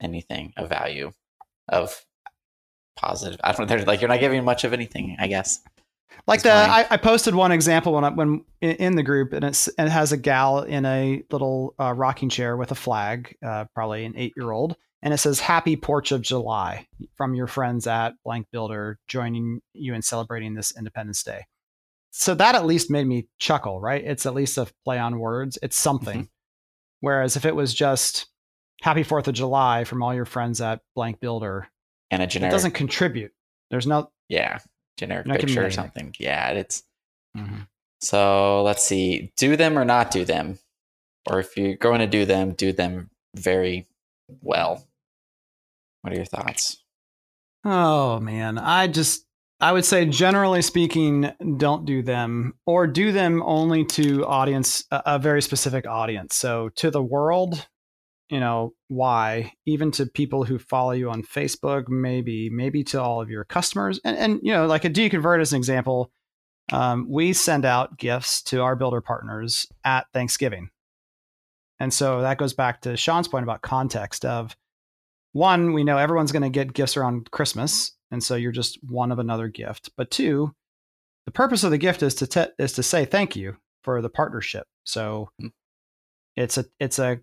anything 0.00 0.52
of 0.56 0.68
value 0.68 1.12
of 1.68 2.04
positive. 2.96 3.40
I 3.42 3.52
don't. 3.52 3.68
They're 3.68 3.84
like 3.84 4.00
you're 4.00 4.08
not 4.08 4.20
giving 4.20 4.44
much 4.44 4.64
of 4.64 4.72
anything. 4.72 5.16
I 5.18 5.26
guess. 5.26 5.60
Like 6.26 6.42
the, 6.42 6.52
I, 6.52 6.86
I, 6.90 6.96
posted 6.96 7.34
one 7.34 7.52
example 7.52 7.94
when 7.94 8.04
I, 8.04 8.10
when 8.10 8.44
in 8.60 8.94
the 8.94 9.02
group, 9.02 9.32
and 9.32 9.44
it's 9.44 9.68
and 9.68 9.88
it 9.88 9.90
has 9.90 10.12
a 10.12 10.16
gal 10.16 10.60
in 10.62 10.84
a 10.84 11.22
little 11.30 11.74
uh, 11.78 11.92
rocking 11.92 12.28
chair 12.28 12.56
with 12.56 12.70
a 12.70 12.74
flag, 12.74 13.36
uh, 13.44 13.64
probably 13.74 14.04
an 14.04 14.14
eight 14.16 14.34
year 14.36 14.50
old, 14.50 14.76
and 15.02 15.14
it 15.14 15.18
says 15.18 15.40
"Happy 15.40 15.76
Porch 15.76 16.12
of 16.12 16.22
July" 16.22 16.86
from 17.16 17.34
your 17.34 17.46
friends 17.46 17.86
at 17.86 18.14
Blank 18.24 18.48
Builder, 18.52 18.98
joining 19.08 19.60
you 19.72 19.94
in 19.94 20.02
celebrating 20.02 20.54
this 20.54 20.76
Independence 20.76 21.22
Day. 21.22 21.46
So 22.10 22.34
that 22.34 22.54
at 22.54 22.66
least 22.66 22.90
made 22.90 23.06
me 23.06 23.28
chuckle, 23.38 23.80
right? 23.80 24.04
It's 24.04 24.26
at 24.26 24.34
least 24.34 24.58
a 24.58 24.68
play 24.84 24.98
on 24.98 25.18
words. 25.18 25.58
It's 25.62 25.76
something. 25.76 26.18
Mm-hmm. 26.18 26.26
Whereas 27.00 27.36
if 27.36 27.44
it 27.44 27.56
was 27.56 27.72
just 27.72 28.26
"Happy 28.82 29.02
Fourth 29.02 29.26
of 29.26 29.34
July" 29.34 29.84
from 29.84 30.02
all 30.02 30.14
your 30.14 30.26
friends 30.26 30.60
at 30.60 30.80
Blank 30.94 31.20
Builder, 31.20 31.68
and 32.10 32.22
a 32.22 32.26
generic. 32.26 32.52
It 32.52 32.54
doesn't 32.54 32.72
contribute. 32.72 33.32
There's 33.70 33.86
no. 33.86 34.10
Yeah, 34.28 34.58
generic 34.98 35.26
picture 35.26 35.64
or 35.64 35.70
something. 35.70 36.14
Yeah, 36.18 36.50
it's. 36.50 36.82
Mm-hmm. 37.36 37.62
So 38.00 38.62
let's 38.62 38.84
see. 38.84 39.32
Do 39.36 39.56
them 39.56 39.78
or 39.78 39.84
not 39.84 40.10
do 40.10 40.24
them, 40.24 40.58
or 41.28 41.40
if 41.40 41.56
you're 41.56 41.76
going 41.76 42.00
to 42.00 42.06
do 42.06 42.24
them, 42.24 42.52
do 42.52 42.72
them 42.72 43.10
very 43.36 43.88
well. 44.40 44.86
What 46.02 46.12
are 46.12 46.16
your 46.16 46.24
thoughts? 46.24 46.82
Oh 47.64 48.20
man, 48.20 48.58
I 48.58 48.86
just 48.86 49.26
I 49.60 49.72
would 49.72 49.84
say 49.84 50.06
generally 50.06 50.62
speaking, 50.62 51.30
don't 51.58 51.84
do 51.84 52.02
them 52.02 52.54
or 52.64 52.86
do 52.86 53.12
them 53.12 53.42
only 53.42 53.84
to 53.86 54.26
audience 54.26 54.84
a, 54.90 55.18
very 55.18 55.42
specific 55.42 55.86
audience. 55.86 56.34
So 56.34 56.70
to 56.76 56.90
the 56.90 57.02
world, 57.02 57.68
you 58.30 58.40
know 58.40 58.72
why 58.88 59.52
even 59.66 59.90
to 59.90 60.06
people 60.06 60.44
who 60.44 60.58
follow 60.58 60.92
you 60.92 61.10
on 61.10 61.22
facebook 61.22 61.88
maybe 61.88 62.48
maybe 62.50 62.82
to 62.82 63.00
all 63.00 63.20
of 63.20 63.28
your 63.28 63.44
customers 63.44 64.00
and 64.04 64.16
and 64.16 64.40
you 64.42 64.52
know 64.52 64.66
like 64.66 64.84
a 64.84 64.88
Do 64.88 65.02
You 65.02 65.10
Convert 65.10 65.40
as 65.40 65.52
an 65.52 65.58
example 65.58 66.10
um, 66.72 67.06
we 67.08 67.32
send 67.32 67.64
out 67.64 67.98
gifts 67.98 68.42
to 68.44 68.62
our 68.62 68.76
builder 68.76 69.00
partners 69.00 69.66
at 69.84 70.06
Thanksgiving. 70.12 70.70
And 71.78 71.92
so 71.92 72.20
that 72.20 72.38
goes 72.38 72.52
back 72.52 72.82
to 72.82 72.96
Sean's 72.96 73.28
point 73.28 73.42
about 73.42 73.62
context 73.62 74.24
of 74.24 74.56
one, 75.32 75.72
we 75.72 75.84
know 75.84 75.96
everyone's 75.96 76.32
going 76.32 76.42
to 76.42 76.50
get 76.50 76.72
gifts 76.72 76.96
around 76.96 77.30
Christmas, 77.30 77.92
and 78.10 78.22
so 78.22 78.34
you're 78.34 78.52
just 78.52 78.82
one 78.82 79.12
of 79.12 79.20
another 79.20 79.48
gift. 79.48 79.90
But 79.96 80.10
two, 80.10 80.52
the 81.24 81.30
purpose 81.30 81.62
of 81.62 81.70
the 81.70 81.78
gift 81.78 82.02
is 82.02 82.16
to 82.16 82.26
te- 82.26 82.52
is 82.58 82.72
to 82.72 82.82
say 82.82 83.04
thank 83.04 83.36
you 83.36 83.56
for 83.84 84.02
the 84.02 84.08
partnership. 84.08 84.66
So 84.84 85.30
mm-hmm. 85.40 85.48
it's 86.34 86.58
a 86.58 86.64
it's 86.80 86.98
a 86.98 87.20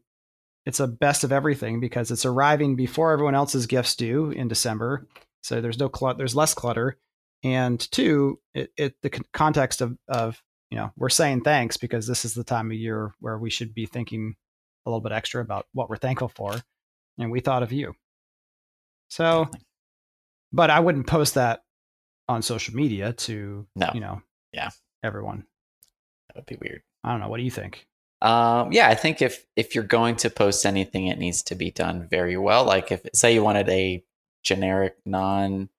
it's 0.67 0.81
a 0.81 0.87
best 0.87 1.23
of 1.23 1.31
everything 1.31 1.79
because 1.79 2.11
it's 2.11 2.25
arriving 2.25 2.75
before 2.75 3.13
everyone 3.13 3.35
else's 3.35 3.67
gifts 3.67 3.95
do 3.95 4.31
in 4.31 4.49
December. 4.49 5.07
So 5.41 5.61
there's 5.61 5.79
no 5.79 5.89
cl- 5.95 6.15
there's 6.15 6.35
less 6.35 6.53
clutter, 6.53 6.97
and 7.41 7.79
two, 7.79 8.41
it, 8.53 8.73
it 8.75 8.95
the 9.01 9.09
context 9.31 9.79
of 9.79 9.97
of 10.09 10.43
you 10.69 10.77
know 10.77 10.91
we're 10.97 11.07
saying 11.07 11.41
thanks 11.41 11.77
because 11.77 12.05
this 12.05 12.25
is 12.25 12.33
the 12.33 12.43
time 12.43 12.69
of 12.69 12.77
year 12.77 13.13
where 13.21 13.37
we 13.37 13.49
should 13.49 13.73
be 13.73 13.85
thinking 13.85 14.35
a 14.85 14.89
little 14.89 14.99
bit 14.99 15.13
extra 15.13 15.41
about 15.41 15.67
what 15.71 15.89
we're 15.89 15.95
thankful 15.95 16.27
for 16.27 16.53
and 17.17 17.31
we 17.31 17.39
thought 17.39 17.63
of 17.63 17.71
you. 17.71 17.93
So, 19.09 19.49
but 20.51 20.69
I 20.69 20.81
wouldn't 20.81 21.07
post 21.07 21.35
that 21.35 21.61
on 22.27 22.41
social 22.41 22.75
media 22.75 23.13
to, 23.13 23.65
no. 23.73 23.89
you 23.93 24.01
know, 24.01 24.21
yeah, 24.51 24.71
everyone. 25.01 25.45
That 26.27 26.37
would 26.37 26.45
be 26.45 26.57
weird. 26.61 26.81
I 27.05 27.11
don't 27.11 27.21
know. 27.21 27.29
What 27.29 27.37
do 27.37 27.43
you 27.43 27.51
think? 27.51 27.87
Um, 28.21 28.71
yeah, 28.71 28.89
I 28.89 28.95
think 28.95 29.21
if 29.21 29.45
if 29.55 29.75
you're 29.75 29.83
going 29.83 30.15
to 30.17 30.29
post 30.29 30.65
anything, 30.65 31.07
it 31.07 31.19
needs 31.19 31.43
to 31.43 31.55
be 31.55 31.71
done 31.71 32.07
very 32.09 32.37
well. 32.37 32.65
Like 32.65 32.91
if 32.91 33.01
say 33.13 33.33
you 33.33 33.43
wanted 33.43 33.69
a 33.69 34.03
generic, 34.43 34.95
non 35.05 35.69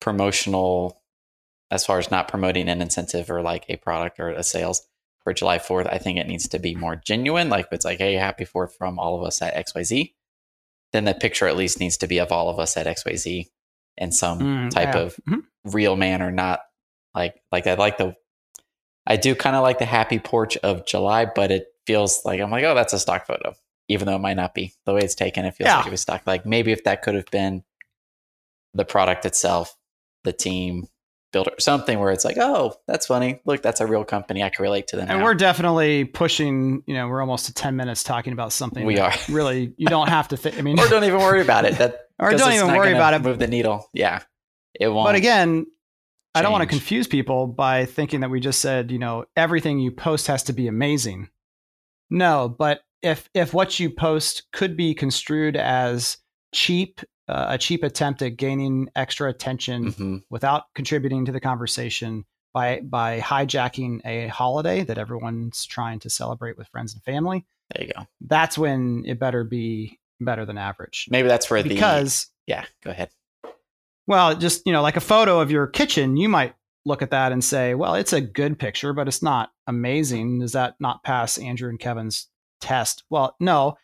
promotional, 0.00 1.00
as 1.70 1.84
far 1.84 1.98
as 1.98 2.10
not 2.10 2.28
promoting 2.28 2.68
an 2.68 2.80
incentive 2.80 3.30
or 3.30 3.42
like 3.42 3.66
a 3.68 3.76
product 3.76 4.18
or 4.18 4.30
a 4.30 4.42
sales 4.42 4.86
for 5.22 5.34
July 5.34 5.58
4th, 5.58 5.92
I 5.92 5.98
think 5.98 6.18
it 6.18 6.28
needs 6.28 6.48
to 6.48 6.58
be 6.58 6.74
more 6.74 6.96
genuine. 6.96 7.48
Like 7.48 7.66
if 7.66 7.72
it's 7.72 7.84
like, 7.84 7.98
hey, 7.98 8.14
happy 8.14 8.44
4th 8.44 8.72
from 8.72 8.98
all 8.98 9.18
of 9.18 9.26
us 9.26 9.42
at 9.42 9.54
XYZ 9.66 10.12
then 10.92 11.04
the 11.04 11.14
picture 11.14 11.46
at 11.46 11.56
least 11.56 11.80
needs 11.80 11.96
to 11.98 12.06
be 12.06 12.18
of 12.18 12.32
all 12.32 12.48
of 12.48 12.58
us 12.58 12.76
at 12.76 12.86
XYZ 12.86 13.48
in 13.98 14.12
some 14.12 14.38
mm, 14.38 14.70
type 14.70 14.94
yeah. 14.94 15.00
of 15.00 15.16
mm-hmm. 15.28 15.40
real 15.70 15.96
manner, 15.96 16.30
not 16.30 16.60
like 17.14 17.40
like 17.52 17.66
I 17.66 17.74
like 17.74 17.98
the 17.98 18.14
I 19.06 19.16
do 19.16 19.34
kind 19.34 19.56
of 19.56 19.62
like 19.62 19.78
the 19.78 19.84
happy 19.84 20.18
porch 20.18 20.56
of 20.58 20.86
July, 20.86 21.26
but 21.26 21.50
it 21.50 21.66
feels 21.86 22.24
like 22.24 22.40
I'm 22.40 22.50
like, 22.50 22.64
oh, 22.64 22.74
that's 22.74 22.92
a 22.92 22.98
stock 22.98 23.26
photo. 23.26 23.54
Even 23.88 24.06
though 24.06 24.16
it 24.16 24.20
might 24.20 24.34
not 24.34 24.52
be. 24.52 24.74
The 24.84 24.94
way 24.94 25.00
it's 25.00 25.14
taken, 25.14 25.44
it 25.44 25.54
feels 25.54 25.68
yeah. 25.68 25.78
like 25.78 25.86
it 25.86 25.90
was 25.90 26.00
stock. 26.00 26.22
Like 26.26 26.44
maybe 26.44 26.72
if 26.72 26.84
that 26.84 27.02
could 27.02 27.14
have 27.14 27.30
been 27.30 27.62
the 28.74 28.84
product 28.84 29.24
itself, 29.24 29.76
the 30.24 30.32
team, 30.32 30.88
builder, 31.32 31.52
something 31.58 31.98
where 32.00 32.10
it's 32.10 32.24
like, 32.24 32.36
oh, 32.38 32.74
that's 32.88 33.06
funny. 33.06 33.40
Look, 33.44 33.62
that's 33.62 33.80
a 33.80 33.86
real 33.86 34.04
company. 34.04 34.42
I 34.42 34.48
can 34.48 34.62
relate 34.62 34.88
to 34.88 34.96
them. 34.96 35.08
And 35.08 35.20
now. 35.20 35.24
we're 35.24 35.34
definitely 35.34 36.04
pushing. 36.04 36.82
You 36.86 36.94
know, 36.94 37.06
we're 37.08 37.20
almost 37.20 37.46
to 37.46 37.54
ten 37.54 37.76
minutes 37.76 38.02
talking 38.02 38.32
about 38.32 38.52
something. 38.52 38.84
We 38.84 38.98
are 38.98 39.12
really. 39.28 39.72
You 39.76 39.86
don't 39.86 40.08
have 40.08 40.28
to 40.28 40.36
think. 40.36 40.58
I 40.58 40.62
mean, 40.62 40.80
or 40.80 40.88
don't 40.88 41.04
even 41.04 41.20
worry 41.20 41.42
about 41.42 41.64
it. 41.64 41.78
That 41.78 42.08
or 42.18 42.32
don't 42.32 42.52
even 42.52 42.68
worry 42.68 42.92
about 42.92 43.14
it. 43.14 43.22
Move 43.22 43.38
the 43.38 43.46
needle. 43.46 43.88
Yeah, 43.92 44.22
it 44.74 44.88
won't. 44.88 45.06
But 45.06 45.14
again. 45.14 45.66
I 46.36 46.42
don't 46.42 46.52
want 46.52 46.62
to 46.62 46.68
confuse 46.68 47.06
people 47.06 47.46
by 47.46 47.86
thinking 47.86 48.20
that 48.20 48.30
we 48.30 48.40
just 48.40 48.60
said, 48.60 48.90
you 48.90 48.98
know, 48.98 49.24
everything 49.36 49.78
you 49.78 49.90
post 49.90 50.26
has 50.26 50.42
to 50.44 50.52
be 50.52 50.68
amazing. 50.68 51.30
No, 52.10 52.48
but 52.48 52.80
if 53.02 53.28
if 53.34 53.54
what 53.54 53.80
you 53.80 53.90
post 53.90 54.44
could 54.52 54.76
be 54.76 54.94
construed 54.94 55.56
as 55.56 56.18
cheap 56.54 57.00
uh, 57.28 57.46
a 57.50 57.58
cheap 57.58 57.82
attempt 57.82 58.22
at 58.22 58.36
gaining 58.36 58.88
extra 58.94 59.28
attention 59.28 59.86
mm-hmm. 59.86 60.16
without 60.30 60.64
contributing 60.74 61.24
to 61.24 61.32
the 61.32 61.40
conversation 61.40 62.24
by 62.52 62.80
by 62.80 63.20
hijacking 63.20 64.00
a 64.04 64.28
holiday 64.28 64.84
that 64.84 64.98
everyone's 64.98 65.64
trying 65.64 65.98
to 66.00 66.10
celebrate 66.10 66.56
with 66.56 66.68
friends 66.68 66.94
and 66.94 67.02
family. 67.02 67.44
There 67.74 67.86
you 67.86 67.92
go. 67.96 68.06
That's 68.20 68.56
when 68.56 69.04
it 69.06 69.18
better 69.18 69.42
be 69.42 69.98
better 70.20 70.44
than 70.44 70.56
average. 70.56 71.06
Maybe 71.10 71.28
that's 71.28 71.50
where 71.50 71.62
because 71.62 71.70
the, 71.70 71.74
because 71.74 72.30
yeah, 72.46 72.64
go 72.84 72.90
ahead. 72.90 73.10
Well, 74.06 74.36
just 74.36 74.62
you 74.66 74.72
know, 74.72 74.82
like 74.82 74.96
a 74.96 75.00
photo 75.00 75.40
of 75.40 75.50
your 75.50 75.66
kitchen, 75.66 76.16
you 76.16 76.28
might 76.28 76.54
look 76.84 77.02
at 77.02 77.10
that 77.10 77.32
and 77.32 77.42
say, 77.42 77.74
"Well, 77.74 77.94
it's 77.94 78.12
a 78.12 78.20
good 78.20 78.58
picture, 78.58 78.92
but 78.92 79.08
it's 79.08 79.22
not 79.22 79.50
amazing." 79.66 80.40
Does 80.40 80.52
that 80.52 80.76
not 80.80 81.02
pass 81.02 81.38
Andrew 81.38 81.68
and 81.68 81.78
Kevin's 81.78 82.28
test? 82.60 83.04
Well, 83.10 83.36
no 83.40 83.76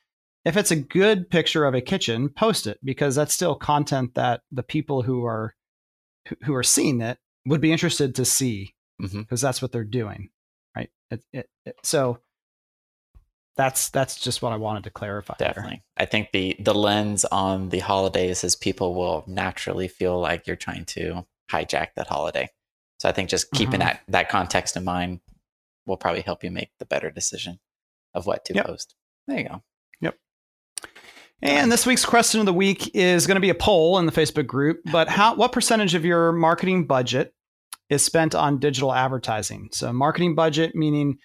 if 0.45 0.57
it's 0.57 0.71
a 0.71 0.77
good 0.77 1.31
picture 1.31 1.65
of 1.65 1.75
a 1.75 1.81
kitchen, 1.81 2.29
post 2.29 2.67
it 2.67 2.79
because 2.83 3.15
that's 3.15 3.35
still 3.35 3.55
content 3.55 4.15
that 4.15 4.43
the 4.51 4.63
people 4.63 5.03
who 5.03 5.25
are 5.25 5.55
who 6.45 6.55
are 6.55 6.63
seeing 6.63 7.01
it 7.01 7.19
would 7.47 7.61
be 7.61 7.73
interested 7.73 8.15
to 8.15 8.25
see 8.25 8.75
because 8.99 9.15
mm-hmm. 9.15 9.35
that's 9.37 9.61
what 9.61 9.73
they're 9.73 9.85
doing, 9.85 10.31
right? 10.77 10.91
It, 11.11 11.25
it, 11.33 11.51
it, 11.67 11.77
so 11.83 12.19
that's 13.57 13.91
that's 13.91 14.19
just 14.19 14.43
what 14.43 14.53
I 14.53 14.57
wanted 14.57 14.85
to 14.85 14.91
clarify. 14.91 15.35
Definitely. 15.39 15.83
I 15.97 16.07
think 16.07 16.29
the 16.33 16.57
the 16.59 16.75
lens 16.75 17.25
on 17.27 17.69
the 17.69 17.81
holidays 17.81 18.45
is 18.45 18.57
people 18.57 18.95
will 18.95 19.25
naturally 19.27 19.89
feel 19.89 20.19
like 20.21 20.47
you're 20.47 20.57
trying 20.57 20.85
to 20.87 21.27
hijack 21.51 21.89
that 21.97 22.07
holiday. 22.07 22.49
So 22.99 23.09
I 23.09 23.13
think 23.13 23.29
just 23.29 23.51
keeping 23.51 23.81
mm-hmm. 23.81 23.89
that 23.89 24.01
that 24.09 24.29
context 24.29 24.77
in 24.77 24.85
mind 24.85 25.21
will 25.87 25.97
probably 25.97 26.23
help 26.23 26.45
you 26.45 26.51
make 26.51 26.71
the 26.79 26.87
better 26.87 27.11
decision 27.11 27.59
of 28.15 28.27
what 28.27 28.45
to 28.47 28.55
yep. 28.55 28.67
post. 28.67 28.95
There 29.27 29.39
you 29.39 29.49
go. 29.49 29.63
Yep. 30.01 30.15
And 31.43 31.73
this 31.73 31.85
week's 31.85 32.05
question 32.05 32.41
of 32.41 32.47
the 32.47 32.53
week 32.53 32.95
is 32.95 33.27
going 33.27 33.35
to 33.35 33.41
be 33.41 33.51
a 33.51 33.55
poll 33.55 33.99
in 33.99 34.07
the 34.07 34.13
Facebook 34.13 34.47
group. 34.47 34.81
But 34.91 35.09
how 35.09 35.35
what 35.35 35.53
percentage 35.53 35.95
of 35.95 36.05
your 36.05 36.33
marketing 36.33 36.87
budget 36.87 37.35
is 37.91 38.05
spent 38.05 38.35
on 38.35 38.59
digital 38.59 38.95
advertising? 38.95 39.69
So 39.73 39.93
marketing 39.93 40.35
budget 40.35 40.75
meaning 40.75 41.19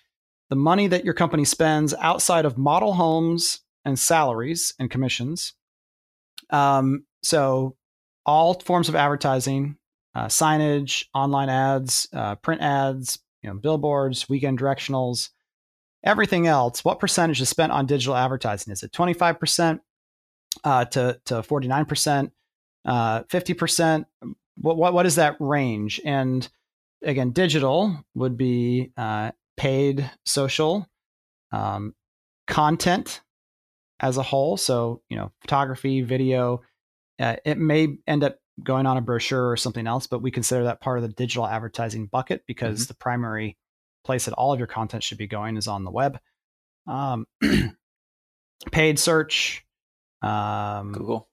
the 0.49 0.55
money 0.55 0.87
that 0.87 1.05
your 1.05 1.13
company 1.13 1.45
spends 1.45 1.93
outside 1.99 2.45
of 2.45 2.57
model 2.57 2.93
homes 2.93 3.61
and 3.85 3.97
salaries 3.97 4.73
and 4.79 4.89
commissions. 4.89 5.53
Um, 6.49 7.05
so 7.23 7.75
all 8.25 8.53
forms 8.53 8.89
of 8.89 8.95
advertising, 8.95 9.77
uh, 10.15 10.25
signage, 10.25 11.05
online 11.13 11.49
ads, 11.49 12.07
uh, 12.13 12.35
print 12.35 12.61
ads, 12.61 13.19
you 13.41 13.49
know, 13.49 13.55
billboards, 13.55 14.29
weekend 14.29 14.59
directionals, 14.59 15.29
everything 16.03 16.47
else. 16.47 16.83
What 16.83 16.99
percentage 16.99 17.41
is 17.41 17.49
spent 17.49 17.71
on 17.71 17.85
digital 17.85 18.15
advertising? 18.15 18.71
Is 18.71 18.83
it 18.83 18.91
25%, 18.91 19.79
uh, 20.63 20.85
to 20.85 21.19
to 21.25 21.35
49%, 21.35 22.31
uh, 22.85 23.23
50%. 23.23 24.05
What, 24.59 24.77
what 24.77 24.93
what 24.93 25.05
is 25.05 25.15
that 25.15 25.35
range? 25.39 26.01
And 26.03 26.47
again, 27.03 27.31
digital 27.31 28.03
would 28.15 28.37
be 28.37 28.91
uh, 28.97 29.31
paid 29.57 30.09
social 30.25 30.87
um, 31.51 31.93
content 32.47 33.21
as 33.99 34.17
a 34.17 34.23
whole. 34.23 34.57
So 34.57 35.01
you 35.09 35.17
know, 35.17 35.31
photography, 35.41 36.01
video. 36.01 36.61
Uh, 37.19 37.35
it 37.45 37.57
may 37.57 37.97
end 38.05 38.23
up 38.23 38.37
going 38.63 38.85
on 38.85 38.97
a 38.97 39.01
brochure 39.01 39.49
or 39.49 39.57
something 39.57 39.87
else, 39.87 40.07
but 40.07 40.21
we 40.21 40.31
consider 40.31 40.65
that 40.65 40.81
part 40.81 40.97
of 40.97 41.03
the 41.03 41.09
digital 41.09 41.47
advertising 41.47 42.07
bucket 42.07 42.43
because 42.47 42.81
mm-hmm. 42.81 42.89
the 42.89 42.95
primary 42.95 43.57
place 44.05 44.25
that 44.25 44.33
all 44.33 44.53
of 44.53 44.59
your 44.59 44.67
content 44.67 45.03
should 45.03 45.17
be 45.17 45.27
going 45.27 45.57
is 45.57 45.67
on 45.67 45.83
the 45.83 45.91
web. 45.91 46.19
Um, 46.87 47.25
paid 48.71 48.99
search, 48.99 49.65
um, 50.21 50.93
Google. 50.93 51.27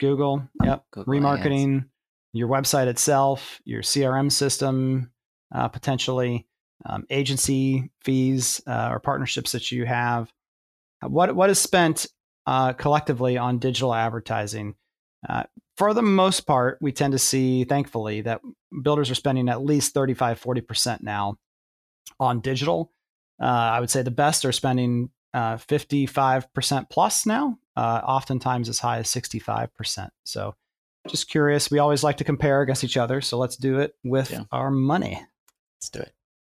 Google. 0.00 0.48
Yep. 0.62 0.84
Google 0.92 1.14
Remarketing 1.14 1.76
ads. 1.78 1.86
your 2.32 2.48
website 2.48 2.86
itself, 2.86 3.60
your 3.64 3.82
CRM 3.82 4.30
system, 4.30 5.10
uh, 5.54 5.68
potentially 5.68 6.46
um, 6.86 7.04
agency 7.10 7.90
fees 8.02 8.60
uh, 8.66 8.88
or 8.90 9.00
partnerships 9.00 9.52
that 9.52 9.72
you 9.72 9.86
have. 9.86 10.32
What 11.02 11.34
what 11.34 11.50
is 11.50 11.58
spent 11.58 12.06
uh, 12.46 12.72
collectively 12.72 13.36
on 13.36 13.58
digital 13.58 13.94
advertising? 13.94 14.74
Uh, 15.28 15.44
for 15.76 15.94
the 15.94 16.02
most 16.02 16.40
part, 16.40 16.78
we 16.80 16.92
tend 16.92 17.12
to 17.12 17.18
see, 17.18 17.64
thankfully, 17.64 18.20
that 18.22 18.40
builders 18.82 19.10
are 19.10 19.16
spending 19.16 19.48
at 19.48 19.64
least 19.64 19.92
35, 19.94 20.40
40% 20.40 21.02
now 21.02 21.36
on 22.20 22.40
digital. 22.40 22.92
Uh, 23.40 23.46
I 23.46 23.80
would 23.80 23.90
say 23.90 24.02
the 24.02 24.10
best 24.10 24.44
are 24.44 24.52
spending 24.52 25.10
uh, 25.32 25.56
55% 25.56 26.90
plus 26.90 27.26
now, 27.26 27.58
uh, 27.76 28.00
oftentimes 28.04 28.68
as 28.68 28.78
high 28.78 28.98
as 28.98 29.08
65%. 29.08 30.10
So 30.22 30.54
just 31.08 31.28
curious. 31.28 31.70
We 31.70 31.80
always 31.80 32.04
like 32.04 32.18
to 32.18 32.24
compare 32.24 32.62
against 32.62 32.84
each 32.84 32.96
other. 32.96 33.20
So 33.20 33.38
let's 33.38 33.56
do 33.56 33.80
it 33.80 33.94
with 34.04 34.30
yeah. 34.30 34.44
our 34.52 34.70
money. 34.70 35.20
Let's 35.76 35.90
do 35.90 36.00
it. 36.00 36.12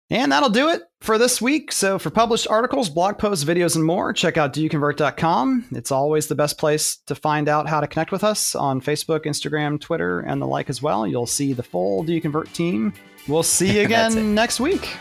And 0.10 0.32
that'll 0.32 0.50
do 0.50 0.70
it 0.70 0.84
for 1.02 1.18
this 1.18 1.42
week. 1.42 1.72
So 1.72 2.00
for 2.00 2.10
published 2.10 2.48
articles, 2.50 2.90
blog 2.90 3.18
posts, 3.18 3.44
videos, 3.44 3.76
and 3.76 3.84
more, 3.84 4.14
check 4.14 4.38
out 4.38 4.54
doyouconvert.com. 4.54 5.66
It's 5.72 5.92
always 5.92 6.28
the 6.28 6.36
best 6.36 6.58
place 6.58 6.98
to 7.08 7.16
find 7.16 7.50
out 7.50 7.68
how 7.68 7.82
to 7.82 7.88
connect 7.88 8.12
with 8.12 8.24
us 8.24 8.56
on 8.56 8.80
Facebook, 8.80 9.26
Instagram, 9.26 9.82
Twitter, 9.82 10.22
and 10.22 10.42
the 10.42 10.48
like 10.48 10.70
as 10.70 10.82
well. 10.82 11.06
You'll 11.06 11.26
see 11.26 11.52
the 11.54 11.64
full 11.64 12.04
Do 12.04 12.14
You 12.14 12.22
Convert 12.22 12.54
team. 12.54 12.94
We'll 13.28 13.44
see 13.44 13.80
you 13.80 13.82
again 13.86 14.34
next 14.34 14.60
week. 14.62 14.98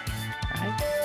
All 0.57 0.66
right. 0.66 0.95